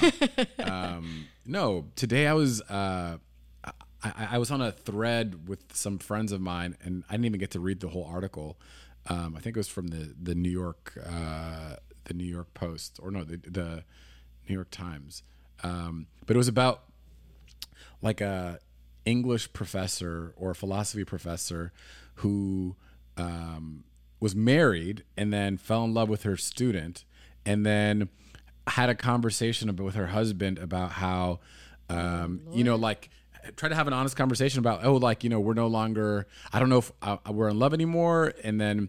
um, 0.64 1.26
no. 1.44 1.86
Today 1.96 2.26
I 2.26 2.34
was 2.34 2.62
uh, 2.62 3.18
I, 4.02 4.28
I 4.32 4.38
was 4.38 4.50
on 4.50 4.60
a 4.60 4.72
thread 4.72 5.48
with 5.48 5.74
some 5.74 5.98
friends 5.98 6.32
of 6.32 6.40
mine, 6.40 6.76
and 6.82 7.04
I 7.08 7.12
didn't 7.12 7.26
even 7.26 7.40
get 7.40 7.50
to 7.52 7.60
read 7.60 7.80
the 7.80 7.88
whole 7.88 8.04
article. 8.04 8.58
Um, 9.06 9.34
I 9.36 9.40
think 9.40 9.56
it 9.56 9.60
was 9.60 9.68
from 9.68 9.88
the 9.88 10.14
the 10.20 10.34
New 10.34 10.50
York 10.50 10.98
uh, 11.04 11.76
the 12.04 12.14
New 12.14 12.24
York 12.24 12.52
Post 12.54 12.98
or 13.02 13.10
no 13.10 13.24
the 13.24 13.36
the 13.36 13.84
New 14.48 14.54
York 14.54 14.70
Times, 14.70 15.22
um, 15.62 16.06
but 16.26 16.36
it 16.36 16.38
was 16.38 16.48
about 16.48 16.84
like 18.02 18.20
a 18.20 18.58
English 19.04 19.52
professor 19.52 20.34
or 20.36 20.50
a 20.50 20.54
philosophy 20.54 21.04
professor 21.04 21.72
who 22.16 22.76
um, 23.16 23.84
was 24.20 24.34
married 24.34 25.04
and 25.16 25.32
then 25.32 25.56
fell 25.56 25.84
in 25.84 25.94
love 25.94 26.08
with 26.08 26.22
her 26.24 26.36
student 26.36 27.04
and 27.46 27.64
then 27.64 28.08
had 28.66 28.90
a 28.90 28.94
conversation 28.94 29.68
about, 29.68 29.84
with 29.84 29.94
her 29.94 30.08
husband 30.08 30.58
about 30.58 30.92
how 30.92 31.40
um, 31.88 32.42
you 32.52 32.62
know 32.62 32.76
like 32.76 33.10
try 33.56 33.68
to 33.68 33.74
have 33.74 33.86
an 33.86 33.92
honest 33.92 34.16
conversation 34.16 34.58
about 34.58 34.84
oh 34.84 34.94
like 34.94 35.24
you 35.24 35.30
know 35.30 35.40
we're 35.40 35.54
no 35.54 35.66
longer 35.66 36.26
I 36.52 36.58
don't 36.58 36.68
know 36.68 36.78
if 36.78 36.92
uh, 37.02 37.16
we're 37.30 37.48
in 37.48 37.58
love 37.58 37.74
anymore 37.74 38.32
and 38.42 38.60
then 38.60 38.88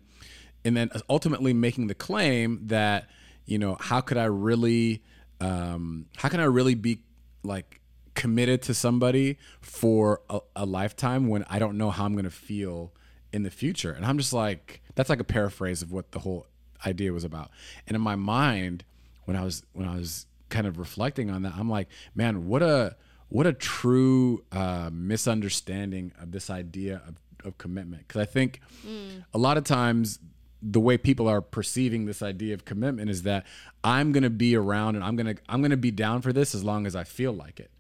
and 0.64 0.76
then 0.78 0.90
ultimately 1.10 1.54
making 1.54 1.88
the 1.88 1.96
claim 1.96 2.60
that 2.68 3.10
you 3.46 3.58
know 3.58 3.78
how 3.80 4.02
could 4.02 4.18
I 4.18 4.26
really 4.26 5.04
um, 5.40 6.06
how 6.18 6.30
can 6.30 6.40
I 6.40 6.46
really 6.46 6.76
be 6.76 7.04
like 7.44 7.82
committed 8.14 8.62
to 8.64 8.74
somebody 8.74 9.38
for 9.62 10.22
a, 10.30 10.40
a 10.56 10.66
lifetime 10.66 11.28
when 11.28 11.46
I 11.50 11.60
don't 11.60 11.78
know 11.78 11.90
how 11.90 12.06
I'm 12.06 12.14
going 12.14 12.26
to 12.26 12.30
feel 12.30 12.94
in 13.34 13.44
the 13.44 13.50
future. 13.50 13.92
And 13.92 14.06
I'm 14.06 14.18
just 14.18 14.34
like, 14.34 14.82
that's 14.96 15.10
like 15.10 15.20
a 15.20 15.26
paraphrase 15.26 15.82
of 15.82 15.92
what 15.92 16.12
the 16.12 16.20
whole 16.20 16.46
idea 16.86 17.14
was 17.14 17.24
about. 17.24 17.50
And 17.88 17.96
in 17.96 18.02
my 18.02 18.16
mind, 18.16 18.84
when 19.26 19.38
I 19.38 19.44
was 19.44 19.64
when 19.74 19.88
I 19.88 19.96
was 19.96 20.26
kind 20.50 20.68
of 20.68 20.78
reflecting 20.78 21.30
on 21.30 21.44
that, 21.44 21.54
I'm 21.56 21.70
like, 21.70 21.88
man, 22.14 22.48
what 22.48 22.62
a 22.62 22.96
what 23.32 23.48
a 23.48 23.54
true 23.54 24.44
uh, 24.52 24.90
misunderstanding 24.92 26.12
of 26.20 26.34
this 26.34 26.50
idea 26.50 27.02
of, 27.08 27.16
of 27.48 27.58
commitment. 27.58 28.06
Because 28.06 28.22
I 28.22 28.26
think 28.26 28.60
mm. 28.86 29.24
a 29.34 29.38
lot 29.38 29.58
of 29.58 29.64
times 29.64 30.20
the 30.62 30.82
way 30.82 30.98
people 30.98 31.30
are 31.30 31.42
perceiving 31.42 32.06
this 32.06 32.22
idea 32.22 32.54
of 32.54 32.66
commitment 32.66 33.10
is 33.10 33.24
that 33.24 33.46
I'm 33.86 34.12
going 34.12 34.24
to 34.24 34.30
be 34.30 34.56
around 34.56 34.96
and 34.96 35.04
I'm 35.04 35.16
going 35.16 35.34
to 35.34 35.42
I'm 35.48 35.62
going 35.62 35.72
to 35.72 35.78
be 35.78 35.92
down 35.92 36.22
for 36.22 36.34
this 36.34 36.54
as 36.54 36.64
long 36.64 36.86
as 36.86 36.94
I 36.94 37.06
feel 37.06 37.32
like 37.32 37.62
it. 37.62 37.72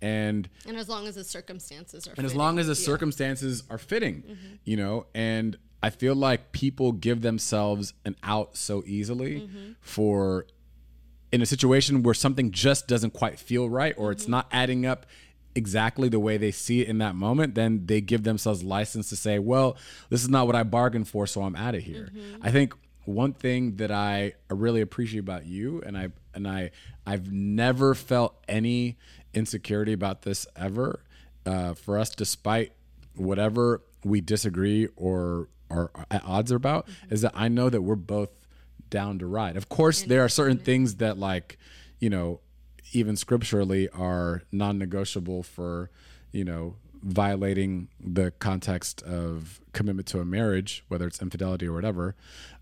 And 0.00 0.48
And 0.64 0.76
as 0.76 0.88
long 0.88 1.08
as 1.08 1.16
the 1.16 1.24
circumstances 1.24 2.06
are 2.06 2.14
and 2.16 2.24
as 2.24 2.36
long 2.36 2.60
as 2.60 2.68
the 2.68 2.76
circumstances 2.76 3.64
are 3.68 3.78
fitting, 3.78 4.22
mm-hmm. 4.22 4.54
you 4.64 4.76
know, 4.76 5.06
and 5.12 5.58
I 5.82 5.90
feel 5.90 6.14
like 6.14 6.52
people 6.52 6.92
give 6.92 7.22
themselves 7.22 7.94
an 8.04 8.14
out 8.22 8.56
so 8.56 8.84
easily 8.86 9.40
mm-hmm. 9.40 9.72
for 9.80 10.46
in 11.32 11.42
a 11.42 11.46
situation 11.46 12.02
where 12.02 12.14
something 12.14 12.50
just 12.50 12.88
doesn't 12.88 13.12
quite 13.12 13.38
feel 13.38 13.68
right 13.68 13.94
or 13.96 14.10
it's 14.10 14.24
mm-hmm. 14.24 14.32
not 14.32 14.48
adding 14.50 14.86
up 14.86 15.06
exactly 15.54 16.08
the 16.08 16.20
way 16.20 16.36
they 16.36 16.50
see 16.50 16.80
it 16.80 16.88
in 16.88 16.98
that 16.98 17.14
moment, 17.14 17.54
then 17.54 17.86
they 17.86 18.00
give 18.00 18.22
themselves 18.22 18.62
license 18.62 19.08
to 19.08 19.16
say, 19.16 19.38
well, 19.38 19.76
this 20.08 20.22
is 20.22 20.28
not 20.28 20.46
what 20.46 20.56
I 20.56 20.62
bargained 20.62 21.08
for, 21.08 21.26
so 21.26 21.42
I'm 21.42 21.56
out 21.56 21.74
of 21.74 21.82
here. 21.82 22.10
Mm-hmm. 22.14 22.46
I 22.46 22.50
think 22.50 22.74
one 23.04 23.32
thing 23.32 23.76
that 23.76 23.90
I 23.90 24.34
really 24.48 24.80
appreciate 24.80 25.20
about 25.20 25.46
you 25.46 25.82
and 25.84 25.96
I 25.96 26.08
and 26.34 26.46
I 26.46 26.70
I've 27.06 27.32
never 27.32 27.94
felt 27.94 28.36
any 28.48 28.98
insecurity 29.34 29.92
about 29.92 30.22
this 30.22 30.46
ever 30.54 31.02
uh, 31.46 31.74
for 31.74 31.98
us 31.98 32.10
despite 32.10 32.72
whatever 33.16 33.82
we 34.04 34.20
disagree 34.20 34.88
or 34.96 35.48
are 35.70 35.90
at 36.10 36.24
odds 36.24 36.52
are 36.52 36.56
about 36.56 36.86
mm-hmm. 36.86 37.14
is 37.14 37.22
that 37.22 37.32
I 37.34 37.48
know 37.48 37.68
that 37.68 37.82
we're 37.82 37.96
both 37.96 38.30
down 38.90 39.18
to 39.20 39.26
ride. 39.26 39.56
Of 39.56 39.68
course, 39.68 40.02
there 40.02 40.22
are 40.24 40.28
certain 40.28 40.58
things 40.58 40.96
that 40.96 41.16
like, 41.18 41.58
you 41.98 42.10
know, 42.10 42.40
even 42.92 43.16
scripturally 43.16 43.88
are 43.90 44.42
non-negotiable 44.50 45.44
for, 45.44 45.90
you 46.32 46.44
know, 46.44 46.76
violating 47.02 47.88
the 47.98 48.30
context 48.32 49.02
of 49.02 49.60
commitment 49.72 50.06
to 50.08 50.20
a 50.20 50.24
marriage, 50.24 50.84
whether 50.88 51.06
it's 51.06 51.22
infidelity 51.22 51.66
or 51.66 51.72
whatever. 51.72 52.14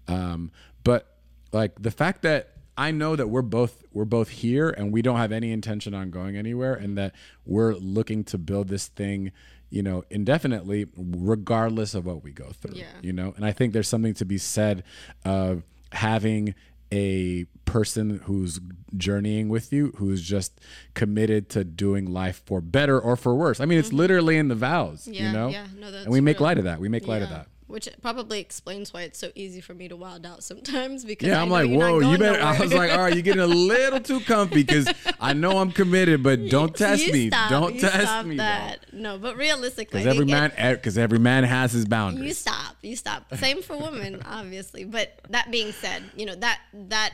Um, 0.07 0.51
but 0.85 1.17
like 1.53 1.81
the 1.81 1.91
fact 1.91 2.23
that 2.23 2.53
I 2.77 2.93
know 2.93 3.17
that 3.17 3.29
we're 3.29 3.43
both 3.43 3.83
we're 3.93 4.05
both 4.05 4.29
here 4.29 4.71
and 4.71 4.93
we 4.93 5.03
don't 5.03 5.17
have 5.17 5.33
any 5.33 5.51
intention 5.51 5.95
on 5.95 6.11
going 6.11 6.37
anywhere 6.37 6.75
and 6.75 6.97
that 6.97 7.15
we're 7.45 7.75
looking 7.75 8.23
to 8.25 8.39
build 8.39 8.69
this 8.69 8.87
thing, 8.87 9.33
you 9.69 9.83
know, 9.83 10.05
indefinitely 10.11 10.87
regardless 10.97 11.95
of 11.95 12.07
what 12.07 12.23
we 12.23 12.31
go 12.31 12.51
through. 12.51 12.77
Yeah. 12.77 12.85
You 13.03 13.13
know, 13.13 13.35
and 13.37 13.45
I 13.45 13.51
think 13.51 13.73
there's 13.73 13.89
something 13.89 14.15
to 14.15 14.25
be 14.25 14.39
said 14.39 14.85
of 15.25 15.65
having 15.93 16.55
a 16.93 17.45
person 17.65 18.21
who's 18.25 18.61
journeying 18.97 19.51
with 19.51 19.73
you 19.75 19.93
who's 19.99 20.23
just 20.23 20.59
committed 20.95 21.51
to 21.51 21.63
doing 21.65 22.07
life 22.07 22.43
for 22.47 22.63
better 22.63 22.99
or 22.99 23.15
for 23.15 23.35
worse. 23.35 23.61
I 23.61 23.67
mean, 23.67 23.79
it's 23.79 23.93
literally 23.93 24.39
in 24.39 24.49
the 24.49 24.55
vows, 24.55 25.03
Mm-hmm. 25.03 25.13
Yeah, 25.13 25.27
you 25.27 25.33
know? 25.33 25.49
yeah, 25.49 25.67
no, 25.79 25.91
that's 25.91 26.05
and 26.05 26.13
we 26.13 26.21
make 26.23 26.39
real. 26.39 26.45
light 26.45 26.59
of 26.59 26.65
that. 26.65 26.81
We 26.81 26.89
make 26.89 27.07
light 27.07 27.21
of 27.23 27.29
that. 27.29 27.47
Which 27.69 27.89
probably 28.03 28.41
explains 28.41 28.93
why 28.95 29.03
it's 29.03 29.19
so 29.19 29.31
easy 29.35 29.61
for 29.61 29.75
me 29.75 29.89
to 29.89 29.97
wild 29.97 30.25
out 30.25 30.43
sometimes 30.43 31.05
because 31.05 31.29
Yeah, 31.29 31.39
I 31.39 31.43
I'm 31.43 31.49
know 31.51 31.55
like, 31.55 31.71
whoa, 31.71 32.01
you 32.01 32.19
better. 32.19 32.41
I 32.43 32.59
was 32.59 32.73
like, 32.73 32.91
all 32.91 32.99
right, 32.99 33.13
you're 33.13 33.23
getting 33.23 33.43
a 33.43 33.47
little 33.47 34.01
too 34.01 34.21
comfy 34.21 34.63
because 34.65 34.89
I 35.21 35.35
know 35.35 35.59
I'm 35.59 35.71
committed, 35.71 36.23
but 36.23 36.49
don't 36.51 36.75
test 36.75 37.07
You 37.07 37.13
me. 37.13 37.29
stop, 37.29 37.51
don't 37.51 37.79
test 37.79 38.27
me. 38.27 38.39
That. 38.39 38.93
No, 38.93 39.19
but 39.19 39.37
realistically, 39.37 40.01
Because 40.01 40.15
every 40.17 40.25
man, 40.25 40.51
because 40.77 40.97
eh, 40.99 41.03
every 41.03 41.19
man 41.19 41.45
has 41.45 41.73
his 41.73 41.85
boundaries 41.85 42.27
you 42.27 42.33
stop 42.35 42.77
you 42.83 42.97
stop 42.97 43.25
same 43.37 43.63
for 43.63 43.77
women 43.77 44.23
obviously 44.27 44.85
but 44.85 45.21
that 45.31 45.51
being 45.51 45.73
said 45.73 46.03
you 46.17 46.25
know 46.27 46.35
that 46.35 46.59
that 46.73 47.13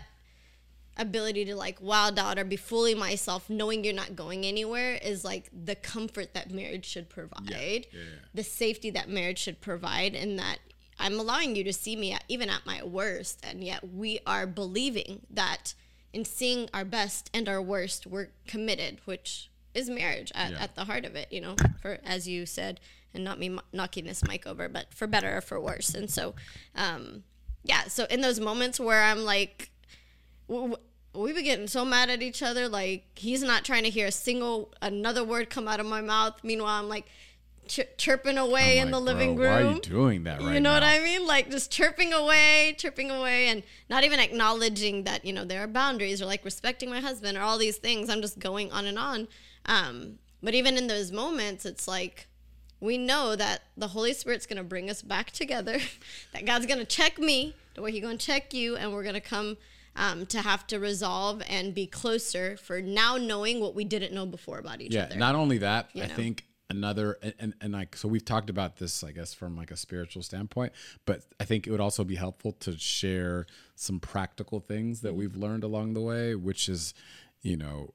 ability 0.97 1.45
to 1.47 1.57
like 1.57 1.79
wild 1.81 2.19
out 2.19 2.39
or 2.39 2.45
be 2.45 2.57
fully 2.57 2.95
myself 2.95 3.51
knowing 3.51 3.83
you're 3.85 3.93
not 3.95 4.15
going 4.15 4.45
anywhere 4.45 4.95
is 5.03 5.25
like 5.25 5.51
the 5.53 5.75
comfort 5.75 6.35
that 6.35 6.51
marriage 6.51 6.85
should 6.87 7.09
provide. 7.09 7.87
The 8.35 8.45
safety 8.45 8.91
that 8.91 9.09
marriage 9.09 9.39
should 9.39 9.61
provide 9.61 10.15
and 10.15 10.39
that 10.39 10.59
i'm 11.01 11.19
allowing 11.19 11.57
you 11.57 11.65
to 11.65 11.73
see 11.73 11.97
me 11.97 12.13
at, 12.13 12.23
even 12.29 12.49
at 12.49 12.65
my 12.65 12.81
worst 12.85 13.41
and 13.45 13.65
yet 13.65 13.83
we 13.93 14.21
are 14.29 14.47
believing 14.47 15.23
that 15.29 15.75
in 16.13 16.25
seeing 16.25 16.69
our 16.73 16.85
best 16.85 17.29
and 17.35 17.49
our 17.49 17.61
worst 17.61 18.07
we're 18.07 18.29
committed 18.47 19.01
which 19.05 19.51
is 19.75 19.91
marriage 19.91 20.31
at, 20.37 20.53
Yeah. 20.53 20.63
at 20.63 20.77
the 20.77 20.85
heart 20.85 21.05
of 21.05 21.17
it 21.17 21.33
you 21.33 21.41
know 21.41 21.57
for 21.83 21.99
as 22.05 22.29
you 22.29 22.47
said 22.47 22.79
and 23.13 23.25
not 23.25 23.41
me 23.41 23.59
knocking 23.73 24.05
this 24.05 24.23
mic 24.23 24.47
over 24.47 24.69
but 24.69 24.95
for 24.95 25.09
better 25.09 25.37
or 25.37 25.41
for 25.41 25.61
worse. 25.61 25.93
And 25.95 26.09
so 26.09 26.37
um 26.77 27.25
yeah 27.65 27.85
so 27.89 28.05
in 28.09 28.21
those 28.21 28.39
moments 28.39 28.79
where 28.79 29.03
i'm 29.03 29.25
like 29.25 29.71
we 30.49 31.33
be 31.33 31.43
getting 31.43 31.69
so 31.69 31.85
mad 31.85 32.11
at 32.11 32.23
each 32.23 32.43
other 32.43 32.69
like 32.69 33.05
he's 33.15 33.43
not 33.43 33.65
trying 33.65 33.85
to 33.85 33.91
hear 33.91 34.07
a 34.07 34.13
single 34.13 34.73
another 34.83 35.25
word 35.25 35.49
come 35.49 35.69
out 35.69 35.81
of 35.81 35.87
my 35.87 36.01
mouth 36.01 36.35
meanwhile 36.43 36.81
i'm 36.81 36.89
like 36.89 37.07
chir- 37.67 37.89
chirping 37.97 38.39
away 38.39 38.81
I'm 38.81 38.87
in 38.87 38.93
the 38.93 39.01
living 39.01 39.37
room 39.37 39.51
Why 39.51 39.63
are 39.63 39.75
you 39.75 39.81
doing 39.81 40.25
that 40.25 40.41
right 40.41 40.55
you 40.55 40.61
know 40.61 40.73
what? 40.73 40.83
I 40.83 41.01
mean? 41.01 41.27
Like 41.27 41.51
just 41.51 41.71
chirping 41.71 42.13
away, 42.13 42.75
chirping 42.79 43.11
away, 43.11 43.49
and 43.49 43.63
not 43.89 44.05
even 44.05 44.21
acknowledging 44.21 45.05
that 45.05 45.25
you 45.25 45.33
know 45.33 45.45
there 45.45 45.63
are 45.63 45.67
boundaries 45.67 46.21
or 46.21 46.27
like 46.27 46.45
respecting 46.45 46.91
my 46.91 47.01
husband 47.01 47.37
or 47.37 47.41
all 47.41 47.59
these 47.59 47.77
things. 47.77 48.09
I'm 48.09 48.21
just 48.21 48.39
going 48.39 48.73
on 48.73 48.87
and 48.87 48.99
on. 48.99 49.29
Um, 49.67 50.19
but 50.43 50.55
even 50.55 50.77
in 50.77 50.87
those 50.87 51.11
moments, 51.11 51.65
it's 51.65 51.89
like 51.89 52.27
we 52.81 52.99
know 52.99 53.35
that 53.37 53.63
the 53.77 53.89
Holy 53.89 54.13
Spirit's 54.13 54.47
going 54.47 54.59
to 54.59 54.65
bring 54.65 54.91
us 54.91 55.03
back 55.03 55.31
together. 55.31 55.79
that 56.33 56.45
God's 56.45 56.67
going 56.67 56.81
to 56.81 56.85
check 56.85 57.19
me 57.19 57.55
the 57.75 57.83
way 57.83 57.93
He's 57.93 58.03
going 58.03 58.19
to 58.19 58.25
check 58.25 58.53
you, 58.53 58.77
and 58.77 58.93
we're 58.93 59.03
going 59.03 59.15
to 59.15 59.21
come 59.21 59.57
um, 59.97 60.27
to 60.27 60.41
have 60.43 60.67
to 60.69 60.79
resolve 60.79 61.43
and 61.49 61.75
be 61.75 61.87
closer 61.87 62.57
for 62.57 62.81
now 62.83 63.17
knowing 63.17 63.61
what 63.61 63.75
we 63.75 63.85
didn't 63.85 64.13
know 64.13 64.27
before 64.27 64.59
about 64.59 64.81
each 64.81 64.93
yeah 64.95 65.05
other. 65.05 65.17
not 65.17 65.35
only 65.35 65.59
that 65.59 65.89
i 65.95 66.01
know? 66.01 66.15
think 66.15 66.45
another 66.71 67.19
and, 67.23 67.35
and 67.39 67.55
and 67.61 67.73
like 67.75 67.95
so 67.97 68.09
we've 68.09 68.25
talked 68.25 68.49
about 68.51 68.77
this 68.77 69.05
i 69.05 69.13
guess 69.13 69.35
from 69.35 69.57
like 69.57 69.71
a 69.71 69.77
spiritual 69.77 70.23
standpoint 70.23 70.73
but 71.05 71.23
i 71.39 71.45
think 71.45 71.67
it 71.67 71.71
would 71.71 71.81
also 71.81 72.03
be 72.05 72.17
helpful 72.17 72.53
to 72.53 72.77
share 72.79 73.47
some 73.77 74.01
practical 74.01 74.61
things 74.61 74.99
Mm-hmm. 74.99 75.07
that 75.09 75.15
we've 75.15 75.37
learned 75.37 75.63
along 75.65 75.93
the 75.95 76.01
way 76.01 76.35
which 76.35 76.69
is 76.69 76.95
you 77.43 77.57
know 77.57 77.93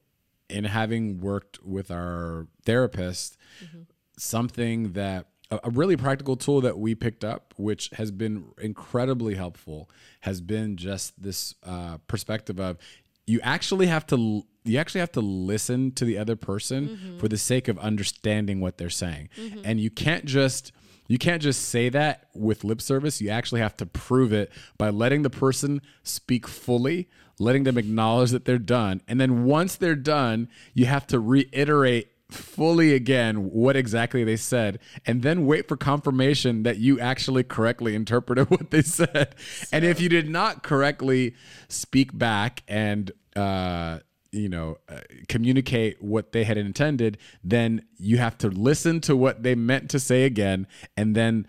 in 0.48 0.64
having 0.64 1.20
worked 1.20 1.62
with 1.64 1.90
our 1.90 2.46
therapist 2.64 3.36
Mm-hmm. 3.64 3.80
something 4.16 4.92
that 4.92 5.26
a, 5.50 5.70
really 5.70 5.96
practical 5.96 6.36
tool 6.36 6.60
that 6.60 6.78
we 6.78 6.94
picked 6.94 7.24
up 7.24 7.54
which 7.56 7.90
has 7.94 8.10
been 8.10 8.44
incredibly 8.60 9.34
helpful 9.34 9.90
has 10.20 10.40
been 10.40 10.76
just 10.76 11.20
this 11.20 11.54
uh, 11.64 11.98
perspective 12.06 12.60
of 12.60 12.78
you 13.26 13.40
actually 13.42 13.86
have 13.86 14.06
to 14.08 14.44
you 14.64 14.78
actually 14.78 15.00
have 15.00 15.12
to 15.12 15.20
listen 15.20 15.92
to 15.92 16.04
the 16.04 16.18
other 16.18 16.36
person 16.36 17.16
for 17.18 17.28
the 17.28 17.38
sake 17.38 17.68
of 17.68 17.78
understanding 17.78 18.60
what 18.60 18.76
they're 18.76 18.90
saying. 18.90 19.30
And 19.64 19.80
you 19.80 19.90
can't 19.90 20.24
just 20.24 20.72
you 21.08 21.18
can't 21.18 21.42
just 21.42 21.68
say 21.68 21.88
that 21.88 22.28
with 22.34 22.62
lip 22.62 22.80
service. 22.80 23.20
You 23.20 23.30
actually 23.30 23.60
have 23.62 23.76
to 23.78 23.86
prove 23.86 24.32
it 24.32 24.52
by 24.78 24.90
letting 24.90 25.22
the 25.22 25.30
person 25.30 25.80
speak 26.02 26.46
fully 26.46 27.08
letting 27.38 27.64
them 27.64 27.78
acknowledge 27.78 28.32
that 28.32 28.44
they're 28.44 28.58
done. 28.58 29.00
And 29.08 29.18
then 29.18 29.44
once 29.44 29.76
they're 29.76 29.94
done 29.94 30.48
you 30.74 30.86
have 30.86 31.06
to 31.08 31.18
reiterate 31.18 32.08
fully 32.32 32.94
again 32.94 33.50
what 33.50 33.76
exactly 33.76 34.24
they 34.24 34.36
said 34.36 34.78
and 35.06 35.22
then 35.22 35.46
wait 35.46 35.68
for 35.68 35.76
confirmation 35.76 36.62
that 36.62 36.78
you 36.78 36.98
actually 37.00 37.42
correctly 37.42 37.94
interpreted 37.94 38.50
what 38.50 38.70
they 38.70 38.82
said. 38.82 39.34
and 39.72 39.84
if 39.84 40.00
you 40.00 40.08
did 40.08 40.28
not 40.28 40.62
correctly 40.62 41.34
speak 41.68 42.16
back 42.16 42.62
and 42.68 43.12
uh 43.36 43.98
you 44.32 44.48
know, 44.48 44.78
uh, 44.88 45.00
communicate 45.28 46.00
what 46.02 46.32
they 46.32 46.44
had 46.44 46.56
intended, 46.56 47.18
then 47.42 47.84
you 47.96 48.18
have 48.18 48.38
to 48.38 48.48
listen 48.48 49.00
to 49.00 49.16
what 49.16 49.42
they 49.42 49.54
meant 49.54 49.90
to 49.90 49.98
say 49.98 50.24
again 50.24 50.66
and 50.96 51.14
then 51.14 51.46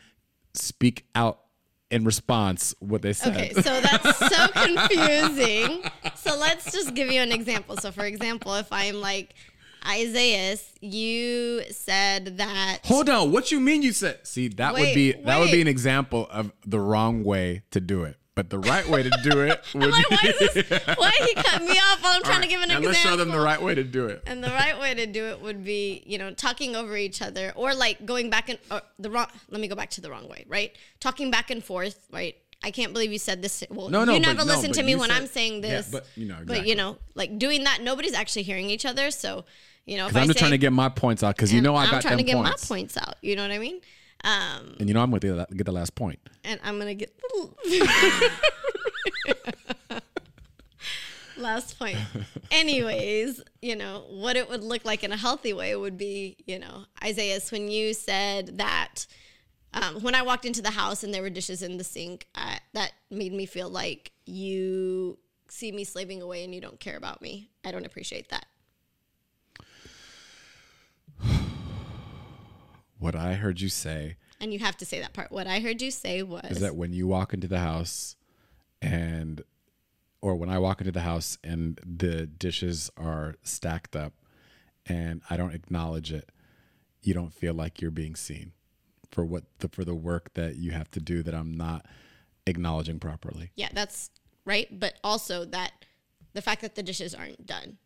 speak 0.54 1.06
out 1.16 1.42
in 1.90 2.06
response 2.06 2.74
what 2.80 3.02
they 3.02 3.14
said. 3.14 3.36
Okay, 3.36 3.54
so 3.54 3.82
that's 3.82 4.18
so 4.18 4.48
confusing. 4.54 5.84
So 6.16 6.38
let's 6.38 6.72
just 6.72 6.94
give 6.96 7.12
you 7.12 7.22
an 7.22 7.32
example. 7.32 7.78
So, 7.78 7.92
for 7.92 8.06
example, 8.06 8.56
if 8.56 8.72
I'm 8.72 9.02
like, 9.02 9.36
Isaiah, 9.88 10.58
you 10.80 11.64
said 11.72 12.38
that. 12.38 12.80
Hold 12.86 13.10
on, 13.10 13.32
what 13.32 13.52
you 13.52 13.60
mean 13.60 13.82
you 13.82 13.94
said? 13.94 14.26
See, 14.28 14.48
that 14.50 14.74
would 14.74 14.94
be 14.94 15.14
that 15.14 15.40
would 15.40 15.52
be 15.52 15.62
an 15.62 15.68
example 15.68 16.28
of 16.32 16.52
the 16.66 16.80
wrong 16.80 17.24
way 17.24 17.64
to 17.72 17.80
do 17.80 18.04
it. 18.04 18.18
But 18.34 18.50
the 18.50 18.60
right 18.60 18.88
way 18.88 19.04
to 19.04 19.10
do 19.24 19.42
it 19.42 19.62
would 19.74 19.84
I'm 19.84 19.92
like, 19.92 20.10
why, 20.10 20.18
be 20.22 20.28
is 20.30 20.54
this, 20.54 20.98
why 20.98 21.12
he 21.20 21.34
cut 21.34 21.62
me 21.62 21.72
off 21.72 22.02
while 22.02 22.14
I'm 22.16 22.24
trying 22.24 22.42
to 22.42 22.48
give 22.48 22.62
an 22.62 22.70
now 22.70 22.78
example? 22.78 22.88
let's 22.88 23.00
show 23.00 23.18
them 23.18 23.30
the 23.30 23.40
right 23.40 23.62
way 23.62 23.76
to 23.76 23.84
do 23.84 24.06
it. 24.06 24.24
And 24.26 24.42
the 24.42 24.50
right 24.50 24.80
way 24.80 24.94
to 24.94 25.06
do 25.06 25.26
it 25.26 25.42
would 25.42 25.66
be, 25.66 26.02
you 26.06 26.18
know, 26.18 26.34
talking 26.34 26.76
over 26.76 26.96
each 26.96 27.22
other 27.22 27.52
or 27.58 27.76
like 27.76 28.06
going 28.06 28.30
back 28.30 28.48
and 28.48 28.58
or 28.72 28.82
the 29.00 29.12
wrong. 29.12 29.28
Let 29.50 29.60
me 29.60 29.68
go 29.68 29.76
back 29.76 29.90
to 29.92 30.02
the 30.02 30.10
wrong 30.10 30.30
way, 30.30 30.46
right? 30.48 30.74
Talking 31.02 31.30
back 31.30 31.52
and 31.52 31.62
forth, 31.62 32.08
right? 32.10 32.38
I 32.64 32.72
can't 32.72 32.94
believe 32.94 33.12
you 33.12 33.18
said 33.20 33.42
this. 33.42 33.64
Well, 33.70 33.90
No, 33.90 34.04
no, 34.06 34.14
you 34.14 34.20
never 34.20 34.40
no, 34.46 34.54
listen 34.54 34.70
but 34.72 34.76
to 34.78 34.84
me 34.84 34.96
when 34.96 35.10
said- 35.10 35.18
I'm 35.18 35.28
saying 35.28 35.64
Yeah, 35.64 35.70
this. 35.78 35.90
but, 35.90 36.06
you 36.16 36.28
know, 36.28 36.38
but 36.46 36.68
you 36.68 36.76
know, 36.76 36.98
like 37.16 37.38
doing 37.40 37.64
that, 37.64 37.82
nobody's 37.82 38.14
actually 38.14 38.44
hearing 38.44 38.70
each 38.70 38.86
other. 38.86 39.10
So, 39.12 39.46
you 39.86 39.98
know, 39.98 40.06
if 40.06 40.10
Because 40.12 40.18
I 40.18 40.22
I'm 40.22 40.28
just 40.28 40.40
say, 40.40 40.44
try 40.46 40.50
to 40.52 40.58
get 40.60 40.72
my 40.72 40.90
points 40.90 41.24
out. 41.24 41.36
Because 41.36 41.52
you 41.52 41.62
know 41.62 41.76
I 41.76 41.86
I'm 41.86 41.92
got 41.92 42.02
trying 42.04 42.18
to 42.18 42.24
get 42.24 42.36
points. 42.36 42.70
my 42.70 42.76
points 42.76 42.98
out. 42.98 43.16
You 43.22 43.36
know 43.36 43.42
what 43.42 43.52
I 43.52 43.58
mean? 43.58 43.82
Um, 44.24 44.76
And 44.80 44.88
you 44.88 44.94
know 44.94 45.02
I'm 45.02 45.10
going 45.10 45.22
to 45.22 45.48
get 45.56 45.66
the 45.66 45.72
last 45.72 45.96
point. 45.96 46.20
and 46.44 46.60
I'm 46.64 46.78
gonna 46.78 46.94
get 46.94 47.12
the 47.18 48.02
last 51.38 51.80
point. 51.80 51.98
Anyways, 52.52 53.42
you 53.62 53.76
know 53.76 54.06
what 54.10 54.36
it 54.36 54.50
would 54.50 54.64
look 54.64 54.86
like 54.86 55.04
in 55.04 55.12
a 55.12 55.18
healthy 55.18 55.54
way 55.54 55.76
would 55.76 55.98
be, 55.98 56.38
you 56.46 56.60
know, 56.60 56.86
Isaiah, 57.04 57.40
when 57.50 57.70
you 57.70 57.94
said 57.94 58.58
that 58.60 59.08
um, 59.74 60.02
when 60.02 60.16
I 60.16 60.22
walked 60.22 60.46
into 60.46 60.62
the 60.62 60.72
house 60.72 61.04
and 61.04 61.14
there 61.14 61.22
were 61.22 61.30
dishes 61.30 61.62
in 61.62 61.78
the 61.78 61.84
sink, 61.84 62.28
I, 62.36 62.60
that 62.74 62.92
made 63.10 63.34
me 63.34 63.46
feel 63.46 63.70
like 63.70 64.12
you 64.26 65.18
see 65.50 65.72
me 65.72 65.84
slaving 65.84 66.22
away 66.22 66.44
and 66.44 66.54
you 66.54 66.62
don't 66.62 66.80
care 66.80 66.98
about 66.98 67.22
me. 67.22 67.50
I 67.64 67.72
don't 67.72 67.86
appreciate 67.86 68.30
that. 68.30 68.46
What 73.00 73.16
I 73.16 73.34
heard 73.34 73.60
you 73.60 73.70
say 73.70 74.18
And 74.40 74.54
you 74.54 74.60
have 74.60 74.78
to 74.78 74.86
say 74.86 75.00
that 75.00 75.12
part. 75.12 75.32
What 75.32 75.48
I 75.48 75.60
heard 75.60 75.82
you 75.82 75.90
say 75.90 76.22
was 76.22 76.52
is 76.52 76.60
that 76.60 76.76
when 76.76 76.94
you 76.94 77.08
walk 77.08 77.34
into 77.34 77.48
the 77.48 77.58
house 77.58 78.16
and 78.80 79.42
or 80.22 80.36
when 80.36 80.50
I 80.50 80.60
walk 80.60 80.82
into 80.82 80.92
the 80.92 81.02
house 81.02 81.40
and 81.44 81.80
the 81.84 82.28
dishes 82.28 82.92
are 82.98 83.38
stacked 83.42 83.96
up 83.96 84.14
and 84.86 85.24
I 85.32 85.36
don't 85.38 85.56
acknowledge 85.56 86.14
it, 86.14 86.30
you 87.02 87.16
don't 87.16 87.34
feel 87.34 87.56
like 87.56 87.82
you're 87.82 87.90
being 87.90 88.16
seen 88.16 88.52
for 89.12 89.26
what 89.26 89.44
the 89.60 89.70
for 89.70 89.84
the 89.84 89.96
work 89.96 90.34
that 90.34 90.56
you 90.56 90.72
have 90.72 90.90
to 90.92 91.00
do 91.00 91.22
that 91.24 91.34
I'm 91.34 91.56
not 91.56 91.86
acknowledging 92.48 93.00
properly. 93.00 93.52
Yeah, 93.56 93.70
that's 93.74 94.10
right. 94.46 94.68
But 94.80 94.96
also 95.04 95.46
that 95.46 95.72
the 96.34 96.42
fact 96.42 96.62
that 96.62 96.76
the 96.76 96.84
dishes 96.84 97.14
aren't 97.14 97.46
done, 97.46 97.78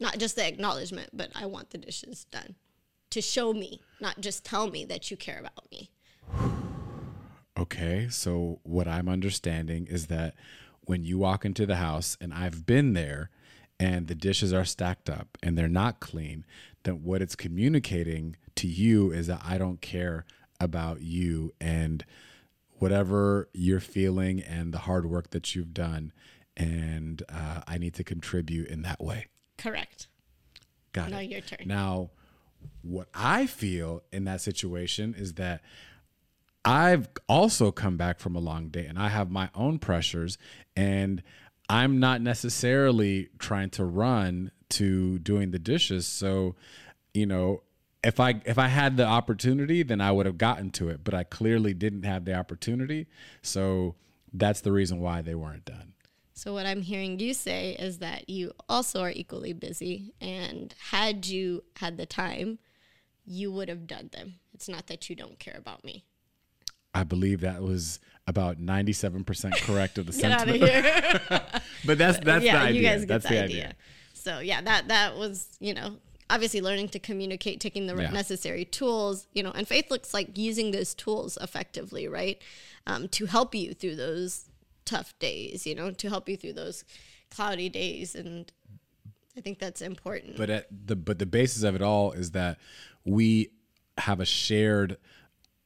not 0.00 0.18
just 0.18 0.36
the 0.36 0.46
acknowledgement, 0.46 1.10
but 1.12 1.30
I 1.34 1.46
want 1.46 1.70
the 1.70 1.78
dishes 1.78 2.24
done 2.24 2.56
to 3.10 3.20
show 3.20 3.52
me, 3.52 3.80
not 4.00 4.20
just 4.20 4.44
tell 4.44 4.68
me 4.68 4.84
that 4.86 5.10
you 5.10 5.16
care 5.16 5.38
about 5.38 5.70
me. 5.70 5.90
Okay, 7.56 8.08
so 8.10 8.58
what 8.64 8.88
I'm 8.88 9.08
understanding 9.08 9.86
is 9.86 10.08
that 10.08 10.34
when 10.82 11.04
you 11.04 11.18
walk 11.18 11.44
into 11.44 11.66
the 11.66 11.76
house 11.76 12.16
and 12.20 12.34
I've 12.34 12.66
been 12.66 12.94
there 12.94 13.30
and 13.78 14.08
the 14.08 14.16
dishes 14.16 14.52
are 14.52 14.64
stacked 14.64 15.08
up 15.08 15.38
and 15.42 15.56
they're 15.56 15.68
not 15.68 16.00
clean, 16.00 16.44
then 16.82 17.04
what 17.04 17.22
it's 17.22 17.36
communicating 17.36 18.36
to 18.56 18.66
you 18.66 19.12
is 19.12 19.28
that 19.28 19.42
I 19.44 19.58
don't 19.58 19.80
care 19.80 20.24
about 20.60 21.00
you 21.00 21.52
and 21.60 22.04
whatever 22.78 23.48
you're 23.52 23.80
feeling 23.80 24.40
and 24.40 24.72
the 24.72 24.78
hard 24.78 25.06
work 25.06 25.30
that 25.30 25.54
you've 25.54 25.74
done. 25.74 26.12
And 26.56 27.22
uh, 27.28 27.62
I 27.66 27.78
need 27.78 27.94
to 27.94 28.04
contribute 28.04 28.68
in 28.68 28.82
that 28.82 29.00
way. 29.02 29.26
Correct. 29.58 30.08
Got 30.92 31.10
Now 31.10 31.18
it. 31.18 31.30
your 31.30 31.40
turn. 31.40 31.66
Now, 31.66 32.10
what 32.82 33.08
I 33.14 33.46
feel 33.46 34.02
in 34.12 34.24
that 34.24 34.40
situation 34.40 35.14
is 35.16 35.34
that 35.34 35.62
I've 36.64 37.08
also 37.28 37.70
come 37.72 37.96
back 37.96 38.20
from 38.20 38.36
a 38.36 38.38
long 38.40 38.68
day 38.68 38.86
and 38.86 38.98
I 38.98 39.08
have 39.08 39.30
my 39.30 39.50
own 39.54 39.78
pressures 39.78 40.38
and 40.76 41.22
I'm 41.68 41.98
not 41.98 42.20
necessarily 42.22 43.28
trying 43.38 43.70
to 43.70 43.84
run 43.84 44.50
to 44.70 45.18
doing 45.18 45.50
the 45.50 45.58
dishes. 45.58 46.06
So, 46.06 46.54
you 47.12 47.26
know, 47.26 47.62
if 48.04 48.20
I 48.20 48.40
if 48.44 48.58
I 48.58 48.68
had 48.68 48.96
the 48.96 49.06
opportunity, 49.06 49.82
then 49.82 50.00
I 50.00 50.12
would 50.12 50.26
have 50.26 50.38
gotten 50.38 50.70
to 50.72 50.88
it, 50.88 51.00
but 51.02 51.14
I 51.14 51.24
clearly 51.24 51.74
didn't 51.74 52.04
have 52.04 52.24
the 52.24 52.34
opportunity. 52.34 53.06
So, 53.42 53.96
that's 54.32 54.60
the 54.60 54.72
reason 54.72 55.00
why 55.00 55.22
they 55.22 55.34
weren't 55.34 55.64
done. 55.64 55.94
So 56.36 56.52
what 56.52 56.66
I'm 56.66 56.82
hearing 56.82 57.20
you 57.20 57.32
say 57.32 57.76
is 57.78 57.98
that 57.98 58.28
you 58.28 58.50
also 58.68 59.00
are 59.02 59.10
equally 59.10 59.52
busy, 59.52 60.12
and 60.20 60.74
had 60.90 61.26
you 61.26 61.62
had 61.76 61.96
the 61.96 62.06
time, 62.06 62.58
you 63.24 63.52
would 63.52 63.68
have 63.68 63.86
done 63.86 64.10
them. 64.12 64.40
It's 64.52 64.68
not 64.68 64.88
that 64.88 65.08
you 65.08 65.14
don't 65.14 65.38
care 65.38 65.56
about 65.56 65.84
me. 65.84 66.04
I 66.92 67.04
believe 67.04 67.40
that 67.40 67.62
was 67.62 68.00
about 68.26 68.58
97% 68.60 69.52
correct 69.62 69.96
of 69.98 70.06
the 70.06 70.10
of 70.10 70.14
sentiment. 70.14 70.56
here. 70.62 71.40
But 71.86 71.98
that's 71.98 72.18
that's 72.18 72.44
yeah, 72.44 72.58
the 72.58 72.64
idea. 72.64 72.80
you 72.80 72.88
guys 72.88 73.00
get 73.00 73.08
that's 73.08 73.28
the, 73.28 73.34
the 73.34 73.44
idea. 73.44 73.74
So 74.14 74.38
yeah, 74.40 74.60
that 74.62 74.88
that 74.88 75.16
was 75.16 75.46
you 75.60 75.74
know 75.74 75.98
obviously 76.30 76.60
learning 76.60 76.88
to 76.90 76.98
communicate, 76.98 77.60
taking 77.60 77.86
the 77.86 77.94
Yeah. 77.96 78.10
necessary 78.10 78.64
tools, 78.64 79.26
you 79.34 79.42
know, 79.42 79.50
and 79.52 79.68
faith 79.68 79.90
looks 79.90 80.14
like 80.14 80.36
using 80.38 80.70
those 80.70 80.94
tools 80.94 81.36
effectively, 81.40 82.08
right, 82.08 82.40
um, 82.86 83.08
to 83.08 83.26
help 83.26 83.54
you 83.54 83.74
through 83.74 83.96
those 83.96 84.46
tough 84.84 85.18
days, 85.18 85.66
you 85.66 85.74
know, 85.74 85.90
to 85.90 86.08
help 86.08 86.28
you 86.28 86.36
through 86.36 86.52
those 86.54 86.84
cloudy 87.30 87.68
days, 87.68 88.14
and 88.14 88.52
I 89.36 89.40
think 89.40 89.58
that's 89.58 89.82
important. 89.82 90.36
But 90.36 90.50
at 90.50 90.66
the 90.86 90.96
but 90.96 91.18
the 91.18 91.26
basis 91.26 91.62
of 91.62 91.74
it 91.74 91.82
all 91.82 92.12
is 92.12 92.30
that 92.32 92.58
we 93.04 93.50
have 93.98 94.20
a 94.20 94.24
shared 94.24 94.96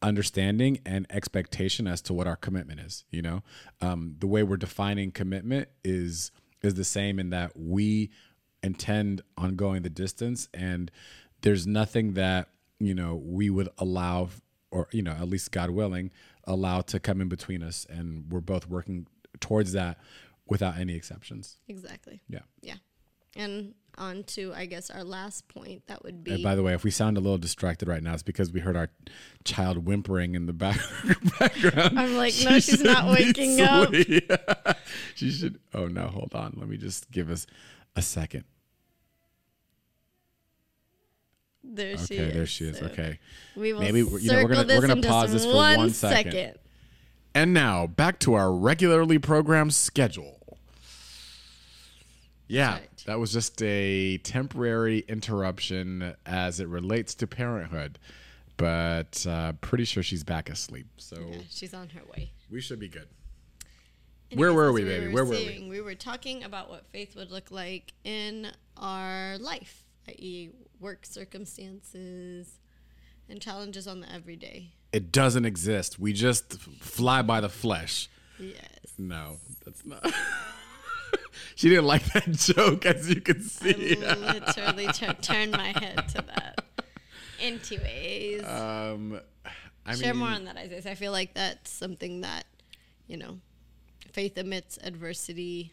understanding 0.01 0.79
and 0.87 1.07
expectation 1.11 1.87
as 1.87 2.01
to 2.03 2.15
what 2.15 2.27
our 2.27 2.37
commitment 2.37 2.81
is. 2.81 3.05
You 3.11 3.23
know, 3.23 3.43
um, 3.81 4.17
the 4.19 4.27
way 4.27 4.43
we're 4.43 4.57
defining 4.57 5.11
commitment 5.11 5.69
is 5.85 6.31
is 6.63 6.75
the 6.75 6.85
same 6.85 7.19
in 7.19 7.31
that 7.31 7.53
we 7.57 8.11
intend 8.63 9.23
on 9.37 9.57
going 9.57 9.83
the 9.83 9.91
distance, 9.91 10.49
and 10.53 10.91
there's 11.43 11.67
nothing 11.67 12.15
that 12.15 12.49
you 12.79 12.95
know 12.95 13.15
we 13.15 13.51
would 13.51 13.69
allow, 13.79 14.29
or 14.71 14.89
you 14.93 15.03
know, 15.03 15.13
at 15.13 15.29
least 15.29 15.53
God 15.53 15.71
willing, 15.71 16.11
allow 16.45 16.81
to 16.83 16.99
come 17.01 17.21
in 17.21 17.29
between 17.29 17.63
us, 17.63 17.87
and 17.89 18.31
we're 18.31 18.41
both 18.41 18.69
working 18.69 19.07
towards 19.41 19.73
that 19.73 19.99
without 20.47 20.79
any 20.79 20.95
exceptions. 20.95 21.59
exactly. 21.69 22.23
Yeah. 22.29 22.41
Yeah. 22.63 22.77
And 23.37 23.75
on 23.99 24.23
to 24.23 24.53
I 24.55 24.67
guess 24.67 24.91
our 24.91 25.05
last 25.05 25.49
point 25.49 25.83
that 25.89 26.03
would 26.05 26.23
be 26.25 26.33
And 26.33 26.43
by 26.43 26.55
the 26.55 26.63
way, 26.63 26.73
if 26.73 26.85
we 26.85 26.91
sound 26.91 27.17
a 27.17 27.21
little 27.21 27.39
distracted 27.39 27.89
right 27.89 28.03
now, 28.03 28.15
it's 28.15 28.23
because 28.23 28.51
we 28.53 28.61
heard 28.61 28.77
our 28.77 28.91
child 29.45 29.85
whimpering 29.87 30.35
in 30.35 30.47
the 30.47 30.53
back 30.53 30.81
background. 31.39 31.99
I'm 31.99 32.17
like, 32.17 32.35
no, 32.45 32.59
she's 32.61 32.83
not 32.83 33.11
waking 33.11 33.61
up. 33.61 33.93
she 35.15 35.31
should. 35.31 35.59
Oh 35.75 35.87
no, 35.87 36.07
hold 36.07 36.35
on. 36.35 36.55
Let 36.57 36.69
me 36.69 36.77
just 36.77 37.11
give 37.11 37.31
us 37.31 37.47
a 37.99 38.03
second. 38.03 38.45
there 41.65 41.99
she 41.99 42.15
Okay, 42.19 42.31
there 42.33 42.47
she 42.47 42.65
is. 42.65 42.79
So 42.79 42.87
Okay. 42.87 43.19
We 43.57 43.73
will 43.75 43.81
Maybe, 43.81 44.03
Maybe 44.03 44.23
you 44.23 44.33
know, 44.33 44.43
we're 44.43 44.49
gonna- 44.49 44.75
we're 44.79 44.87
gonna 44.87 45.03
pause 45.03 45.33
this 45.33 45.45
for 45.45 45.55
one 45.55 45.77
one 45.77 45.91
second. 45.91 46.33
second. 46.33 46.59
And 47.35 47.53
now 47.53 47.87
back 47.87 48.19
to 48.21 48.35
our 48.35 48.53
regularly 48.53 49.19
programmed 49.19 49.75
schedule. 49.75 50.37
Yeah, 52.47 52.75
right. 52.75 53.03
that 53.07 53.19
was 53.19 53.33
just 53.33 53.61
a 53.63 54.17
temporary 54.19 55.01
interruption 55.01 56.15
as 56.25 56.61
it 56.61 56.69
relates 56.69 57.15
to 57.17 57.27
parenthood, 57.27 57.99
but 58.57 59.27
uh, 59.27 59.53
pretty 59.61 59.85
sure 59.85 60.03
she's 60.03 60.25
back 60.25 60.49
asleep, 60.49 60.87
so 60.97 61.29
Yeah, 61.31 61.39
she's 61.51 61.75
on 61.75 61.91
her 61.91 62.01
way. 62.17 62.31
we 62.49 62.63
should 62.63 62.79
be 62.81 62.89
good. 62.89 63.09
Where 64.35 64.49
Anyways, 64.49 64.57
were 64.57 64.69
as 64.69 64.75
we, 64.75 64.85
baby? 64.85 65.13
Where 65.13 65.25
were 65.25 65.31
we? 65.31 65.67
we? 65.71 65.81
were 65.81 65.95
talking 65.95 66.45
about 66.45 66.69
what 66.69 66.87
faith 66.93 67.17
would 67.17 67.31
look 67.31 67.51
like 67.51 67.95
in 68.05 68.49
our 68.77 69.39
life, 69.39 69.85
i.e., 70.09 70.51
work 70.81 71.07
circumstances 71.07 72.59
and 73.29 73.41
challenges 73.41 73.87
on 73.87 74.01
the 74.01 74.13
everyday. 74.13 74.73
It 74.93 75.13
doesn't 75.13 75.45
exist. 75.45 75.99
We 75.99 76.13
just 76.13 76.61
fly 76.81 77.23
by 77.23 77.41
the 77.41 77.49
flesh. 77.49 78.09
Yes. 78.39 78.95
No, 78.99 79.37
that's 79.65 79.85
not. 79.87 80.05
she 81.55 81.69
didn't 81.71 81.87
like 81.87 82.05
that 82.13 82.31
joke, 82.33 82.85
as 82.85 83.09
you 83.09 83.21
can 83.21 83.43
see. 83.43 83.97
I 84.05 84.15
literally 84.15 84.87
tur- 84.89 85.17
turned 85.23 85.53
my 85.53 85.69
head 85.79 86.09
to 86.11 86.23
that. 86.23 86.65
Anyways, 87.41 88.45
um, 88.45 89.21
I 89.87 89.95
share 89.95 90.13
mean, 90.13 90.21
more 90.21 90.31
on 90.31 90.45
that, 90.45 90.57
Isaiah. 90.57 90.93
I 90.93 90.95
feel 90.95 91.13
like 91.13 91.35
that's 91.35 91.71
something 91.71 92.23
that, 92.23 92.45
you 93.07 93.17
know, 93.17 93.39
faith 94.13 94.37
amidst 94.39 94.79
adversity 94.83 95.73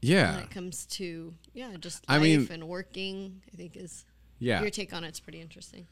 Yeah. 0.00 0.34
when 0.36 0.44
it 0.44 0.50
comes 0.50 0.86
to 0.86 1.34
yeah, 1.54 1.70
just 1.78 2.04
I 2.08 2.18
mean- 2.18 2.48
and 2.50 2.68
working. 2.68 3.42
I 3.52 3.56
think 3.56 3.76
is 3.76 4.04
yeah. 4.38 4.60
your 4.60 4.70
take 4.70 4.92
on 4.92 5.02
it's 5.04 5.20
pretty 5.20 5.40
interesting 5.40 5.86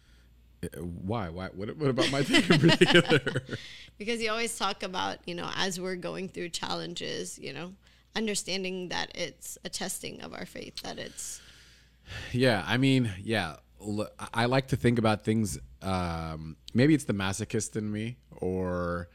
Uh, 0.63 0.69
Why? 0.83 1.29
Why? 1.29 1.49
What, 1.49 1.77
what 1.77 1.91
about 1.91 2.11
my 2.11 2.23
take 2.23 2.49
in 2.51 2.61
particular? 2.61 3.43
because 3.99 4.21
you 4.23 4.31
always 4.31 4.57
talk 4.59 4.83
about 4.83 5.19
you 5.27 5.35
know 5.35 5.51
as 5.57 5.81
we're 5.81 5.97
going 5.97 6.29
through 6.29 6.51
challenges, 6.51 7.39
you 7.39 7.53
know, 7.53 7.73
understanding 8.17 8.89
that 8.91 9.11
it's 9.17 9.59
a 9.65 9.69
testing 9.69 10.21
of 10.23 10.33
our 10.35 10.47
faith, 10.47 10.77
that 10.83 10.99
it's 10.99 11.41
Yeah, 12.33 12.63
I 12.67 12.77
mean, 12.77 13.11
yeah, 13.23 13.57
I 14.33 14.45
like 14.47 14.69
to 14.69 14.77
think 14.77 14.99
about 14.99 15.25
things. 15.25 15.59
Um, 15.83 16.57
maybe 16.73 16.95
it's 16.95 17.05
the 17.05 17.13
masochist 17.15 17.77
in 17.77 17.91
me, 17.93 18.17
or 18.41 19.09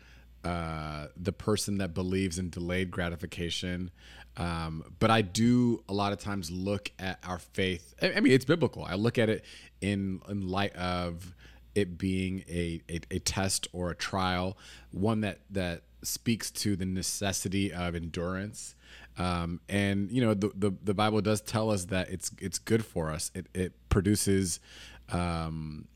uh, 0.43 1.07
the 1.17 1.33
person 1.33 1.79
that 1.79 1.93
believes 1.93 2.39
in 2.39 2.49
delayed 2.49 2.91
gratification. 2.91 3.91
Um, 4.37 4.83
but 4.99 5.11
I 5.11 5.21
do 5.21 5.83
a 5.89 5.93
lot 5.93 6.13
of 6.13 6.19
times 6.19 6.49
look 6.49 6.91
at 6.97 7.19
our 7.27 7.39
faith. 7.39 7.93
I 8.01 8.19
mean, 8.21 8.31
it's 8.31 8.45
biblical. 8.45 8.85
I 8.85 8.95
look 8.95 9.17
at 9.17 9.29
it 9.29 9.43
in 9.81 10.21
in 10.29 10.47
light 10.47 10.75
of 10.75 11.35
it 11.75 11.97
being 11.97 12.43
a, 12.49 12.81
a, 12.89 12.99
a 13.11 13.19
test 13.19 13.67
or 13.73 13.89
a 13.91 13.95
trial, 13.95 14.57
one 14.91 15.21
that 15.21 15.39
that 15.49 15.83
speaks 16.03 16.51
to 16.51 16.75
the 16.75 16.85
necessity 16.85 17.73
of 17.73 17.95
endurance. 17.95 18.75
Um, 19.17 19.59
and 19.67 20.09
you 20.09 20.21
know 20.21 20.33
the, 20.33 20.51
the 20.55 20.71
the 20.83 20.93
Bible 20.93 21.21
does 21.21 21.41
tell 21.41 21.69
us 21.69 21.85
that 21.85 22.09
it's 22.09 22.31
it's 22.39 22.59
good 22.59 22.85
for 22.85 23.11
us. 23.11 23.31
It 23.35 23.47
it 23.53 23.73
produces, 23.89 24.59
um, 25.09 25.87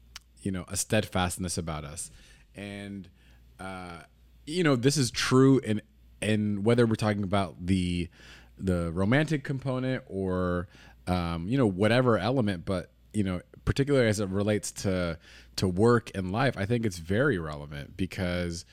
you 0.41 0.51
know, 0.51 0.65
a 0.67 0.75
steadfastness 0.75 1.57
about 1.57 1.85
us, 1.85 2.11
and 2.55 3.07
uh, 3.59 4.01
you 4.45 4.63
know 4.63 4.75
this 4.75 4.97
is 4.97 5.11
true 5.11 5.59
and 5.65 5.81
and 6.21 6.65
whether 6.65 6.85
we're 6.85 6.95
talking 6.95 7.23
about 7.23 7.55
the 7.65 8.09
the 8.57 8.91
romantic 8.91 9.43
component 9.43 10.03
or 10.07 10.67
um, 11.07 11.47
you 11.47 11.57
know 11.57 11.67
whatever 11.67 12.17
element, 12.17 12.65
but 12.65 12.91
you 13.13 13.23
know 13.23 13.41
particularly 13.65 14.07
as 14.07 14.19
it 14.19 14.29
relates 14.29 14.71
to 14.71 15.17
to 15.55 15.67
work 15.67 16.11
and 16.15 16.31
life, 16.31 16.57
I 16.57 16.65
think 16.65 16.85
it's 16.85 16.97
very 16.97 17.37
relevant 17.37 17.95
because 17.97 18.65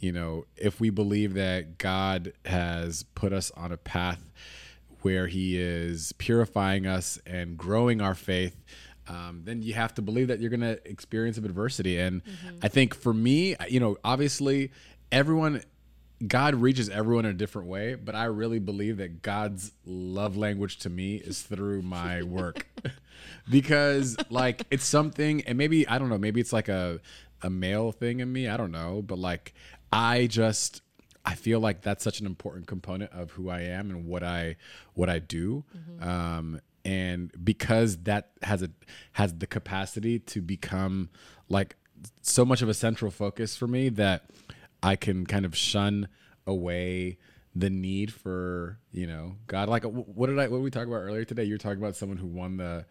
you 0.00 0.12
know, 0.12 0.44
if 0.56 0.80
we 0.80 0.90
believe 0.90 1.34
that 1.34 1.78
God 1.78 2.32
has 2.44 3.02
put 3.14 3.32
us 3.32 3.50
on 3.52 3.72
a 3.72 3.76
path 3.76 4.22
where 5.02 5.26
He 5.26 5.58
is 5.58 6.12
purifying 6.18 6.86
us 6.86 7.18
and 7.26 7.56
growing 7.56 8.00
our 8.00 8.14
faith, 8.14 8.64
um, 9.08 9.42
then 9.44 9.62
you 9.62 9.74
have 9.74 9.94
to 9.94 10.02
believe 10.02 10.28
that 10.28 10.38
you're 10.38 10.50
going 10.50 10.60
to 10.60 10.78
experience 10.88 11.36
some 11.36 11.44
adversity. 11.44 11.98
And 11.98 12.22
I 12.62 12.68
think 12.68 12.94
for 12.94 13.14
me, 13.14 13.56
you 13.68 13.80
know, 13.80 13.96
obviously 14.04 14.70
everyone. 15.12 15.62
God 16.26 16.56
reaches 16.56 16.88
everyone 16.88 17.26
in 17.26 17.30
a 17.30 17.34
different 17.34 17.68
way, 17.68 17.94
but 17.94 18.16
I 18.16 18.24
really 18.24 18.58
believe 18.58 18.96
that 18.96 19.22
God's 19.22 19.70
love 19.86 20.36
language 20.36 20.78
to 20.78 20.90
me 20.90 21.14
is 21.14 21.42
through 21.42 21.82
my 21.82 22.22
work. 22.24 22.66
because 23.50 24.16
like 24.30 24.62
it's 24.70 24.84
something 24.84 25.42
and 25.42 25.56
maybe 25.56 25.86
I 25.86 25.98
don't 25.98 26.08
know, 26.08 26.18
maybe 26.18 26.40
it's 26.40 26.52
like 26.52 26.68
a 26.68 27.00
a 27.42 27.50
male 27.50 27.92
thing 27.92 28.20
in 28.20 28.32
me, 28.32 28.48
I 28.48 28.56
don't 28.56 28.72
know, 28.72 29.02
but 29.02 29.18
like 29.18 29.54
I 29.92 30.26
just 30.26 30.82
I 31.24 31.34
feel 31.34 31.60
like 31.60 31.82
that's 31.82 32.02
such 32.02 32.20
an 32.20 32.26
important 32.26 32.66
component 32.66 33.12
of 33.12 33.32
who 33.32 33.48
I 33.48 33.60
am 33.60 33.90
and 33.90 34.06
what 34.06 34.22
I 34.22 34.56
what 34.94 35.08
I 35.08 35.18
do. 35.18 35.64
Um 36.00 36.60
and 36.84 37.32
because 37.44 37.98
that 38.04 38.30
has 38.42 38.62
a 38.62 38.70
has 39.12 39.34
the 39.34 39.46
capacity 39.46 40.18
to 40.20 40.40
become 40.40 41.10
like 41.48 41.76
so 42.22 42.44
much 42.44 42.62
of 42.62 42.68
a 42.68 42.74
central 42.74 43.10
focus 43.10 43.56
for 43.56 43.66
me 43.66 43.88
that 43.90 44.30
I 44.82 44.96
can 44.96 45.26
kind 45.26 45.44
of 45.44 45.56
shun 45.56 46.08
away 46.46 47.18
the 47.54 47.70
need 47.70 48.12
for 48.12 48.78
you 48.92 49.06
know 49.06 49.36
God. 49.46 49.68
Like, 49.68 49.84
what 49.84 50.26
did 50.26 50.38
I? 50.38 50.48
What 50.48 50.58
did 50.58 50.64
we 50.64 50.70
talk 50.70 50.86
about 50.86 51.02
earlier 51.02 51.24
today? 51.24 51.44
You 51.44 51.54
were 51.54 51.58
talking 51.58 51.78
about 51.78 51.96
someone 51.96 52.18
who 52.18 52.26
won 52.26 52.56
the 52.56 52.86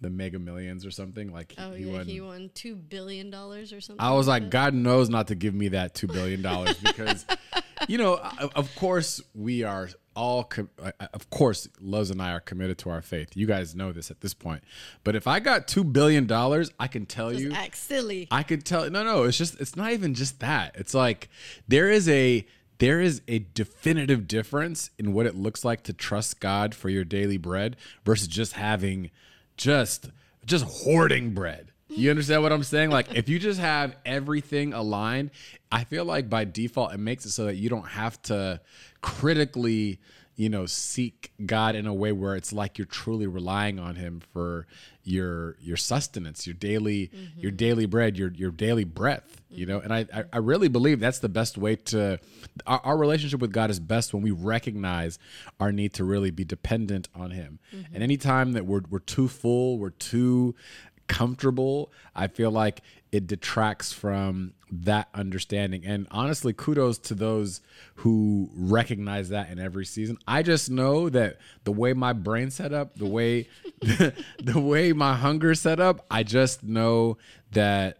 the 0.00 0.10
Mega 0.10 0.38
Millions 0.38 0.84
or 0.84 0.90
something. 0.90 1.32
Like, 1.32 1.54
oh 1.58 1.72
he 1.72 1.84
yeah, 1.84 1.92
won. 1.92 2.06
he 2.06 2.20
won 2.20 2.50
two 2.54 2.74
billion 2.74 3.30
dollars 3.30 3.72
or 3.72 3.80
something. 3.80 4.04
I 4.04 4.12
was 4.12 4.28
like, 4.28 4.44
that. 4.44 4.50
God 4.50 4.74
knows 4.74 5.08
not 5.08 5.28
to 5.28 5.34
give 5.34 5.54
me 5.54 5.68
that 5.68 5.94
two 5.94 6.06
billion 6.06 6.42
dollars 6.42 6.76
because, 6.78 7.26
you 7.88 7.98
know, 7.98 8.16
of 8.54 8.74
course 8.76 9.20
we 9.34 9.62
are 9.62 9.88
all, 10.16 10.44
com- 10.44 10.70
uh, 10.80 10.92
of 11.12 11.28
course, 11.30 11.68
Lowe's 11.80 12.10
and 12.10 12.22
I 12.22 12.32
are 12.32 12.40
committed 12.40 12.78
to 12.78 12.90
our 12.90 13.02
faith. 13.02 13.36
You 13.36 13.46
guys 13.46 13.74
know 13.74 13.92
this 13.92 14.10
at 14.10 14.20
this 14.20 14.34
point. 14.34 14.62
But 15.02 15.16
if 15.16 15.26
I 15.26 15.40
got 15.40 15.66
two 15.66 15.84
billion 15.84 16.26
dollars, 16.26 16.70
I 16.78 16.86
can 16.86 17.06
tell 17.06 17.30
Just 17.30 17.42
you, 17.42 17.52
act 17.52 17.76
silly. 17.76 18.28
I 18.30 18.42
could 18.42 18.64
tell. 18.64 18.88
No, 18.90 19.02
no, 19.02 19.24
it's 19.24 19.38
just 19.38 19.60
it's 19.60 19.76
not 19.76 19.92
even 19.92 20.14
just 20.14 20.40
that. 20.40 20.76
It's 20.76 20.94
like 20.94 21.28
there 21.66 21.90
is 21.90 22.08
a 22.08 22.46
there 22.78 23.00
is 23.00 23.22
a 23.28 23.38
definitive 23.54 24.26
difference 24.26 24.90
in 24.98 25.12
what 25.12 25.26
it 25.26 25.34
looks 25.34 25.64
like 25.64 25.82
to 25.84 25.92
trust 25.92 26.40
God 26.40 26.74
for 26.74 26.88
your 26.88 27.04
daily 27.04 27.38
bread 27.38 27.76
versus 28.04 28.28
just 28.28 28.54
having 28.54 29.10
just 29.56 30.10
just 30.44 30.64
hoarding 30.64 31.32
bread. 31.34 31.70
You 31.88 32.10
understand 32.10 32.42
what 32.42 32.52
I'm 32.52 32.64
saying? 32.64 32.90
Like 32.90 33.14
if 33.14 33.28
you 33.28 33.38
just 33.38 33.60
have 33.60 33.94
everything 34.04 34.72
aligned, 34.72 35.30
I 35.70 35.84
feel 35.84 36.04
like 36.04 36.28
by 36.28 36.44
default 36.44 36.92
it 36.92 36.98
makes 36.98 37.24
it 37.24 37.30
so 37.30 37.44
that 37.44 37.56
you 37.56 37.68
don't 37.68 37.86
have 37.86 38.20
to 38.22 38.60
critically, 39.00 40.00
you 40.36 40.48
know, 40.48 40.66
seek 40.66 41.32
God 41.44 41.76
in 41.76 41.86
a 41.86 41.94
way 41.94 42.10
where 42.12 42.34
it's 42.34 42.52
like 42.52 42.76
you're 42.76 42.86
truly 42.86 43.26
relying 43.26 43.78
on 43.78 43.94
him 43.96 44.20
for 44.32 44.66
your 45.04 45.56
your 45.60 45.76
sustenance, 45.76 46.46
your 46.46 46.54
daily 46.54 47.10
your 47.36 47.50
mm-hmm. 47.50 47.56
daily 47.56 47.86
bread, 47.86 48.16
your 48.16 48.32
your 48.32 48.50
daily 48.50 48.84
breath, 48.84 49.40
you 49.48 49.66
know. 49.66 49.78
And 49.78 49.92
I 49.92 50.06
I- 50.32 50.38
really 50.38 50.68
believe 50.68 50.98
that's 50.98 51.20
the 51.20 51.28
best 51.28 51.56
way 51.56 51.76
to 51.76 52.18
our, 52.66 52.80
our 52.84 52.96
relationship 52.96 53.40
with 53.40 53.52
God 53.52 53.70
is 53.70 53.78
best 53.78 54.12
when 54.12 54.22
we 54.22 54.32
recognize 54.32 55.18
our 55.60 55.70
need 55.70 55.92
to 55.94 56.04
really 56.04 56.30
be 56.30 56.44
dependent 56.44 57.08
on 57.14 57.30
him. 57.30 57.60
Mm-hmm. 57.72 57.94
And 57.94 58.02
anytime 58.02 58.52
that 58.52 58.66
we're 58.66 58.82
we're 58.90 58.98
too 58.98 59.28
full, 59.28 59.78
we're 59.78 59.90
too 59.90 60.54
comfortable, 61.06 61.92
I 62.14 62.26
feel 62.26 62.50
like 62.50 62.80
it 63.12 63.26
detracts 63.26 63.92
from 63.92 64.54
that 64.82 65.08
understanding. 65.14 65.84
And 65.84 66.06
honestly, 66.10 66.52
kudos 66.52 66.98
to 66.98 67.14
those 67.14 67.60
who 67.96 68.50
recognize 68.54 69.28
that 69.28 69.50
in 69.50 69.58
every 69.58 69.84
season. 69.84 70.18
I 70.26 70.42
just 70.42 70.70
know 70.70 71.08
that 71.10 71.38
the 71.64 71.72
way 71.72 71.92
my 71.92 72.12
brain 72.12 72.50
set 72.50 72.72
up, 72.72 72.96
the 72.96 73.06
way 73.06 73.48
the 73.80 74.60
way 74.60 74.92
my 74.92 75.14
hunger 75.14 75.54
set 75.54 75.80
up, 75.80 76.04
I 76.10 76.22
just 76.22 76.62
know 76.62 77.18
that 77.52 77.98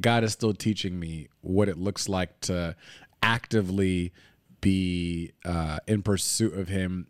God 0.00 0.24
is 0.24 0.32
still 0.32 0.52
teaching 0.52 0.98
me 0.98 1.28
what 1.40 1.68
it 1.68 1.78
looks 1.78 2.08
like 2.08 2.38
to 2.40 2.76
actively 3.22 4.12
be 4.60 5.32
uh, 5.44 5.78
in 5.86 6.02
pursuit 6.02 6.54
of 6.58 6.68
Him, 6.68 7.06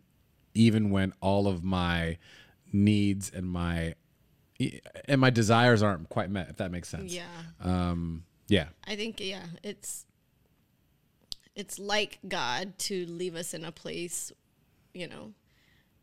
even 0.53 0.91
when 0.91 1.13
all 1.21 1.47
of 1.47 1.63
my 1.63 2.17
needs 2.71 3.31
and 3.33 3.49
my 3.49 3.95
and 5.05 5.21
my 5.21 5.29
desires 5.29 5.81
aren't 5.81 6.09
quite 6.09 6.29
met. 6.29 6.49
If 6.49 6.57
that 6.57 6.71
makes 6.71 6.87
sense. 6.89 7.13
yeah, 7.13 7.23
Um. 7.61 8.23
Yeah. 8.49 8.67
I 8.85 8.95
think 8.95 9.19
yeah, 9.19 9.45
it's 9.63 10.05
it's 11.55 11.79
like 11.79 12.19
God 12.27 12.77
to 12.79 13.05
leave 13.05 13.35
us 13.35 13.53
in 13.53 13.65
a 13.65 13.71
place, 13.71 14.31
you 14.93 15.07
know, 15.07 15.33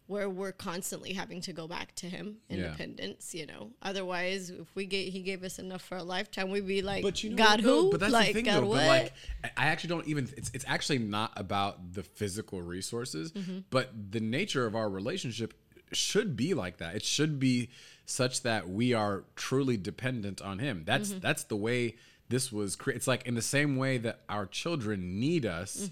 where 0.06 0.28
we're 0.28 0.52
constantly 0.52 1.12
having 1.14 1.40
to 1.40 1.52
go 1.52 1.66
back 1.66 1.94
to 1.96 2.06
Him, 2.06 2.36
Yeah. 2.48 2.56
independence. 2.66 3.34
You 3.34 3.46
know, 3.46 3.70
otherwise, 3.82 4.50
if 4.50 4.68
we 4.74 4.86
get 4.86 5.08
He 5.08 5.22
gave 5.22 5.42
us 5.42 5.58
enough 5.58 5.82
for 5.82 5.96
a 5.96 6.02
lifetime, 6.02 6.50
we'd 6.50 6.66
be 6.66 6.82
like, 6.82 7.02
But 7.02 7.22
you 7.24 7.30
know 7.30 7.36
God 7.36 7.60
what, 7.60 7.60
who? 7.60 7.90
But 7.90 8.00
that's 8.00 8.12
like 8.12 8.26
the 8.28 8.32
thing, 8.34 8.44
God 8.44 8.62
though. 8.62 8.66
what? 8.68 8.76
But 8.78 8.86
like, 8.88 9.12
I 9.44 9.50
I 9.56 9.66
actually 9.68 9.88
don't 9.88 10.06
even. 10.06 10.28
It's 10.36 10.50
it's 10.54 10.64
actually 10.68 10.98
not 10.98 11.32
about 11.36 11.92
the 11.94 12.02
physical 12.02 12.62
resources, 12.62 13.32
Mm-hmm. 13.32 13.58
but 13.70 13.90
the 14.12 14.20
nature 14.20 14.66
of 14.66 14.76
our 14.76 14.88
relationship 14.88 15.54
should 15.92 16.36
be 16.36 16.52
like 16.54 16.78
that. 16.78 16.96
It 16.96 17.04
should 17.04 17.38
be 17.40 17.70
such 18.04 18.42
that 18.42 18.68
we 18.68 18.92
are 18.92 19.24
truly 19.36 19.76
dependent 19.76 20.40
on 20.42 20.58
Him. 20.58 20.82
That's 20.84 21.10
Mm-hmm. 21.10 21.20
that's 21.20 21.44
the 21.44 21.56
way 21.56 21.96
this 22.28 22.50
was 22.50 22.74
created. 22.76 22.98
It's 22.98 23.06
like 23.06 23.26
in 23.26 23.34
the 23.34 23.42
same 23.42 23.76
way 23.76 23.98
that 23.98 24.20
our 24.28 24.46
children 24.46 25.20
need 25.20 25.46
us. 25.46 25.90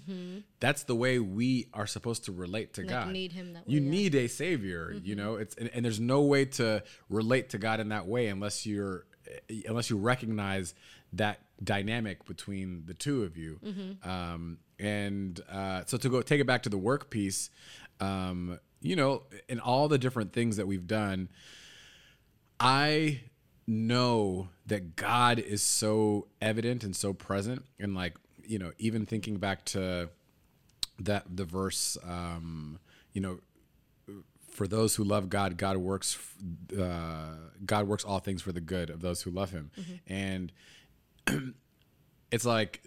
That's 0.59 0.83
the 0.83 0.95
way 0.95 1.19
we 1.19 1.67
are 1.73 1.87
supposed 1.87 2.25
to 2.25 2.31
relate 2.31 2.73
to 2.73 2.81
Like, 2.81 2.89
God. 2.89 3.11
need 3.11 3.31
Him 3.31 3.53
that 3.53 3.69
You 3.69 3.79
way, 3.79 3.85
yeah. 3.85 3.91
need 3.91 4.15
a 4.15 4.27
savior. 4.27 4.95
You 5.03 5.15
know, 5.15 5.35
it's 5.35 5.55
and, 5.55 5.69
and 5.73 5.85
there's 5.85 5.99
no 5.99 6.21
way 6.23 6.45
to 6.45 6.83
relate 7.09 7.49
to 7.51 7.57
God 7.57 7.79
in 7.79 7.89
that 7.89 8.05
way 8.07 8.27
unless 8.27 8.65
you're 8.65 9.05
unless 9.67 9.89
you 9.89 9.97
recognize 9.97 10.73
that 11.13 11.39
dynamic 11.63 12.25
between 12.25 12.83
the 12.85 12.93
two 12.93 13.23
of 13.23 13.37
you. 13.37 13.59
Um, 14.03 14.57
and 14.77 15.39
uh, 15.49 15.83
so 15.85 15.97
to 15.97 16.09
go 16.09 16.21
take 16.21 16.41
it 16.41 16.45
back 16.47 16.63
to 16.63 16.69
the 16.69 16.77
work 16.77 17.09
piece, 17.09 17.49
um, 18.01 18.59
you 18.81 18.97
know, 18.97 19.23
in 19.47 19.59
all 19.61 19.87
the 19.87 19.97
different 19.97 20.33
things 20.33 20.57
that 20.57 20.67
we've 20.67 20.85
done, 20.85 21.29
I 22.59 23.21
know 23.67 24.49
that 24.65 24.95
God 24.95 25.39
is 25.39 25.61
so 25.61 26.27
evident 26.41 26.83
and 26.83 26.95
so 26.95 27.13
present, 27.13 27.65
and 27.79 27.95
like 27.95 28.13
you 28.43 28.59
know, 28.59 28.71
even 28.77 29.05
thinking 29.05 29.37
back 29.37 29.65
to 29.65 30.09
that 30.99 31.23
the 31.35 31.45
verse, 31.45 31.97
um, 32.03 32.79
you 33.13 33.21
know, 33.21 33.39
for 34.49 34.67
those 34.67 34.95
who 34.95 35.03
love 35.03 35.29
God, 35.29 35.57
God 35.57 35.77
works 35.77 36.17
uh, 36.77 37.35
God 37.65 37.87
works 37.87 38.03
all 38.03 38.19
things 38.19 38.41
for 38.41 38.51
the 38.51 38.61
good 38.61 38.89
of 38.89 39.01
those 39.01 39.21
who 39.21 39.31
love 39.31 39.51
Him, 39.51 39.71
and 40.07 40.51
it's 42.31 42.45
like 42.45 42.81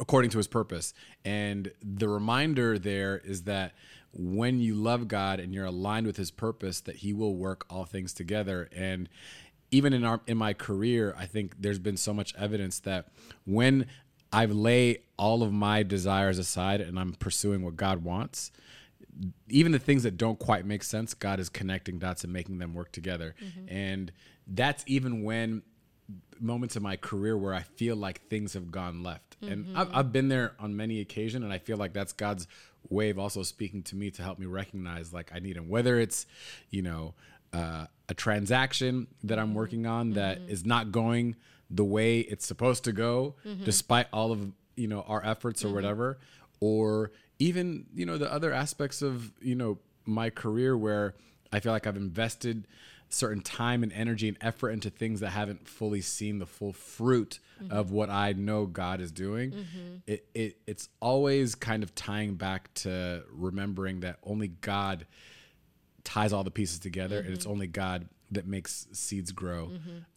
according 0.00 0.30
to 0.30 0.38
His 0.38 0.48
purpose. 0.48 0.94
And 1.24 1.70
the 1.82 2.08
reminder 2.08 2.78
there 2.78 3.18
is 3.18 3.42
that 3.44 3.72
when 4.12 4.60
you 4.60 4.74
love 4.74 5.08
God 5.08 5.40
and 5.40 5.52
you're 5.54 5.66
aligned 5.66 6.06
with 6.06 6.16
His 6.16 6.30
purpose, 6.30 6.80
that 6.80 6.96
He 6.96 7.12
will 7.12 7.34
work 7.34 7.66
all 7.70 7.84
things 7.84 8.12
together. 8.12 8.68
And 8.74 9.08
even 9.70 9.92
in 9.92 10.04
our 10.04 10.20
in 10.26 10.36
my 10.36 10.52
career, 10.52 11.14
I 11.18 11.26
think 11.26 11.54
there's 11.60 11.78
been 11.78 11.96
so 11.96 12.14
much 12.14 12.34
evidence 12.36 12.80
that 12.80 13.08
when 13.44 13.86
I've 14.32 14.52
lay 14.52 14.98
all 15.16 15.42
of 15.42 15.52
my 15.52 15.82
desires 15.82 16.38
aside 16.38 16.80
and 16.80 16.98
I'm 16.98 17.14
pursuing 17.14 17.62
what 17.62 17.76
God 17.76 18.04
wants, 18.04 18.50
even 19.48 19.72
the 19.72 19.78
things 19.78 20.02
that 20.02 20.16
don't 20.16 20.38
quite 20.38 20.66
make 20.66 20.82
sense, 20.82 21.14
God 21.14 21.40
is 21.40 21.48
connecting 21.48 21.98
dots 21.98 22.24
and 22.24 22.32
making 22.32 22.58
them 22.58 22.74
work 22.74 22.92
together. 22.92 23.34
And 23.68 24.12
that's 24.46 24.84
even 24.86 25.22
when 25.22 25.62
moments 26.38 26.76
in 26.76 26.82
my 26.82 26.96
career 26.96 27.36
where 27.36 27.54
I 27.54 27.62
feel 27.62 27.96
like 27.96 28.28
things 28.28 28.52
have 28.54 28.70
gone 28.70 29.02
left. 29.02 29.36
And 29.40 29.76
I've, 29.76 29.88
I've 29.94 30.12
been 30.12 30.28
there 30.28 30.54
on 30.58 30.76
many 30.76 31.00
occasions, 31.00 31.42
and 31.44 31.52
I 31.52 31.58
feel 31.58 31.76
like 31.76 31.92
that's 31.92 32.12
God's 32.12 32.46
way 32.88 33.10
of 33.10 33.18
also 33.18 33.42
speaking 33.42 33.82
to 33.84 33.96
me 33.96 34.10
to 34.12 34.22
help 34.22 34.38
me 34.38 34.46
recognize 34.46 35.12
like 35.12 35.30
I 35.34 35.38
need 35.38 35.56
Him. 35.56 35.68
Whether 35.68 35.98
it's, 35.98 36.26
you 36.70 36.82
know, 36.82 37.14
uh, 37.52 37.86
a 38.08 38.14
transaction 38.14 39.08
that 39.24 39.38
I'm 39.38 39.54
working 39.54 39.86
on 39.86 40.12
that 40.12 40.40
mm-hmm. 40.40 40.50
is 40.50 40.64
not 40.64 40.92
going 40.92 41.36
the 41.70 41.84
way 41.84 42.20
it's 42.20 42.46
supposed 42.46 42.84
to 42.84 42.92
go, 42.92 43.34
mm-hmm. 43.44 43.64
despite 43.64 44.06
all 44.12 44.32
of 44.32 44.52
you 44.76 44.88
know 44.88 45.02
our 45.02 45.24
efforts 45.24 45.64
or 45.64 45.68
mm-hmm. 45.68 45.76
whatever, 45.76 46.18
or 46.60 47.10
even 47.38 47.86
you 47.94 48.06
know 48.06 48.18
the 48.18 48.32
other 48.32 48.52
aspects 48.52 49.02
of 49.02 49.32
you 49.40 49.54
know 49.54 49.78
my 50.04 50.30
career 50.30 50.76
where 50.76 51.14
I 51.52 51.60
feel 51.60 51.72
like 51.72 51.86
I've 51.86 51.96
invested 51.96 52.66
certain 53.08 53.40
time 53.40 53.82
and 53.82 53.92
energy 53.92 54.28
and 54.28 54.36
effort 54.40 54.70
into 54.70 54.90
things 54.90 55.20
that 55.20 55.30
haven't 55.30 55.68
fully 55.68 56.00
seen 56.00 56.38
the 56.38 56.46
full 56.46 56.72
fruit 56.72 57.38
of 57.70 57.90
what 57.92 58.10
I 58.10 58.32
know 58.32 58.66
God 58.66 59.00
is 59.00 59.12
doing. 59.12 59.52
It, 60.06 60.26
it 60.34 60.56
it's 60.66 60.88
always 61.00 61.54
kind 61.54 61.82
of 61.82 61.94
tying 61.94 62.34
back 62.34 62.72
to 62.74 63.22
remembering 63.30 64.00
that 64.00 64.18
only 64.22 64.48
God 64.48 65.06
ties 66.06 66.32
all 66.32 66.44
the 66.44 66.50
pieces 66.50 66.78
together, 66.78 67.18
and 67.18 67.34
it's 67.34 67.46
only 67.46 67.66
God 67.66 68.08
that 68.30 68.46
makes 68.46 68.86
seeds 68.92 69.32
grow, 69.32 69.64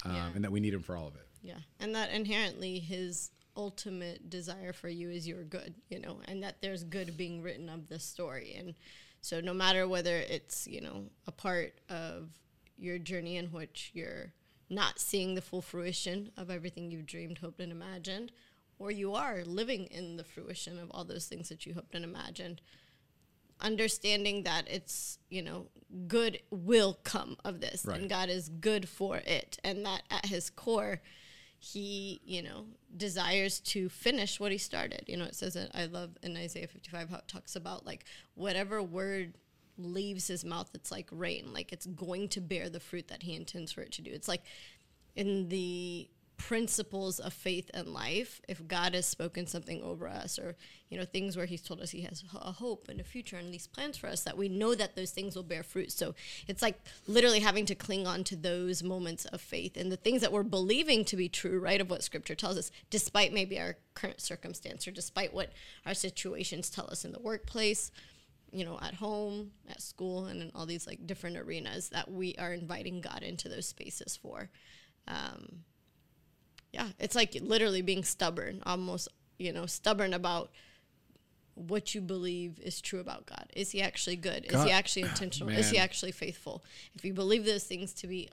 um, 0.06 0.16
Yeah. 0.16 0.32
and 0.36 0.44
that 0.44 0.52
we 0.52 0.60
need 0.62 0.74
Him 0.74 0.82
for 0.84 0.96
all 0.96 1.08
of 1.08 1.16
it. 1.16 1.28
Yeah. 1.42 1.60
And 1.80 1.96
that 1.96 2.12
inherently 2.12 2.80
his 2.80 3.32
ultimate 3.58 4.30
desire 4.30 4.72
for 4.72 4.88
you 4.90 5.10
is 5.10 5.28
your 5.28 5.44
good, 5.44 5.74
you 5.90 6.00
know, 6.00 6.22
and 6.26 6.44
that 6.44 6.62
there's 6.62 6.84
good 6.84 7.18
being 7.18 7.42
written 7.42 7.68
of 7.70 7.88
this 7.90 8.04
story. 8.06 8.54
And 8.54 8.76
so 9.22 9.42
no 9.42 9.54
matter 9.54 9.88
whether 9.88 10.16
it's, 10.18 10.68
you 10.68 10.82
know, 10.82 11.10
a 11.28 11.32
part 11.32 11.74
of 11.90 12.30
your 12.78 12.98
journey 13.00 13.36
in 13.38 13.48
which 13.48 13.92
you're 13.94 14.32
not 14.70 15.00
seeing 15.00 15.36
the 15.36 15.42
full 15.42 15.62
fruition 15.62 16.32
of 16.38 16.50
everything 16.50 16.92
you've 16.92 17.06
dreamed, 17.06 17.40
hoped, 17.40 17.60
and 17.60 17.72
imagined, 17.72 18.32
or 18.78 18.92
you 18.92 19.14
are 19.16 19.44
living 19.44 19.86
in 19.88 20.16
the 20.18 20.24
fruition 20.24 20.80
of 20.80 20.90
all 20.92 21.04
those 21.04 21.26
things 21.26 21.50
that 21.50 21.66
you 21.66 21.74
hoped 21.74 21.96
and 21.96 22.06
imagined, 22.06 22.62
understanding 23.62 24.44
that 24.44 24.68
it's 24.70 25.20
you 25.30 25.42
know 25.42 25.68
good 26.08 26.40
will 26.52 26.98
come 27.04 27.36
of 27.44 27.60
this 27.62 27.84
Right. 27.86 28.00
and 28.00 28.10
god 28.10 28.30
is 28.30 28.50
good 28.50 28.88
for 28.88 29.18
it. 29.18 29.58
And 29.64 29.86
that 29.86 30.04
at 30.10 30.26
his 30.28 30.50
core 30.50 31.02
he 31.58 32.22
you 32.24 32.42
know 32.42 32.66
desires 32.96 33.60
to 33.60 33.90
finish 33.90 34.40
what 34.40 34.52
he 34.52 34.58
started. 34.58 35.04
You 35.08 35.18
know 35.18 35.26
it 35.26 35.36
says 35.36 35.56
that 35.56 35.72
i 35.74 35.86
love 35.86 36.12
in 36.24 36.38
isaiah 36.38 36.68
55 36.68 37.10
how 37.10 37.18
it 37.18 37.28
talks 37.28 37.56
about 37.56 37.86
like 37.86 38.06
whatever 38.36 38.82
word 38.82 39.34
leaves 39.78 40.28
his 40.28 40.44
mouth 40.46 40.70
it's 40.74 40.92
like 40.92 41.08
rain. 41.12 41.54
Like 41.54 41.72
it's 41.74 41.86
going 41.86 42.30
to 42.30 42.42
bear 42.42 42.70
the 42.70 42.80
fruit 42.80 43.08
that 43.10 43.24
he 43.24 43.36
intends 43.36 43.72
for 43.72 43.82
it 43.82 43.92
to 43.94 44.02
do. 44.02 44.12
It's 44.12 44.28
like 44.28 44.44
in 45.16 45.50
the 45.50 46.10
principles 46.40 47.20
of 47.20 47.34
faith 47.34 47.70
and 47.74 47.88
life 47.90 48.42
if 48.48 48.66
god 48.66 48.96
has 48.96 49.06
spoken 49.06 49.46
something 49.46 49.84
over 49.84 50.08
us 50.08 50.40
or 50.40 50.56
you 50.90 50.98
know 50.98 51.04
things 51.04 51.36
where 51.36 51.46
he's 51.46 51.62
told 51.62 51.82
us 51.82 51.92
he 51.92 52.02
has 52.02 52.24
a 52.34 52.54
hope 52.54 52.88
and 52.88 53.02
a 53.02 53.04
future 53.04 53.36
and 53.36 53.54
these 53.54 53.68
plans 53.68 53.98
for 53.98 54.08
us 54.08 54.24
that 54.24 54.38
we 54.38 54.48
know 54.48 54.74
that 54.74 54.96
those 54.96 55.12
things 55.12 55.36
will 55.36 55.44
bear 55.44 55.64
fruit 55.64 55.92
so 55.92 56.16
it's 56.48 56.62
like 56.62 56.80
literally 57.08 57.42
having 57.42 57.66
to 57.66 57.76
cling 57.76 58.08
on 58.08 58.24
to 58.24 58.38
those 58.38 58.82
moments 58.82 59.26
of 59.26 59.42
faith 59.42 59.76
and 59.76 59.92
the 59.92 59.98
things 59.98 60.22
that 60.22 60.32
we're 60.32 60.42
believing 60.42 61.04
to 61.04 61.18
be 61.18 61.28
true 61.28 61.60
right 61.60 61.82
of 61.82 61.90
what 61.90 62.04
scripture 62.04 62.36
tells 62.36 62.58
us 62.58 62.72
despite 62.90 63.34
maybe 63.34 63.60
our 63.60 63.76
current 63.94 64.22
circumstance 64.22 64.88
or 64.88 64.92
despite 64.92 65.34
what 65.34 65.52
our 65.86 65.94
situations 65.94 66.70
tell 66.70 66.90
us 66.90 67.04
in 67.04 67.12
the 67.12 67.20
workplace 67.20 67.92
you 68.52 68.66
know, 68.66 68.80
at 68.82 68.96
home, 68.96 69.52
at 69.70 69.80
school, 69.80 70.26
and 70.26 70.42
in 70.42 70.52
all 70.56 70.66
these 70.66 70.88
like 70.88 71.06
different 71.06 71.38
arenas 71.38 71.90
that 71.90 72.10
we 72.10 72.34
are 72.40 72.52
inviting 72.52 73.00
God 73.00 73.22
into 73.22 73.48
those 73.48 73.68
spaces 73.68 74.18
for. 74.20 74.50
Um, 75.08 75.66
yeah, 76.72 76.90
it's 77.00 77.16
like 77.16 77.36
literally 77.42 77.82
being 77.82 78.04
stubborn, 78.04 78.62
almost, 78.66 79.08
you 79.38 79.52
know, 79.54 79.66
stubborn 79.66 80.14
about 80.14 80.52
what 81.56 81.94
you 81.94 82.00
believe 82.02 82.60
is 82.60 82.80
true 82.80 83.00
about 83.00 83.26
God. 83.26 83.48
Is 83.56 83.72
He 83.72 83.82
actually 83.82 84.16
good? 84.16 84.46
Is 84.46 84.64
He 84.64 84.72
actually 84.72 85.02
intentional? 85.10 85.50
Is 85.54 85.70
He 85.72 85.78
actually 85.78 86.12
faithful? 86.12 86.64
If 86.96 87.04
you 87.04 87.14
believe 87.14 87.46
those 87.46 87.64
things 87.64 87.94
to 87.96 88.08
be 88.08 88.30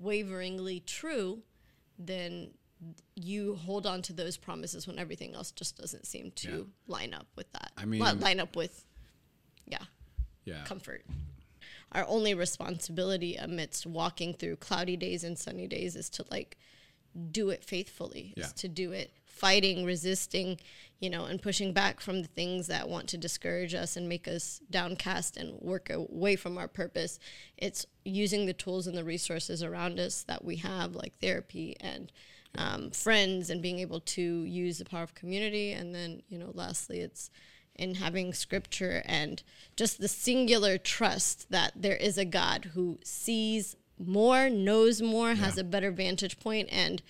unwaveringly 0.00 0.80
true, 0.80 1.42
then 1.98 2.50
you 3.14 3.54
hold 3.56 3.86
on 3.86 4.02
to 4.02 4.12
those 4.12 4.36
promises 4.36 4.86
when 4.86 4.98
everything 4.98 5.34
else 5.34 5.50
just 5.50 5.76
doesn't 5.78 6.06
seem 6.06 6.30
to 6.36 6.50
Yeah. 6.50 6.62
line 6.86 7.14
up 7.14 7.26
with 7.34 7.50
that. 7.52 7.72
I 7.76 7.84
mean- 7.86 8.00
Well, 8.00 8.14
line 8.16 8.38
up 8.38 8.54
with, 8.54 8.84
yeah, 9.66 9.84
Yeah. 10.44 10.64
comfort. 10.64 11.04
Our 11.92 12.04
only 12.06 12.34
responsibility 12.34 13.36
amidst 13.36 13.86
walking 13.86 14.34
through 14.34 14.56
cloudy 14.56 14.96
days 14.96 15.24
and 15.24 15.38
sunny 15.38 15.66
days 15.66 15.96
is 15.96 16.10
to 16.10 16.26
like 16.30 16.58
do 17.16 17.50
it 17.50 17.64
faithfully, 17.64 18.34
Yeah. 18.36 18.46
is 18.46 18.52
to 18.54 18.68
do 18.68 18.92
it 18.92 19.12
fighting, 19.24 19.84
resisting, 19.84 20.58
you 20.98 21.10
know, 21.10 21.26
and 21.26 21.42
pushing 21.42 21.72
back 21.74 22.00
from 22.00 22.22
the 22.22 22.28
things 22.28 22.68
that 22.68 22.88
want 22.88 23.06
to 23.06 23.18
discourage 23.18 23.74
us 23.74 23.94
and 23.96 24.08
make 24.08 24.26
us 24.26 24.60
downcast 24.70 25.36
and 25.36 25.60
work 25.60 25.90
away 25.90 26.36
from 26.36 26.56
our 26.56 26.68
purpose. 26.68 27.18
It's 27.58 27.84
using 28.04 28.46
the 28.46 28.54
tools 28.54 28.86
and 28.86 28.96
the 28.96 29.04
resources 29.04 29.62
around 29.62 30.00
us 30.00 30.22
that 30.22 30.42
we 30.42 30.56
have, 30.56 30.94
like 30.94 31.18
therapy 31.20 31.76
and 31.80 32.10
um, 32.56 32.90
friends, 32.90 33.50
and 33.50 33.60
being 33.60 33.78
able 33.80 34.00
to 34.00 34.22
use 34.44 34.78
the 34.78 34.86
power 34.86 35.02
of 35.02 35.14
community. 35.14 35.72
And 35.72 35.94
then, 35.94 36.22
you 36.30 36.38
know, 36.38 36.52
lastly, 36.54 37.00
it's 37.00 37.28
in 37.74 37.96
having 37.96 38.32
scripture 38.32 39.02
and 39.04 39.42
just 39.76 40.00
the 40.00 40.08
singular 40.08 40.78
trust 40.78 41.50
that 41.50 41.72
there 41.76 41.96
is 41.96 42.16
a 42.16 42.24
God 42.24 42.70
who 42.72 42.98
sees 43.04 43.76
more, 43.98 44.50
knows 44.50 45.00
more, 45.00 45.34
has 45.34 45.58
a 45.58 45.64
better 45.64 45.90
vantage 45.90 46.38
point, 46.38 46.68
and 46.70 47.02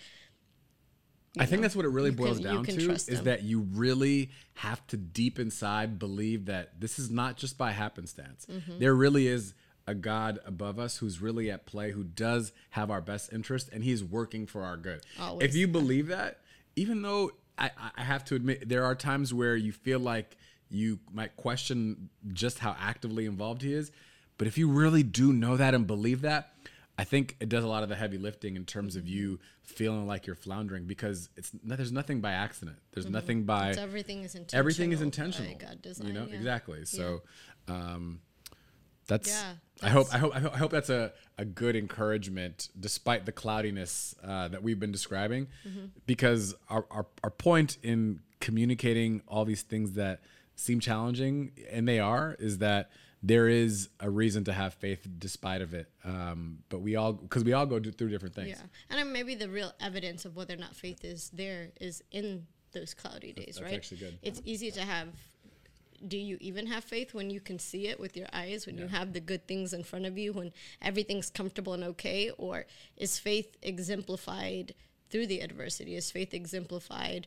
I 1.39 1.47
think 1.47 1.63
that's 1.63 1.77
what 1.77 1.85
it 1.85 1.91
really 1.91 2.11
boils 2.11 2.39
can- 2.39 2.45
down 2.45 2.65
to 2.65 2.91
is 2.91 3.07
them. 3.07 3.25
that 3.25 3.43
you 3.43 3.61
really 3.61 4.31
have 4.55 4.87
to 4.89 4.97
deep 4.97 5.39
inside 5.39 5.99
believe 5.99 6.47
that 6.47 6.81
this 6.81 6.99
is 6.99 7.11
not 7.11 7.37
just 7.37 7.59
by 7.59 7.73
happenstance. 7.73 8.47
Mm-hmm. 8.51 8.79
There 8.79 8.95
really 8.95 9.27
is 9.27 9.55
a 9.87 9.95
God 9.95 10.41
above 10.45 10.79
us 10.79 10.97
who's 10.99 11.21
really 11.21 11.51
at 11.51 11.67
play, 11.67 11.93
who 11.93 12.03
does 12.03 12.53
have 12.71 12.91
our 12.91 13.01
best 13.01 13.33
interest, 13.33 13.69
and 13.73 13.85
He's 13.85 14.03
working 14.03 14.47
for 14.47 14.63
our 14.65 14.77
good. 14.77 15.03
Always. 15.21 15.49
If 15.49 15.55
you 15.55 15.69
believe 15.69 16.09
that, 16.09 16.41
even 16.75 17.03
though 17.03 17.33
I, 17.59 17.71
I 17.97 18.03
have 18.03 18.25
to 18.27 18.35
admit 18.35 18.69
there 18.69 18.85
are 18.85 18.95
times 18.95 19.33
where 19.33 19.57
you 19.57 19.73
feel 19.73 20.01
like 20.01 20.37
you 20.69 20.99
might 21.13 21.37
question 21.37 22.11
just 22.33 22.59
how 22.59 22.75
actively 22.81 23.27
involved 23.27 23.63
He 23.63 23.73
is, 23.73 23.93
but 24.39 24.49
if 24.49 24.59
you 24.59 24.69
really 24.69 25.03
do 25.03 25.33
know 25.33 25.57
that 25.57 25.75
and 25.75 25.87
believe 25.87 26.23
that, 26.23 26.53
I 26.99 27.05
think 27.05 27.37
it 27.41 27.49
does 27.51 27.63
a 27.63 27.69
lot 27.69 27.83
of 27.83 27.89
the 27.91 27.95
heavy 27.97 28.17
lifting 28.19 28.57
in 28.57 28.65
terms 28.65 28.97
of 28.97 29.07
you 29.07 29.39
feeling 29.63 30.07
like 30.07 30.27
you're 30.27 30.35
floundering 30.37 30.87
because 30.87 31.29
it's 31.37 31.53
no- 31.63 31.77
there's 31.77 31.93
nothing 31.93 32.21
by 32.23 32.33
accident. 32.33 32.79
There's 32.93 33.09
nothing 33.09 33.45
by 33.45 33.71
It's 33.71 33.79
everything 33.79 34.23
is 34.23 34.35
intentional. 34.35 34.59
everything 34.59 34.93
is 34.93 35.03
intentional. 35.03 35.55
God 35.59 35.83
design, 35.83 36.07
you 36.09 36.13
know 36.15 36.27
yeah. 36.29 36.35
exactly. 36.37 36.85
So 36.87 37.23
um, 37.69 38.21
that's 39.09 39.29
Yeah, 39.29 39.53
I 39.83 39.91
hope 39.91 40.07
I 40.13 40.19
hope 40.19 40.35
I 40.35 40.41
hope 40.41 40.55
I 40.55 40.59
hope 40.59 40.71
that's 40.71 40.89
a, 40.91 41.13
a 41.39 41.45
good 41.45 41.77
encouragement 41.77 42.71
despite 42.81 43.27
the 43.27 43.33
cloudiness 43.33 44.15
uh, 44.25 44.49
that 44.49 44.63
we've 44.63 44.81
been 44.81 44.93
describing, 44.93 45.49
Mm-hmm. 45.69 45.87
because 46.07 46.55
our, 46.71 46.87
our 46.91 47.07
our 47.23 47.31
point 47.31 47.77
in 47.83 48.21
communicating 48.41 49.21
all 49.29 49.45
these 49.45 49.63
things 49.63 49.93
that 49.93 50.21
seem 50.55 50.81
challenging 50.81 51.53
and 51.71 51.87
they 51.87 52.01
are 52.01 52.37
is 52.39 52.59
that 52.59 52.91
there 53.27 53.49
is 53.49 53.89
a 53.99 54.09
reason 54.09 54.45
to 54.45 54.53
have 54.53 54.75
faith 54.75 55.07
despite 55.19 55.61
of 55.61 55.75
it. 55.75 55.91
Um, 56.05 56.59
but 56.69 56.81
we 56.81 56.95
all 56.95 57.13
because 57.13 57.43
we 57.43 57.53
all 57.53 57.67
go 57.67 57.81
through 57.81 58.09
different 58.09 58.37
things. 58.37 58.51
Yeah, 58.51 58.63
and 58.89 58.99
then 59.01 59.13
maybe 59.13 59.35
the 59.35 59.49
real 59.49 59.73
evidence 59.81 60.25
of 60.25 60.37
whether 60.37 60.55
or 60.55 60.59
not 60.59 60.77
faith 60.77 61.05
is 61.05 61.31
there 61.31 61.71
is 61.81 62.05
in 62.13 62.47
those 62.73 62.95
cloudy 62.95 63.33
days, 63.33 63.57
that's 63.57 63.63
right? 63.63 63.75
actually 63.75 63.99
good. 63.99 64.19
It's 64.23 64.41
easy 64.45 64.71
to 64.71 64.81
have. 64.81 65.09
Do 66.07 66.19
you 66.19 66.37
even 66.41 66.67
have 66.67 66.85
faith 66.85 67.15
when 67.15 67.31
you 67.31 67.41
can 67.41 67.59
see 67.59 67.89
it 67.89 67.99
with 67.99 68.17
your 68.17 68.29
eyes, 68.33 68.67
when 68.67 68.77
you 68.77 68.87
have 68.87 69.15
the 69.15 69.21
good 69.21 69.49
things 69.49 69.73
in 69.73 69.83
front 69.83 70.05
of 70.05 70.19
you, 70.19 70.35
when 70.35 70.53
everything's 70.83 71.31
comfortable 71.31 71.73
and 71.73 71.83
okay? 71.85 72.31
Or 72.37 72.67
is 72.99 73.19
faith 73.19 73.57
exemplified 73.63 74.75
through 75.09 75.27
the 75.27 75.41
adversity? 75.41 75.97
Is 75.97 76.11
faith 76.11 76.35
exemplified 76.35 77.27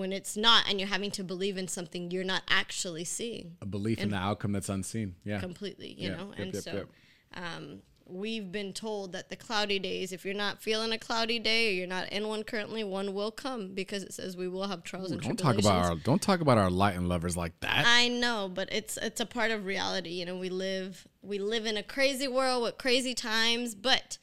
when 0.00 0.12
it's 0.12 0.36
not 0.36 0.64
and 0.68 0.80
you're 0.80 0.88
having 0.88 1.12
to 1.12 1.22
believe 1.22 1.56
in 1.56 1.68
something 1.68 2.10
you're 2.10 2.24
not 2.24 2.42
actually 2.48 3.04
seeing 3.04 3.56
A 3.62 3.66
belief 3.66 3.98
in 4.00 4.10
the 4.10 4.16
outcome 4.16 4.52
that's 4.52 4.68
unseen. 4.68 5.14
Yeah. 5.24 5.38
completely 5.40 5.94
you 5.96 6.10
Yeah. 6.10 6.16
know 6.16 6.28
Yep, 6.30 6.38
and 6.38 6.54
yep, 6.54 6.62
so 6.64 6.72
yep. 6.72 6.88
um, 7.34 7.82
we've 8.06 8.50
been 8.50 8.72
told 8.72 9.12
that 9.12 9.28
the 9.28 9.36
cloudy 9.36 9.78
days 9.78 10.10
if 10.12 10.24
you're 10.24 10.34
not 10.34 10.60
feeling 10.60 10.90
a 10.92 10.98
cloudy 10.98 11.38
day 11.38 11.68
or 11.68 11.72
you're 11.72 11.86
not 11.86 12.08
in 12.10 12.26
one 12.26 12.42
currently 12.42 12.82
one 12.82 13.14
will 13.14 13.30
come 13.30 13.72
because 13.72 14.02
it 14.02 14.12
says 14.12 14.36
we 14.36 14.48
will 14.48 14.66
have 14.66 14.82
trials 14.82 15.12
and 15.12 15.20
Don't 15.20 15.36
talk 15.38 15.56
about 15.58 15.84
our 15.84 15.94
don't 15.96 16.20
talk 16.20 16.40
about 16.40 16.58
our 16.58 16.70
light 16.70 16.96
and 16.96 17.08
lovers 17.08 17.36
like 17.36 17.58
that. 17.60 17.84
I 17.86 18.08
know, 18.08 18.50
but 18.52 18.68
it's 18.72 18.96
it's 18.96 19.20
a 19.20 19.26
part 19.26 19.52
of 19.52 19.64
reality. 19.64 20.10
You 20.10 20.26
know, 20.26 20.36
we 20.36 20.48
live 20.48 21.06
we 21.22 21.38
live 21.38 21.66
in 21.66 21.76
a 21.76 21.84
crazy 21.84 22.26
world 22.26 22.64
with 22.64 22.78
crazy 22.78 23.14
times, 23.14 23.76
but 23.76 24.18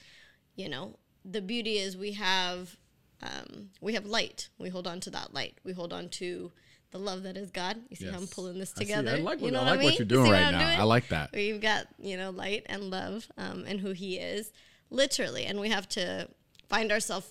you 0.55 0.67
know, 0.67 0.97
the 1.23 1.41
beauty 1.41 1.77
is 1.77 1.95
we 1.95 2.11
have 2.13 2.75
um, 3.23 3.69
we 3.81 3.93
have 3.93 4.05
light. 4.05 4.49
We 4.59 4.69
hold 4.69 4.87
on 4.87 4.99
to 5.01 5.09
that 5.11 5.33
light. 5.33 5.57
We 5.63 5.73
hold 5.73 5.91
on 5.93 6.09
to 6.09 6.51
the 6.91 6.99
love 6.99 7.23
that 7.23 7.35
is 7.35 7.51
God. 7.51 7.77
You 7.89 7.95
see 7.95 8.07
how 8.07 8.17
I'm 8.17 8.27
pulling 8.27 8.59
this 8.59 8.71
together. 8.71 9.11
I 9.11 9.15
like 9.15 9.39
you 9.39 9.45
what- 9.45 9.53
know 9.53 9.59
I 9.61 9.63
what 9.63 9.69
like 9.77 9.79
I 9.81 9.83
what 9.85 9.99
you're 9.99 10.05
doing 10.05 10.31
right 10.31 10.51
now. 10.51 10.59
doing? 10.59 10.79
I 10.79 10.83
like 10.83 11.07
that. 11.09 11.31
We've 11.33 11.59
got 11.61 11.87
you 11.99 12.15
know 12.17 12.29
light 12.29 12.63
and 12.67 12.83
love 12.83 13.27
um, 13.37 13.65
and 13.67 13.79
who 13.79 13.91
He 13.91 14.17
is, 14.17 14.51
literally, 14.89 15.45
and 15.45 15.59
we 15.59 15.69
have 15.69 15.89
to 15.89 16.29
find 16.69 16.91
ourselves, 16.91 17.27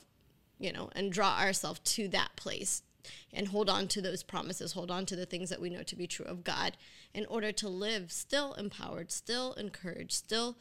you 0.58 0.72
know, 0.72 0.90
and 0.94 1.12
draw 1.12 1.38
ourselves 1.38 1.80
to 1.94 2.08
that 2.08 2.36
place 2.36 2.82
and 3.32 3.48
hold 3.48 3.70
on 3.70 3.86
to 3.86 4.02
those 4.02 4.22
promises, 4.24 4.72
hold 4.72 4.90
on 4.90 5.06
to 5.06 5.14
the 5.14 5.26
things 5.26 5.48
that 5.50 5.60
we 5.60 5.70
know 5.70 5.82
to 5.84 5.94
be 5.94 6.06
true 6.08 6.26
of 6.26 6.42
God 6.42 6.76
in 7.14 7.24
order 7.26 7.52
to 7.52 7.68
live 7.68 8.10
still 8.10 8.54
empowered, 8.54 9.12
still 9.12 9.52
encouraged, 9.54 10.12
still 10.12 10.56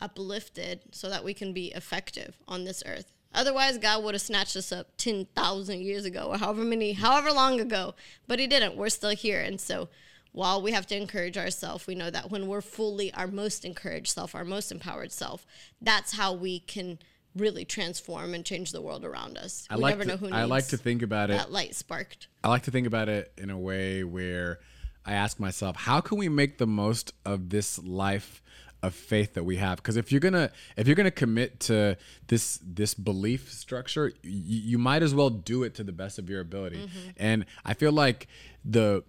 uplifted 0.00 0.80
so 0.92 1.08
that 1.08 1.24
we 1.24 1.32
can 1.34 1.52
be 1.52 1.68
effective 1.72 2.36
on 2.46 2.64
this 2.64 2.82
earth. 2.86 3.12
Otherwise, 3.36 3.78
God 3.78 4.02
would 4.02 4.14
have 4.14 4.22
snatched 4.22 4.56
us 4.56 4.72
up 4.72 4.96
10,000 4.96 5.80
years 5.80 6.04
ago 6.04 6.28
or 6.28 6.38
however 6.38 6.64
many, 6.64 6.94
however 6.94 7.30
long 7.30 7.60
ago, 7.60 7.94
but 8.26 8.40
He 8.40 8.46
didn't. 8.46 8.76
We're 8.76 8.88
still 8.88 9.10
here. 9.10 9.40
And 9.40 9.60
so, 9.60 9.88
while 10.32 10.60
we 10.60 10.72
have 10.72 10.86
to 10.88 10.96
encourage 10.96 11.38
ourselves, 11.38 11.86
we 11.86 11.94
know 11.94 12.10
that 12.10 12.30
when 12.30 12.46
we're 12.46 12.60
fully 12.60 13.12
our 13.14 13.26
most 13.26 13.64
encouraged 13.64 14.08
self, 14.08 14.34
our 14.34 14.44
most 14.44 14.72
empowered 14.72 15.12
self, 15.12 15.46
that's 15.80 16.16
how 16.16 16.32
we 16.32 16.60
can 16.60 16.98
really 17.34 17.64
transform 17.64 18.34
and 18.34 18.44
change 18.44 18.72
the 18.72 18.80
world 18.80 19.04
around 19.04 19.36
us. 19.36 19.66
I 19.70 19.76
we 19.76 19.82
like 19.82 19.92
never 19.92 20.04
to, 20.04 20.08
know 20.08 20.16
who 20.16 20.26
needs 20.26 20.36
I 20.36 20.44
like 20.44 20.66
to 20.68 20.76
think 20.76 21.02
about 21.02 21.30
it 21.30 21.34
that 21.34 21.52
light 21.52 21.74
sparked. 21.74 22.28
I 22.42 22.48
like 22.48 22.62
to 22.64 22.70
think 22.70 22.86
about 22.86 23.08
it 23.08 23.32
in 23.36 23.50
a 23.50 23.58
way 23.58 24.04
where 24.04 24.58
I 25.04 25.14
ask 25.14 25.38
myself, 25.38 25.76
how 25.76 26.00
can 26.00 26.18
we 26.18 26.28
make 26.28 26.58
the 26.58 26.66
most 26.66 27.12
of 27.24 27.50
this 27.50 27.78
life 27.78 28.42
of 28.86 28.94
faith 28.94 29.34
that 29.34 29.44
we 29.44 29.56
have? 29.56 29.76
Because 29.76 29.96
if 29.96 30.10
you're 30.10 30.20
gonna 30.20 30.50
if 30.76 30.86
you're 30.86 30.96
gonna 30.96 31.10
commit 31.10 31.60
to 31.60 31.96
this 32.28 32.58
this 32.62 32.94
belief 32.94 33.52
structure, 33.52 34.12
y- 34.24 34.30
you 34.30 34.78
might 34.78 35.02
as 35.02 35.14
well 35.14 35.30
do 35.30 35.62
it 35.62 35.74
to 35.74 35.84
the 35.84 35.92
best 35.92 36.18
of 36.18 36.30
your 36.30 36.40
ability. 36.40 36.78
Mm-hmm. 36.78 37.10
And 37.16 37.46
I 37.64 37.74
feel 37.74 37.92
like 37.92 38.28
the 38.64 39.04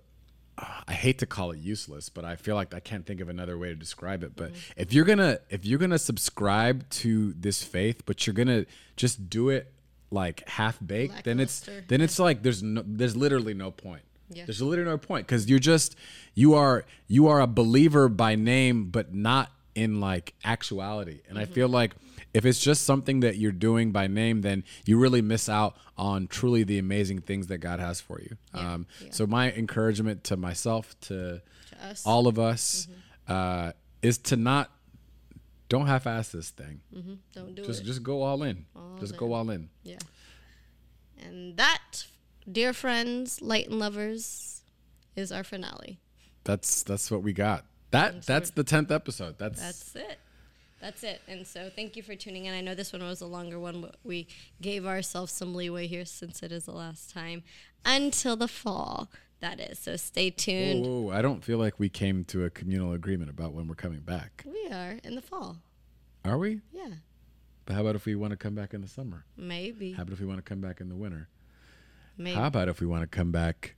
I 0.58 0.94
hate 0.94 1.20
to 1.20 1.28
call 1.28 1.52
it 1.52 1.60
useless, 1.60 2.10
but 2.10 2.26
I 2.26 2.36
feel 2.36 2.56
like 2.56 2.74
I 2.74 2.80
can't 2.80 3.06
think 3.06 3.22
of 3.22 3.30
another 3.30 3.58
way 3.58 3.70
to 3.70 3.76
describe 3.76 4.24
it. 4.24 4.36
But 4.36 4.54
mm-hmm. 4.54 4.82
if 4.82 4.94
you're 4.94 5.06
gonna 5.06 5.40
if 5.50 5.66
you're 5.66 5.80
gonna 5.80 6.00
subscribe 6.00 6.90
to 6.90 7.34
this 7.34 7.64
faith, 7.64 8.04
but 8.06 8.26
you're 8.26 8.34
gonna 8.34 8.66
just 8.96 9.30
do 9.30 9.50
it 9.50 9.72
like 10.10 10.48
half 10.50 10.78
baked, 10.86 11.26
then 11.26 11.40
it's 11.40 11.70
then 11.88 12.02
it's 12.02 12.18
like 12.18 12.42
there's 12.42 12.64
no 12.64 12.84
there's 12.86 13.16
literally 13.16 13.54
no 13.54 13.72
point. 13.72 14.02
Yeah. 14.30 14.46
There's 14.46 14.62
literally 14.62 14.90
no 14.90 14.98
point 14.98 15.28
because 15.28 15.50
you're 15.50 15.60
just 15.60 15.96
you 16.34 16.56
are 16.56 16.86
you 17.08 17.28
are 17.28 17.40
a 17.40 17.48
believer 17.48 18.10
by 18.10 18.36
name, 18.36 18.86
but 18.86 19.14
not 19.14 19.52
in 19.78 20.00
like 20.02 20.34
actuality. 20.44 21.22
And 21.30 21.38
I 21.38 21.44
Mm-hmm. 21.44 21.54
feel 21.54 21.68
like 21.70 21.94
if 22.34 22.46
it's 22.46 22.60
just 22.60 22.84
something 22.84 23.22
that 23.22 23.38
you're 23.38 23.52
doing 23.52 23.92
by 23.92 24.08
name, 24.08 24.42
then 24.42 24.64
you 24.86 24.98
really 25.00 25.22
miss 25.22 25.48
out 25.48 25.76
on 25.98 26.28
truly 26.28 26.64
the 26.64 26.78
amazing 26.80 27.22
things 27.22 27.48
that 27.48 27.60
God 27.60 27.80
has 27.80 28.02
for 28.02 28.20
you. 28.20 28.36
Um, 28.54 28.86
yeah. 29.02 29.10
So 29.12 29.26
my 29.28 29.52
encouragement 29.54 30.24
to 30.26 30.36
myself, 30.38 30.96
to, 31.02 31.42
To 31.72 31.96
all 32.06 32.28
of 32.28 32.38
us, 32.40 32.88
uh, 33.28 33.72
is 34.02 34.18
to 34.30 34.36
not 34.36 34.72
don't 35.70 35.88
half-ass 35.88 36.30
this 36.30 36.50
thing. 36.50 36.80
Don't 37.34 37.54
do 37.56 37.64
Just 37.66 37.82
it. 37.82 37.86
just 37.86 38.02
go 38.04 38.22
all 38.24 38.42
in. 38.44 38.66
just 39.00 39.16
go 39.18 39.34
all 39.34 39.50
in. 39.50 39.70
Yeah. 39.84 39.98
And 41.20 41.58
that, 41.58 42.06
dear 42.50 42.74
friends, 42.74 43.42
light 43.42 43.68
and 43.70 43.80
lovers, 43.80 44.62
is 45.16 45.32
our 45.32 45.44
finale. 45.44 46.00
That's 46.44 46.84
that's 46.84 47.10
what 47.12 47.22
we 47.24 47.34
got. 47.34 47.66
That 47.92 48.26
that's 48.26 48.50
the 48.52 48.64
tenth 48.64 48.92
episode. 48.92 49.38
That's, 49.38 49.60
That's 49.62 49.96
it. 49.96 50.20
That's 50.82 51.04
it. 51.04 51.22
And 51.28 51.48
so 51.48 51.70
thank 51.76 51.96
you 51.96 52.04
for 52.04 52.16
tuning 52.16 52.46
in. 52.46 52.54
I 52.54 52.62
know 52.62 52.76
this 52.76 52.94
one 52.94 53.02
was 53.02 53.22
a 53.22 53.26
longer 53.26 53.60
one, 53.60 53.82
but 53.82 53.96
we 54.04 54.28
gave 54.62 54.86
ourselves 54.86 55.32
some 55.32 55.56
leeway 55.56 55.88
here 55.88 56.06
since 56.06 56.44
it 56.44 56.52
is 56.52 56.66
the 56.66 56.72
last 56.72 57.12
time 57.12 57.44
until 57.84 58.36
the 58.36 58.48
fall. 58.48 59.10
That 59.40 59.60
is. 59.60 59.80
So 59.80 59.96
stay 59.96 60.30
tuned. 60.30 60.86
Whoa, 60.86 61.02
whoa, 61.02 61.12
I 61.12 61.22
don't 61.22 61.44
feel 61.44 61.58
like 61.58 61.80
we 61.80 61.90
came 61.90 62.24
to 62.26 62.46
a 62.46 62.50
communal 62.50 62.94
agreement 62.94 63.30
about 63.30 63.54
when 63.54 63.68
we're 63.68 63.76
coming 63.76 64.00
back. 64.00 64.44
We 64.46 64.70
are 64.72 64.98
in 65.04 65.16
the 65.16 65.22
fall. 65.22 65.58
Are 66.26 66.38
we? 66.38 66.62
Yeah. 66.72 66.90
But 67.66 67.76
how 67.76 67.82
about 67.82 67.96
if 67.96 68.06
we 68.06 68.16
want 68.16 68.32
to 68.32 68.38
come 68.38 68.56
back 68.56 68.74
in 68.74 68.82
the 68.82 68.88
summer? 68.88 69.26
Maybe. 69.36 69.94
How 69.94 70.04
about 70.04 70.14
if 70.14 70.20
we 70.20 70.26
want 70.26 70.40
to 70.40 70.44
come 70.44 70.62
back 70.62 70.82
in 70.82 70.90
the 70.90 70.96
winter? 70.96 71.28
Maybe. 72.18 72.36
How 72.36 72.48
about 72.48 72.68
if 72.68 72.80
we 72.82 72.88
want 72.88 73.04
to 73.04 73.08
come 73.08 73.32
back 73.32 73.76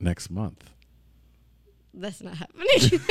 next 0.00 0.30
month? 0.30 0.70
That's 1.96 2.20
not 2.22 2.36
happening. 2.36 3.00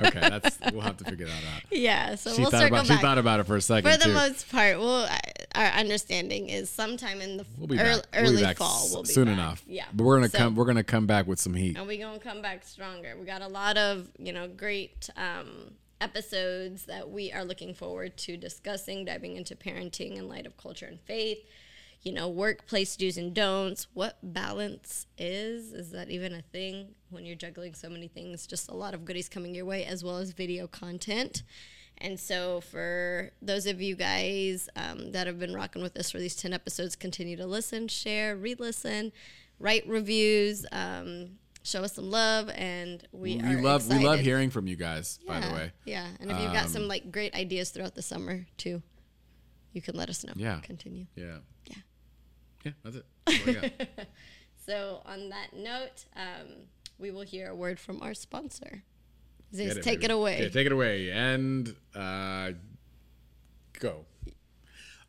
Okay, 0.00 0.18
that's 0.20 0.58
we'll 0.72 0.80
have 0.82 0.96
to 0.96 1.04
figure 1.10 1.26
that 1.26 1.32
out. 1.54 1.62
yeah. 1.70 2.16
So 2.16 2.32
She 2.34 2.42
we'll 2.42 2.50
circle 2.50 2.66
about 2.78 2.86
she 2.86 2.96
thought 2.96 3.16
about 3.16 3.38
it 3.40 3.44
for 3.44 3.56
a 3.56 3.60
second 3.60 3.90
for 3.92 3.96
the 3.96 4.04
too. 4.06 4.12
most 4.12 4.50
part, 4.50 4.78
we'll, 4.78 5.06
our 5.54 5.66
understanding 5.66 6.48
is 6.48 6.68
sometime 6.68 7.20
in 7.20 7.36
the 7.36 7.46
we'll 7.56 7.70
early, 7.78 8.00
back. 8.00 8.06
We'll 8.12 8.22
be 8.22 8.28
early 8.28 8.42
back 8.42 8.56
fall. 8.56 8.88
We'll 8.92 9.02
be 9.02 9.08
soon 9.08 9.26
back. 9.26 9.34
enough. 9.34 9.62
Yeah, 9.68 9.84
but 9.94 10.02
we're 10.04 10.16
gonna 10.16 10.28
So- 10.30 10.38
come. 10.38 10.56
We're 10.56 10.64
gonna 10.64 10.82
come 10.82 11.06
back 11.06 11.26
with 11.28 11.38
some 11.38 11.54
heat. 11.54 11.76
and 11.78 11.86
we're 11.86 12.04
gonna 12.04 12.18
come 12.18 12.42
back 12.42 12.64
stronger. 12.66 13.14
We 13.18 13.24
got 13.24 13.40
a 13.40 13.46
lot 13.48 13.76
of 13.78 14.08
you 14.18 14.32
know 14.32 14.48
great 14.48 15.08
um, 15.16 15.70
episodes 16.00 16.86
that 16.86 17.08
we 17.10 17.32
are 17.32 17.44
looking 17.44 17.72
forward 17.72 18.16
to 18.18 18.36
discussing, 18.36 19.04
diving 19.04 19.36
into 19.36 19.54
parenting 19.56 20.16
in 20.16 20.28
light 20.28 20.46
of 20.46 20.56
culture 20.56 20.86
and 20.86 21.00
faith. 21.00 21.38
You 22.04 22.12
know, 22.12 22.28
workplace 22.28 22.96
do's 22.96 23.16
and 23.16 23.32
don'ts. 23.34 23.86
What 23.94 24.18
balance 24.22 25.06
is? 25.16 25.72
Is 25.72 25.90
that 25.92 26.10
even 26.10 26.34
a 26.34 26.42
thing 26.42 26.94
when 27.10 27.24
you're 27.24 27.34
juggling 27.36 27.74
so 27.74 27.88
many 27.88 28.08
things? 28.08 28.46
Just 28.46 28.68
a 28.68 28.74
lot 28.74 28.92
of 28.92 29.06
goodies 29.06 29.28
coming 29.30 29.54
your 29.54 29.64
way, 29.64 29.84
as 29.86 30.04
well 30.04 30.18
as 30.18 30.32
video 30.32 30.66
content. 30.66 31.42
And 31.98 32.20
so, 32.20 32.60
for 32.60 33.30
those 33.40 33.66
of 33.66 33.80
you 33.80 33.94
guys 33.96 34.68
um, 34.76 35.12
that 35.12 35.26
have 35.26 35.38
been 35.38 35.54
rocking 35.54 35.80
with 35.82 35.96
us 35.96 36.10
for 36.10 36.18
these 36.18 36.36
10 36.36 36.52
episodes, 36.52 36.94
continue 36.96 37.36
to 37.36 37.46
listen, 37.46 37.88
share, 37.88 38.36
re 38.36 38.54
listen, 38.58 39.10
write 39.58 39.86
reviews, 39.88 40.66
um, 40.72 41.38
show 41.62 41.84
us 41.84 41.94
some 41.94 42.10
love. 42.10 42.50
And 42.50 43.06
we, 43.12 43.36
We 43.36 43.56
love 43.56 43.88
we 43.88 44.04
love 44.04 44.20
hearing 44.20 44.50
from 44.50 44.66
you 44.66 44.76
guys. 44.76 45.20
By 45.26 45.40
the 45.40 45.54
way, 45.54 45.64
Um, 45.64 45.70
Yeah. 45.86 46.08
And 46.20 46.30
if 46.30 46.38
you've 46.40 46.52
got 46.52 46.68
some 46.68 46.86
like 46.86 47.10
great 47.10 47.34
ideas 47.34 47.70
throughout 47.70 47.94
the 47.94 48.02
summer 48.02 48.46
too, 48.58 48.82
you 49.72 49.80
can 49.80 49.96
let 49.96 50.10
us 50.10 50.22
know. 50.24 50.34
Yeah. 50.36 50.60
Continue. 50.60 51.06
yeah, 51.16 51.38
Yeah. 51.66 51.76
Yeah, 52.64 52.72
that's 52.82 52.96
it. 52.96 53.04
That's 53.26 53.40
all 53.40 53.46
we 53.46 53.54
got. 53.54 53.72
So, 54.66 55.02
on 55.04 55.28
that 55.28 55.52
note, 55.52 56.06
um, 56.16 56.46
we 56.98 57.10
will 57.10 57.20
hear 57.20 57.50
a 57.50 57.54
word 57.54 57.78
from 57.78 58.00
our 58.00 58.14
sponsor. 58.14 58.82
It, 59.52 59.82
take 59.82 60.00
baby. 60.00 60.04
it 60.06 60.10
away. 60.10 60.34
Okay, 60.36 60.48
take 60.48 60.66
it 60.66 60.72
away 60.72 61.10
and 61.10 61.74
uh, 61.94 62.52
go. 63.78 64.06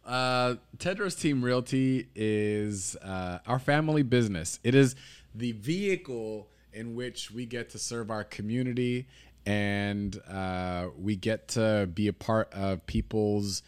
Uh, 0.06 0.56
Theodros 0.78 1.20
Team 1.20 1.44
Realty 1.44 2.10
is 2.16 2.98
uh, 2.98 3.40
our 3.48 3.58
family 3.58 4.04
business. 4.04 4.60
It 4.64 4.76
is 4.76 4.96
the 5.34 5.54
vehicle 5.54 6.50
in 6.74 6.94
which 6.94 7.32
we 7.32 7.46
get 7.46 7.70
to 7.72 7.80
serve 7.80 8.12
our 8.12 8.26
community 8.26 9.08
and 9.46 10.20
uh, 10.30 10.90
we 10.98 11.16
get 11.16 11.48
to 11.50 11.90
be 11.94 12.08
a 12.08 12.14
part 12.14 12.54
of 12.54 12.86
people's 12.86 13.64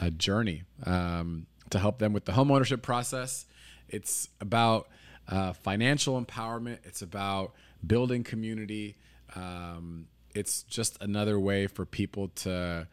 uh, 0.00 0.10
journey 0.10 0.62
um, 0.84 1.46
to 1.72 1.78
help 1.78 1.98
them 1.98 2.12
with 2.12 2.24
the 2.24 2.32
homeownership 2.32 2.82
process. 2.82 3.46
It's 3.88 4.28
about 4.40 4.88
uh, 5.28 5.52
financial 5.52 6.22
empowerment. 6.22 6.78
It's 6.84 7.02
about 7.02 7.52
building 7.86 8.24
community. 8.24 8.96
Um, 9.34 10.06
it's 10.34 10.62
just 10.62 11.00
another 11.02 11.38
way 11.38 11.66
for 11.66 11.84
people 11.84 12.28
to 12.28 12.86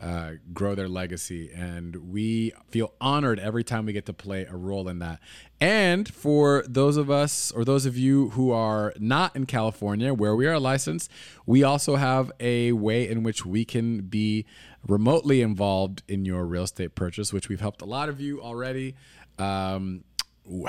uh, 0.00 0.32
grow 0.52 0.74
their 0.74 0.88
legacy. 0.88 1.50
And 1.54 2.12
we 2.12 2.52
feel 2.68 2.92
honored 3.00 3.38
every 3.38 3.64
time 3.64 3.86
we 3.86 3.94
get 3.94 4.04
to 4.06 4.12
play 4.12 4.44
a 4.44 4.54
role 4.54 4.88
in 4.88 4.98
that. 4.98 5.20
And 5.58 6.06
for 6.06 6.64
those 6.68 6.98
of 6.98 7.10
us 7.10 7.50
or 7.52 7.64
those 7.64 7.86
of 7.86 7.96
you 7.96 8.30
who 8.30 8.50
are 8.50 8.92
not 8.98 9.34
in 9.34 9.46
California 9.46 10.12
where 10.12 10.36
we 10.36 10.46
are 10.46 10.60
licensed, 10.60 11.10
we 11.46 11.62
also 11.62 11.96
have 11.96 12.30
a 12.40 12.72
way 12.72 13.08
in 13.08 13.22
which 13.22 13.46
we 13.46 13.64
can 13.64 14.02
be 14.02 14.44
remotely 14.88 15.42
involved 15.42 16.02
in 16.08 16.24
your 16.24 16.44
real 16.44 16.64
estate 16.64 16.94
purchase, 16.94 17.32
which 17.32 17.48
we've 17.48 17.60
helped 17.60 17.82
a 17.82 17.84
lot 17.84 18.08
of 18.08 18.20
you 18.20 18.40
already. 18.40 18.94
Um, 19.38 20.04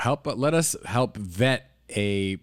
help 0.00 0.26
let 0.26 0.54
us 0.54 0.76
help 0.84 1.16
vet 1.16 1.70
a 1.96 2.38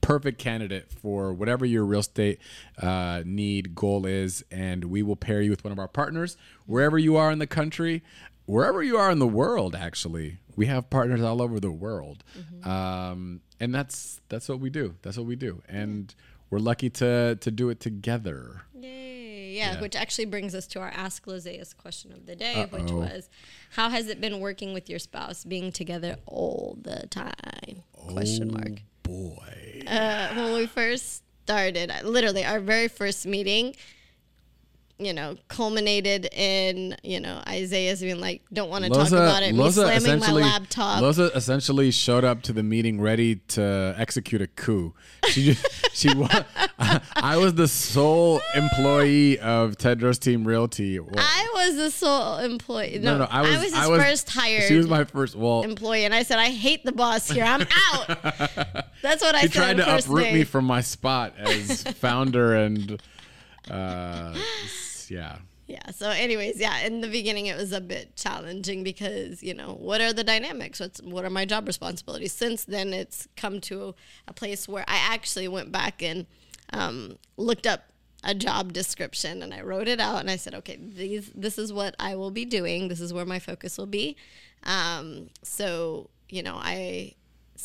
perfect 0.00 0.38
candidate 0.38 0.92
for 0.92 1.32
whatever 1.32 1.64
your 1.64 1.84
real 1.84 2.00
estate 2.00 2.38
uh, 2.80 3.22
need 3.24 3.74
goal 3.74 4.04
is 4.04 4.44
and 4.50 4.84
we 4.84 5.02
will 5.02 5.16
pair 5.16 5.40
you 5.40 5.48
with 5.48 5.64
one 5.64 5.72
of 5.72 5.78
our 5.78 5.88
partners 5.88 6.36
wherever 6.66 6.98
you 6.98 7.16
are 7.16 7.30
in 7.30 7.38
the 7.38 7.46
country 7.46 8.02
wherever 8.44 8.82
you 8.82 8.98
are 8.98 9.10
in 9.10 9.18
the 9.18 9.26
world 9.26 9.74
actually 9.74 10.36
we 10.56 10.66
have 10.66 10.90
partners 10.90 11.22
all 11.22 11.40
over 11.40 11.58
the 11.58 11.70
world 11.70 12.22
um, 12.64 13.40
and 13.60 13.74
that's 13.74 14.20
that's 14.28 14.48
what 14.48 14.60
we 14.60 14.70
do. 14.70 14.94
That's 15.02 15.16
what 15.16 15.26
we 15.26 15.36
do, 15.36 15.62
and 15.68 16.14
we're 16.50 16.58
lucky 16.58 16.90
to 16.90 17.36
to 17.40 17.50
do 17.50 17.70
it 17.70 17.80
together. 17.80 18.62
Yay. 18.78 18.93
Yeah, 19.54 19.74
Yeah. 19.74 19.80
which 19.80 19.94
actually 19.96 20.24
brings 20.26 20.54
us 20.54 20.66
to 20.68 20.80
our 20.80 20.90
Ask 20.94 21.26
Lozayas 21.26 21.76
question 21.76 22.12
of 22.12 22.26
the 22.26 22.34
day, 22.36 22.66
which 22.70 22.90
Uh-oh. 22.90 22.96
was 23.06 23.28
How 23.70 23.88
has 23.90 24.08
it 24.08 24.20
been 24.20 24.40
working 24.40 24.72
with 24.74 24.88
your 24.90 24.98
spouse, 24.98 25.44
being 25.44 25.70
together 25.72 26.16
all 26.26 26.76
the 26.82 27.06
time? 27.08 27.82
Question 27.92 28.52
mark. 28.52 28.82
Boy, 29.02 29.82
Uh, 29.86 30.34
when 30.34 30.54
we 30.54 30.66
first 30.66 31.22
started, 31.44 31.92
literally 32.04 32.42
our 32.44 32.58
very 32.58 32.88
first 32.88 33.26
meeting, 33.26 33.76
you 34.98 35.12
know, 35.12 35.36
culminated 35.48 36.28
in, 36.32 36.96
you 37.02 37.18
know, 37.18 37.42
Isaiah's 37.48 38.00
being 38.00 38.20
like, 38.20 38.42
don't 38.52 38.70
want 38.70 38.84
to 38.84 38.90
talk 38.90 39.08
about 39.08 39.42
it, 39.42 39.52
me 39.52 39.70
slamming 39.70 40.20
my 40.20 40.30
laptop. 40.30 41.02
Loza 41.02 41.34
essentially 41.34 41.90
showed 41.90 42.24
up 42.24 42.42
to 42.42 42.52
the 42.52 42.62
meeting 42.62 43.00
ready 43.00 43.36
to 43.36 43.94
execute 43.98 44.40
a 44.40 44.46
coup. 44.46 44.94
She 45.28 45.52
just, 45.52 45.66
she 45.96 46.14
wa- 46.14 46.44
I 47.16 47.36
was 47.36 47.54
the 47.54 47.66
sole 47.66 48.40
employee 48.54 49.40
of 49.40 49.76
Theodros 49.78 50.20
Team 50.20 50.46
Realty. 50.46 51.00
Well, 51.00 51.12
I 51.16 51.50
was 51.54 51.76
the 51.76 51.90
sole 51.90 52.38
employee. 52.38 53.00
No, 53.02 53.14
no, 53.14 53.24
no, 53.24 53.28
I 53.30 53.42
was 53.42 53.62
his 53.62 53.74
I 53.74 53.88
was, 53.88 54.00
first 54.00 54.30
hired 54.30 54.64
She 54.64 54.76
was 54.76 54.86
my 54.86 55.02
first. 55.04 55.34
Well, 55.34 55.62
employee, 55.62 56.04
and 56.04 56.14
I 56.14 56.22
said, 56.22 56.38
I 56.38 56.50
hate 56.50 56.84
the 56.84 56.92
boss 56.92 57.28
here. 57.28 57.44
I'm 57.44 57.62
out. 57.62 58.06
That's 59.02 59.22
what 59.22 59.34
I 59.34 59.42
she 59.42 59.48
said. 59.48 59.52
tried 59.52 59.76
to 59.78 59.96
uproot 59.96 60.24
day. 60.24 60.34
me 60.34 60.44
from 60.44 60.64
my 60.64 60.82
spot 60.82 61.34
as 61.36 61.82
founder 61.82 62.54
and 62.54 63.02
uh, 63.70 64.34
yeah. 65.08 65.38
Yeah. 65.66 65.90
So, 65.92 66.10
anyways, 66.10 66.60
yeah. 66.60 66.80
In 66.80 67.00
the 67.00 67.08
beginning, 67.08 67.46
it 67.46 67.56
was 67.56 67.72
a 67.72 67.80
bit 67.80 68.16
challenging 68.16 68.84
because 68.84 69.42
you 69.42 69.54
know 69.54 69.76
what 69.80 70.00
are 70.00 70.12
the 70.12 70.24
dynamics? 70.24 70.80
What's 70.80 71.00
what 71.00 71.24
are 71.24 71.30
my 71.30 71.44
job 71.44 71.66
responsibilities? 71.66 72.32
Since 72.32 72.64
then, 72.64 72.92
it's 72.92 73.28
come 73.36 73.60
to 73.62 73.94
a 74.28 74.32
place 74.32 74.68
where 74.68 74.84
I 74.86 74.96
actually 74.96 75.48
went 75.48 75.72
back 75.72 76.02
and 76.02 76.26
um, 76.72 77.18
looked 77.36 77.66
up 77.66 77.84
a 78.24 78.34
job 78.34 78.72
description 78.72 79.42
and 79.42 79.52
I 79.52 79.60
wrote 79.60 79.86
it 79.86 80.00
out 80.00 80.20
and 80.20 80.30
I 80.30 80.36
said, 80.36 80.54
okay, 80.54 80.76
these 80.76 81.30
this 81.34 81.58
is 81.58 81.72
what 81.72 81.94
I 81.98 82.16
will 82.16 82.30
be 82.30 82.44
doing. 82.44 82.88
This 82.88 83.00
is 83.00 83.12
where 83.12 83.26
my 83.26 83.38
focus 83.38 83.78
will 83.78 83.86
be. 83.86 84.16
Um, 84.64 85.30
so 85.42 86.10
you 86.28 86.42
know, 86.42 86.56
I 86.56 87.14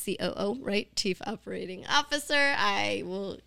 COO, 0.05 0.59
right, 0.61 0.93
Chief 0.95 1.21
Operating 1.25 1.85
Officer. 1.87 2.53
I 2.57 3.03
will. 3.05 3.39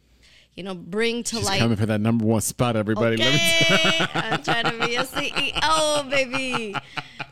You 0.55 0.65
know, 0.65 0.75
bring 0.75 1.23
to 1.25 1.37
life. 1.37 1.45
She's 1.45 1.49
light 1.49 1.59
coming 1.61 1.77
for 1.77 1.87
that 1.87 2.01
number 2.01 2.25
one 2.25 2.43
spot, 2.43 2.77
everybody. 2.77 3.17
Let 3.17 3.33
me 3.33 3.41
Okay, 3.77 4.07
I'm 4.15 4.43
trying 4.43 4.65
to 4.65 4.87
be 4.87 4.97
a 4.97 5.05
CEO, 5.05 6.11
baby. 6.11 6.77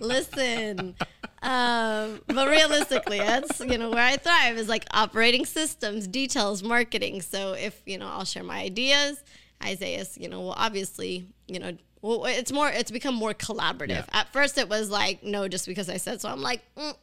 Listen, 0.00 0.94
um, 1.42 2.22
but 2.26 2.48
realistically, 2.48 3.18
that's 3.18 3.60
you 3.60 3.76
know 3.76 3.90
where 3.90 4.04
I 4.04 4.16
thrive 4.16 4.56
is 4.56 4.68
like 4.68 4.86
operating 4.92 5.44
systems, 5.44 6.06
details, 6.06 6.62
marketing. 6.62 7.20
So 7.20 7.52
if 7.52 7.82
you 7.86 7.98
know, 7.98 8.06
I'll 8.08 8.24
share 8.24 8.44
my 8.44 8.60
ideas. 8.60 9.22
Isaiah's, 9.62 10.16
you 10.16 10.28
know, 10.28 10.40
will 10.40 10.52
obviously, 10.52 11.26
you 11.46 11.58
know, 11.58 11.76
well, 12.02 12.24
it's 12.24 12.50
more, 12.50 12.70
it's 12.70 12.90
become 12.90 13.14
more 13.14 13.34
collaborative. 13.34 13.88
Yeah. 13.88 14.04
At 14.12 14.32
first, 14.32 14.56
it 14.56 14.68
was 14.68 14.88
like 14.90 15.22
no, 15.22 15.48
just 15.48 15.66
because 15.66 15.90
I 15.90 15.98
said 15.98 16.20
so. 16.20 16.30
I'm 16.30 16.40
like, 16.40 16.62
mm, 16.76 16.94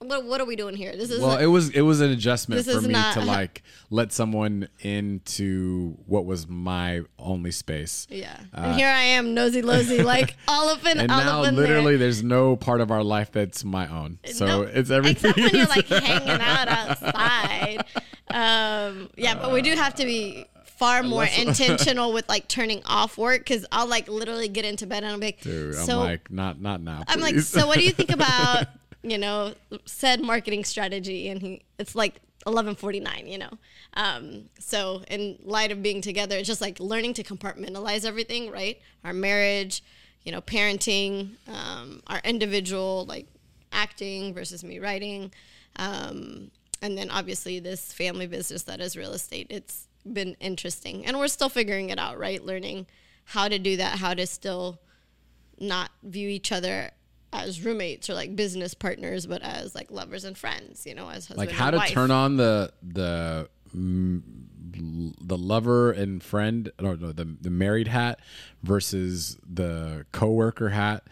what, 0.00 0.24
what 0.24 0.40
are 0.40 0.44
we 0.44 0.56
doing 0.56 0.74
here? 0.76 0.94
This 0.96 1.10
is 1.10 1.20
Well, 1.20 1.38
it 1.38 1.46
was 1.46 1.70
it 1.70 1.80
was 1.82 2.00
an 2.00 2.10
adjustment 2.10 2.64
for 2.66 2.80
me 2.80 2.88
not- 2.88 3.14
to 3.14 3.20
like 3.24 3.62
let 3.90 4.12
someone 4.12 4.68
into 4.80 5.96
what 6.06 6.26
was 6.26 6.46
my 6.48 7.02
only 7.18 7.50
space. 7.50 8.06
yeah. 8.10 8.36
and 8.52 8.74
here 8.76 8.88
I 8.88 9.02
am, 9.02 9.34
nosy 9.34 9.62
losy, 9.62 10.02
like 10.14 10.36
all 10.48 10.68
up 10.68 10.84
in, 10.86 10.98
And 10.98 11.10
all 11.12 11.18
now, 11.18 11.42
in 11.44 11.54
there. 11.54 11.66
literally, 11.66 11.96
there's 11.96 12.22
no 12.22 12.56
part 12.56 12.80
of 12.80 12.90
our 12.90 13.02
life 13.04 13.30
that's 13.32 13.64
my 13.64 13.88
own. 13.88 14.18
So 14.26 14.46
No, 14.46 14.62
it's 14.62 14.90
everything. 14.90 15.30
Except 15.30 15.52
when 15.52 15.54
you're 15.60 15.66
like 15.68 15.86
hanging 16.04 16.28
out 16.40 16.68
outside. 16.68 17.84
Um, 18.30 19.10
yeah, 19.16 19.34
but 19.34 19.52
we 19.52 19.62
do 19.62 19.72
have 19.74 19.94
to 19.96 20.04
be 20.04 20.46
far 20.64 21.02
more 21.04 21.24
intentional 21.24 22.12
with 22.12 22.28
like 22.28 22.48
turning 22.48 22.82
off 22.84 23.16
work 23.16 23.38
because 23.40 23.64
I'll 23.70 23.86
like 23.86 24.08
literally 24.08 24.48
get 24.48 24.64
into 24.64 24.86
bed 24.86 25.04
and 25.04 25.12
I'm 25.12 25.20
like, 25.20 25.40
Dude, 25.40 25.76
I'm 25.76 25.84
so 25.86 25.98
like, 26.00 26.30
not 26.32 26.60
not 26.60 26.80
now. 26.82 27.04
I'm 27.06 27.20
like, 27.20 27.38
so 27.40 27.66
what 27.68 27.78
do 27.78 27.84
you 27.84 27.92
think 27.92 28.10
about 28.10 28.66
you 29.04 29.18
know 29.18 29.54
said 29.84 30.20
marketing 30.20 30.64
strategy? 30.64 31.28
And 31.28 31.40
he, 31.40 31.62
it's 31.78 31.94
like 31.94 32.20
11:49, 32.46 33.30
you 33.30 33.38
know. 33.38 33.50
Um, 33.94 34.48
so 34.58 35.02
in 35.08 35.38
light 35.44 35.72
of 35.72 35.82
being 35.82 36.00
together, 36.00 36.36
it's 36.36 36.48
just 36.48 36.60
like 36.60 36.80
learning 36.80 37.14
to 37.14 37.22
compartmentalize 37.22 38.04
everything, 38.04 38.50
right? 38.50 38.80
Our 39.04 39.12
marriage, 39.12 39.82
you 40.24 40.32
know, 40.32 40.40
parenting, 40.40 41.36
um, 41.48 42.02
our 42.06 42.20
individual 42.24 43.04
like 43.06 43.26
acting 43.72 44.34
versus 44.34 44.64
me 44.64 44.78
writing, 44.78 45.32
um, 45.76 46.50
and 46.82 46.96
then 46.98 47.10
obviously 47.10 47.58
this 47.60 47.92
family 47.92 48.26
business 48.26 48.62
that 48.64 48.80
is 48.80 48.96
real 48.96 49.12
estate. 49.12 49.46
It's 49.50 49.88
been 50.10 50.36
interesting, 50.40 51.06
and 51.06 51.18
we're 51.18 51.28
still 51.28 51.48
figuring 51.48 51.90
it 51.90 51.98
out, 51.98 52.18
right? 52.18 52.44
Learning 52.44 52.86
how 53.26 53.48
to 53.48 53.58
do 53.58 53.76
that, 53.78 53.98
how 53.98 54.12
to 54.14 54.26
still 54.26 54.80
not 55.58 55.90
view 56.02 56.28
each 56.28 56.52
other 56.52 56.90
as 57.34 57.64
roommates 57.64 58.08
or 58.08 58.14
like 58.14 58.34
business 58.36 58.74
partners, 58.74 59.26
but 59.26 59.42
as 59.42 59.74
like 59.74 59.90
lovers 59.90 60.24
and 60.24 60.36
friends, 60.36 60.86
you 60.86 60.94
know, 60.94 61.08
as 61.08 61.26
husband 61.26 61.38
like 61.38 61.50
how 61.50 61.70
to 61.70 61.78
wife. 61.78 61.90
turn 61.90 62.10
on 62.10 62.36
the 62.36 62.72
the 62.82 63.48
mm, 63.74 64.22
the 65.20 65.36
lover 65.36 65.92
and 65.92 66.22
friend 66.22 66.70
no, 66.80 66.94
no 66.94 67.12
the 67.12 67.24
the 67.40 67.50
married 67.50 67.88
hat 67.88 68.20
versus 68.62 69.38
the 69.48 70.06
coworker 70.12 70.70
hat 70.70 71.04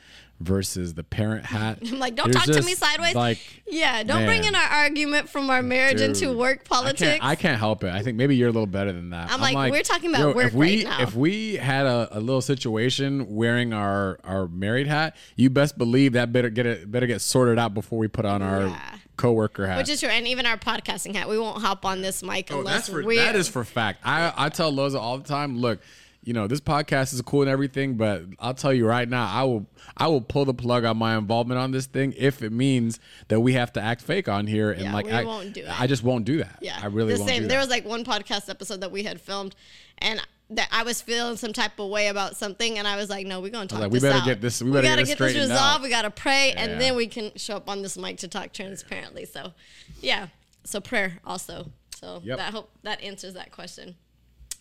versus 0.42 0.94
the 0.94 1.04
parent 1.04 1.44
hat. 1.46 1.78
I'm 1.82 1.98
like, 1.98 2.14
don't 2.14 2.32
There's 2.32 2.44
talk 2.44 2.54
to 2.56 2.62
me 2.62 2.74
sideways. 2.74 3.14
Like 3.14 3.38
yeah, 3.66 4.02
don't 4.02 4.24
bring 4.26 4.44
in 4.44 4.54
our 4.54 4.62
argument 4.68 5.28
from 5.28 5.48
our 5.50 5.62
marriage 5.62 6.00
into 6.00 6.26
Dude, 6.26 6.36
work 6.36 6.60
I 6.64 6.68
politics. 6.68 7.00
can't, 7.00 7.24
I 7.24 7.34
can't 7.34 7.58
help 7.58 7.84
it. 7.84 7.92
I 7.92 8.02
think 8.02 8.16
maybe 8.16 8.36
you're 8.36 8.48
a 8.48 8.52
little 8.52 8.66
better 8.66 8.92
than 8.92 9.10
that. 9.10 9.30
I'm 9.32 9.40
like, 9.40 9.70
we're 9.72 9.82
talking 9.82 10.10
about 10.10 10.20
yo, 10.20 10.32
work 10.34 10.46
if 10.46 10.54
we, 10.54 10.84
right 10.84 10.98
now. 10.98 11.02
If 11.02 11.14
we 11.14 11.54
had 11.56 11.86
a, 11.86 12.08
a 12.12 12.20
little 12.20 12.42
situation 12.42 13.34
wearing 13.34 13.72
our, 13.72 14.18
our 14.24 14.48
married 14.48 14.86
hat, 14.86 15.16
you 15.36 15.48
best 15.50 15.78
believe 15.78 16.12
that 16.14 16.32
better 16.32 16.50
get 16.50 16.66
it 16.66 16.90
better 16.90 17.06
get 17.06 17.20
sorted 17.20 17.58
out 17.58 17.74
before 17.74 17.98
we 17.98 18.08
put 18.08 18.24
on 18.24 18.42
our 18.42 18.66
Yeah. 18.66 18.80
coworker 19.16 19.66
hat. 19.66 19.78
Which 19.78 19.88
is 19.88 20.00
true, 20.00 20.08
and 20.08 20.26
even 20.26 20.46
our 20.46 20.56
podcasting 20.56 21.14
hat, 21.14 21.28
we 21.28 21.38
won't 21.38 21.62
hop 21.62 21.84
on 21.84 22.00
this 22.02 22.22
mic 22.22 22.48
Oh, 22.50 22.58
unless 22.60 22.88
for, 22.88 23.02
we. 23.02 23.16
that 23.16 23.36
is 23.36 23.48
for 23.48 23.64
fact. 23.64 24.00
I, 24.04 24.32
I 24.36 24.48
tell 24.48 24.72
Loza 24.72 24.98
all 25.00 25.18
the 25.18 25.28
time, 25.28 25.58
look, 25.58 25.80
you 26.24 26.32
know, 26.32 26.46
this 26.46 26.60
podcast 26.60 27.12
is 27.12 27.20
cool 27.22 27.42
and 27.42 27.50
everything, 27.50 27.94
but 27.96 28.22
I'll 28.38 28.54
tell 28.54 28.72
you 28.72 28.86
right 28.86 29.08
now, 29.08 29.26
I 29.28 29.42
will 29.44 29.66
I 29.96 30.06
will 30.06 30.20
pull 30.20 30.44
the 30.44 30.54
plug 30.54 30.84
on 30.84 30.96
my 30.96 31.16
involvement 31.16 31.58
on 31.58 31.72
this 31.72 31.86
thing 31.86 32.14
if 32.16 32.42
it 32.42 32.52
means 32.52 33.00
that 33.28 33.40
we 33.40 33.54
have 33.54 33.72
to 33.74 33.80
act 33.80 34.02
fake 34.02 34.28
on 34.28 34.46
here 34.46 34.70
and 34.70 34.82
Yeah, 34.82 34.92
like 34.94 35.06
we 35.06 35.12
I 35.12 35.24
won't 35.24 35.52
do 35.52 35.62
it. 35.62 35.80
I 35.80 35.86
just 35.86 36.02
won't 36.04 36.24
do 36.24 36.38
that. 36.38 36.58
Yeah, 36.60 36.78
I 36.80 36.86
really 36.86 37.14
the 37.14 37.18
won't 37.20 37.30
same. 37.30 37.48
there 37.48 37.58
was 37.58 37.68
like 37.68 37.84
one 37.84 38.04
podcast 38.04 38.48
episode 38.48 38.80
that 38.82 38.92
we 38.92 39.02
had 39.02 39.20
filmed, 39.20 39.56
and 39.98 40.20
that 40.50 40.68
I 40.70 40.82
was 40.84 41.00
feeling 41.02 41.36
some 41.36 41.52
type 41.52 41.78
of 41.80 41.88
way 41.90 42.08
about 42.08 42.36
something, 42.36 42.78
and 42.78 42.86
I 42.86 42.94
was 42.96 43.08
like, 43.10 43.26
"No, 43.26 43.40
we're 43.40 43.50
gonna 43.50 43.66
talk 43.66 43.80
like, 43.80 43.90
we 43.90 43.98
better 44.00 44.18
out. 44.18 44.24
get 44.24 44.40
this- 44.40 44.60
we 44.62 44.70
better 44.70 44.82
get 44.82 44.88
gotta 44.90 45.02
this 45.02 45.08
get 45.08 45.18
this 45.18 45.34
resolved. 45.36 45.60
out." 45.78 45.82
We 45.82 45.88
gotta 45.88 46.10
pray, 46.10 46.50
Yeah. 46.54 46.62
and 46.64 46.80
then 46.80 46.94
we 46.94 47.06
can 47.08 47.32
show 47.36 47.56
up 47.56 47.68
on 47.70 47.82
this 47.82 47.96
mic 47.98 48.18
to 48.18 48.28
talk 48.28 48.52
transparently." 48.52 49.24
So, 49.24 49.54
yeah. 50.00 50.28
So 50.64 50.80
prayer 50.80 51.18
also. 51.24 51.72
So 51.98 52.20
Yep. 52.24 52.38
that 52.38 52.52
hope 52.52 52.70
that 52.82 53.00
answers 53.02 53.34
that 53.34 53.50
question. 53.50 53.96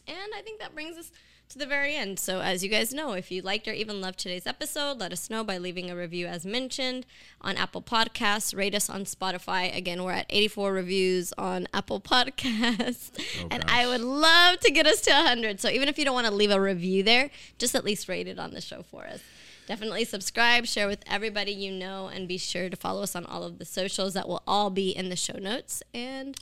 And 0.07 0.31
I 0.35 0.41
think 0.41 0.59
that 0.61 0.73
brings 0.73 0.97
us 0.97 1.11
to 1.51 1.57
the 1.57 1.65
very 1.65 1.95
end. 1.95 2.19
So, 2.19 2.41
as 2.41 2.63
you 2.63 2.69
guys 2.69 2.93
know, 2.93 3.13
if 3.13 3.31
you 3.31 3.41
liked 3.41 3.67
or 3.67 3.73
even 3.73 4.01
loved 4.01 4.19
today's 4.19 4.47
episode, 4.47 4.99
let 4.99 5.11
us 5.11 5.29
know 5.29 5.43
by 5.43 5.57
leaving 5.57 5.89
a 5.89 5.95
review 5.95 6.25
as 6.27 6.45
mentioned 6.45 7.05
on 7.41 7.57
Apple 7.57 7.81
Podcasts. 7.81 8.55
Rate 8.55 8.73
us 8.73 8.89
on 8.89 9.03
Spotify. 9.03 9.75
Again, 9.75 10.03
we're 10.03 10.13
at 10.13 10.25
84 10.29 10.71
reviews 10.71 11.33
on 11.37 11.67
Apple 11.73 11.99
Podcasts. 11.99 13.11
Oh, 13.41 13.47
and 13.51 13.63
I 13.67 13.85
would 13.85 14.01
love 14.01 14.59
to 14.61 14.71
get 14.71 14.87
us 14.87 15.01
to 15.01 15.11
100. 15.11 15.59
So, 15.59 15.69
even 15.69 15.89
if 15.89 15.97
you 15.97 16.05
don't 16.05 16.13
want 16.13 16.27
to 16.27 16.33
leave 16.33 16.51
a 16.51 16.61
review 16.61 17.03
there, 17.03 17.29
just 17.57 17.75
at 17.75 17.83
least 17.83 18.07
rate 18.07 18.27
it 18.27 18.39
on 18.39 18.51
the 18.51 18.61
show 18.61 18.83
for 18.83 19.05
us. 19.05 19.21
Definitely 19.67 20.05
subscribe, 20.05 20.65
share 20.65 20.87
with 20.87 21.03
everybody 21.07 21.51
you 21.51 21.71
know, 21.71 22.07
and 22.07 22.27
be 22.27 22.37
sure 22.37 22.69
to 22.69 22.75
follow 22.75 23.03
us 23.03 23.15
on 23.15 23.25
all 23.25 23.43
of 23.43 23.59
the 23.59 23.65
socials 23.65 24.13
that 24.13 24.27
will 24.27 24.41
all 24.47 24.69
be 24.69 24.89
in 24.89 25.09
the 25.09 25.15
show 25.15 25.37
notes. 25.37 25.83
And 25.93 26.37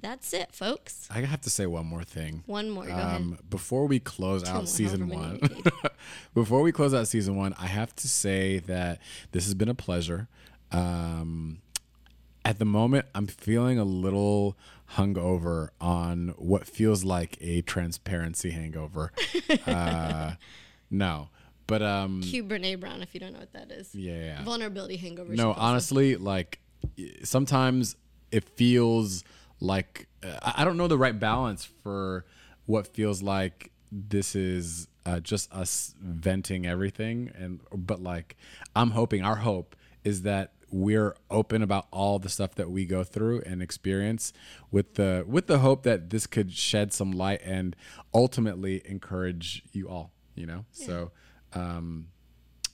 that's 0.00 0.32
it, 0.32 0.52
folks. 0.52 1.08
I 1.10 1.20
have 1.20 1.40
to 1.42 1.50
say 1.50 1.66
one 1.66 1.86
more 1.86 2.04
thing. 2.04 2.42
One 2.46 2.70
more. 2.70 2.86
Ahead. 2.86 3.50
Before 3.50 3.86
we 3.86 3.98
close 4.00 4.44
more, 4.44 4.62
out 4.62 4.68
season 4.68 5.08
one, 5.08 5.38
many 5.40 5.54
we 5.54 5.54
need. 5.54 5.72
before 6.34 6.62
we 6.62 6.72
close 6.72 6.94
out 6.94 7.08
season 7.08 7.36
one, 7.36 7.54
I 7.58 7.66
have 7.66 7.94
to 7.96 8.08
say 8.08 8.58
that 8.60 9.00
this 9.32 9.44
has 9.44 9.54
been 9.54 9.68
a 9.68 9.74
pleasure. 9.74 10.28
Um, 10.72 11.60
at 12.44 12.58
the 12.58 12.64
moment, 12.64 13.06
I'm 13.14 13.26
feeling 13.26 13.78
a 13.78 13.84
little 13.84 14.56
hungover 14.94 15.68
on 15.80 16.34
what 16.38 16.66
feels 16.66 17.04
like 17.04 17.36
a 17.40 17.62
transparency 17.62 18.50
hangover. 18.50 19.12
uh, 19.66 20.32
no, 20.90 21.28
but 21.66 21.82
um, 21.82 22.22
Cue 22.22 22.44
Brene 22.44 22.80
Brown 22.80 23.02
if 23.02 23.14
you 23.14 23.20
don't 23.20 23.32
know 23.32 23.40
what 23.40 23.52
that 23.52 23.70
is. 23.70 23.94
yeah, 23.94 24.14
yeah. 24.14 24.44
Vulnerability 24.44 24.96
hangover. 24.96 25.34
No, 25.34 25.52
honestly, 25.52 26.16
like 26.16 26.58
sometimes 27.22 27.96
it 28.30 28.44
feels 28.44 29.24
like 29.60 30.08
uh, 30.22 30.52
I 30.56 30.64
don't 30.64 30.76
know 30.76 30.88
the 30.88 30.98
right 30.98 31.18
balance 31.18 31.64
for 31.82 32.24
what 32.66 32.88
feels 32.94 33.22
like 33.22 33.70
this 33.90 34.34
is 34.36 34.88
uh, 35.06 35.20
just 35.20 35.50
us 35.52 35.94
venting 36.00 36.66
everything, 36.66 37.30
and 37.34 37.60
but 37.72 38.02
like 38.02 38.36
I'm 38.76 38.90
hoping 38.90 39.22
our 39.24 39.36
hope 39.36 39.74
is 40.04 40.22
that 40.22 40.52
we're 40.70 41.16
open 41.30 41.62
about 41.62 41.86
all 41.90 42.18
the 42.18 42.28
stuff 42.28 42.54
that 42.56 42.70
we 42.70 42.84
go 42.84 43.02
through 43.02 43.40
and 43.46 43.62
experience 43.62 44.34
with 44.70 44.94
the 44.96 45.24
with 45.26 45.46
the 45.46 45.60
hope 45.60 45.82
that 45.84 46.10
this 46.10 46.26
could 46.26 46.52
shed 46.52 46.92
some 46.92 47.10
light 47.10 47.40
and 47.42 47.74
ultimately 48.12 48.82
encourage 48.84 49.62
you 49.72 49.88
all 49.88 50.12
you 50.34 50.44
know 50.44 50.66
so 50.72 51.10
um 51.54 52.08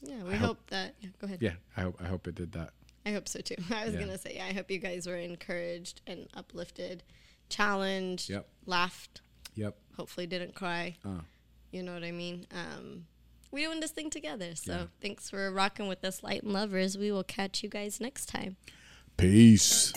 Yeah, 0.03 0.25
we 0.25 0.35
hope, 0.35 0.59
that. 0.71 0.97
Yeah, 1.01 1.11
go 1.21 1.27
ahead. 1.27 1.39
yeah 1.41 1.53
i 1.77 1.83
hope 1.83 1.97
i 2.03 2.09
hope 2.09 2.27
it 2.27 2.35
did 2.35 2.51
that 2.53 2.71
I 3.07 3.13
hope 3.13 3.29
so 3.29 3.41
too. 3.41 3.57
I 3.71 3.85
was 3.85 3.95
Yeah. 3.95 4.01
gonna 4.01 4.19
say, 4.19 4.35
yeah, 4.37 4.47
I 4.47 4.53
hope 4.53 4.71
you 4.71 4.79
guys 4.79 5.07
were 5.07 5.17
encouraged 5.17 6.01
and 6.07 6.27
uplifted, 6.35 7.03
challenged, 7.49 8.31
Yep. 8.31 8.49
laughed. 8.67 9.21
yep 9.55 9.77
Hopefully, 9.97 10.27
didn't 10.27 10.55
cry. 10.55 10.97
Uh. 11.05 11.21
You 11.71 11.83
know 11.83 11.95
what 11.95 12.05
I 12.05 12.13
mean? 12.13 12.47
Um, 12.53 13.07
we 13.51 13.65
doing 13.65 13.81
this 13.81 13.91
thing 13.93 14.11
together. 14.11 14.55
So 14.57 14.89
thanks 15.01 15.29
for 15.31 15.51
rocking 15.53 15.87
with 15.89 16.05
us, 16.05 16.23
light 16.23 16.43
and 16.43 16.53
lovers. 16.53 16.97
We 16.99 17.11
will 17.13 17.25
catch 17.25 17.63
you 17.63 17.69
guys 17.69 18.01
next 18.01 18.27
time. 18.27 18.57
peace 19.17 19.93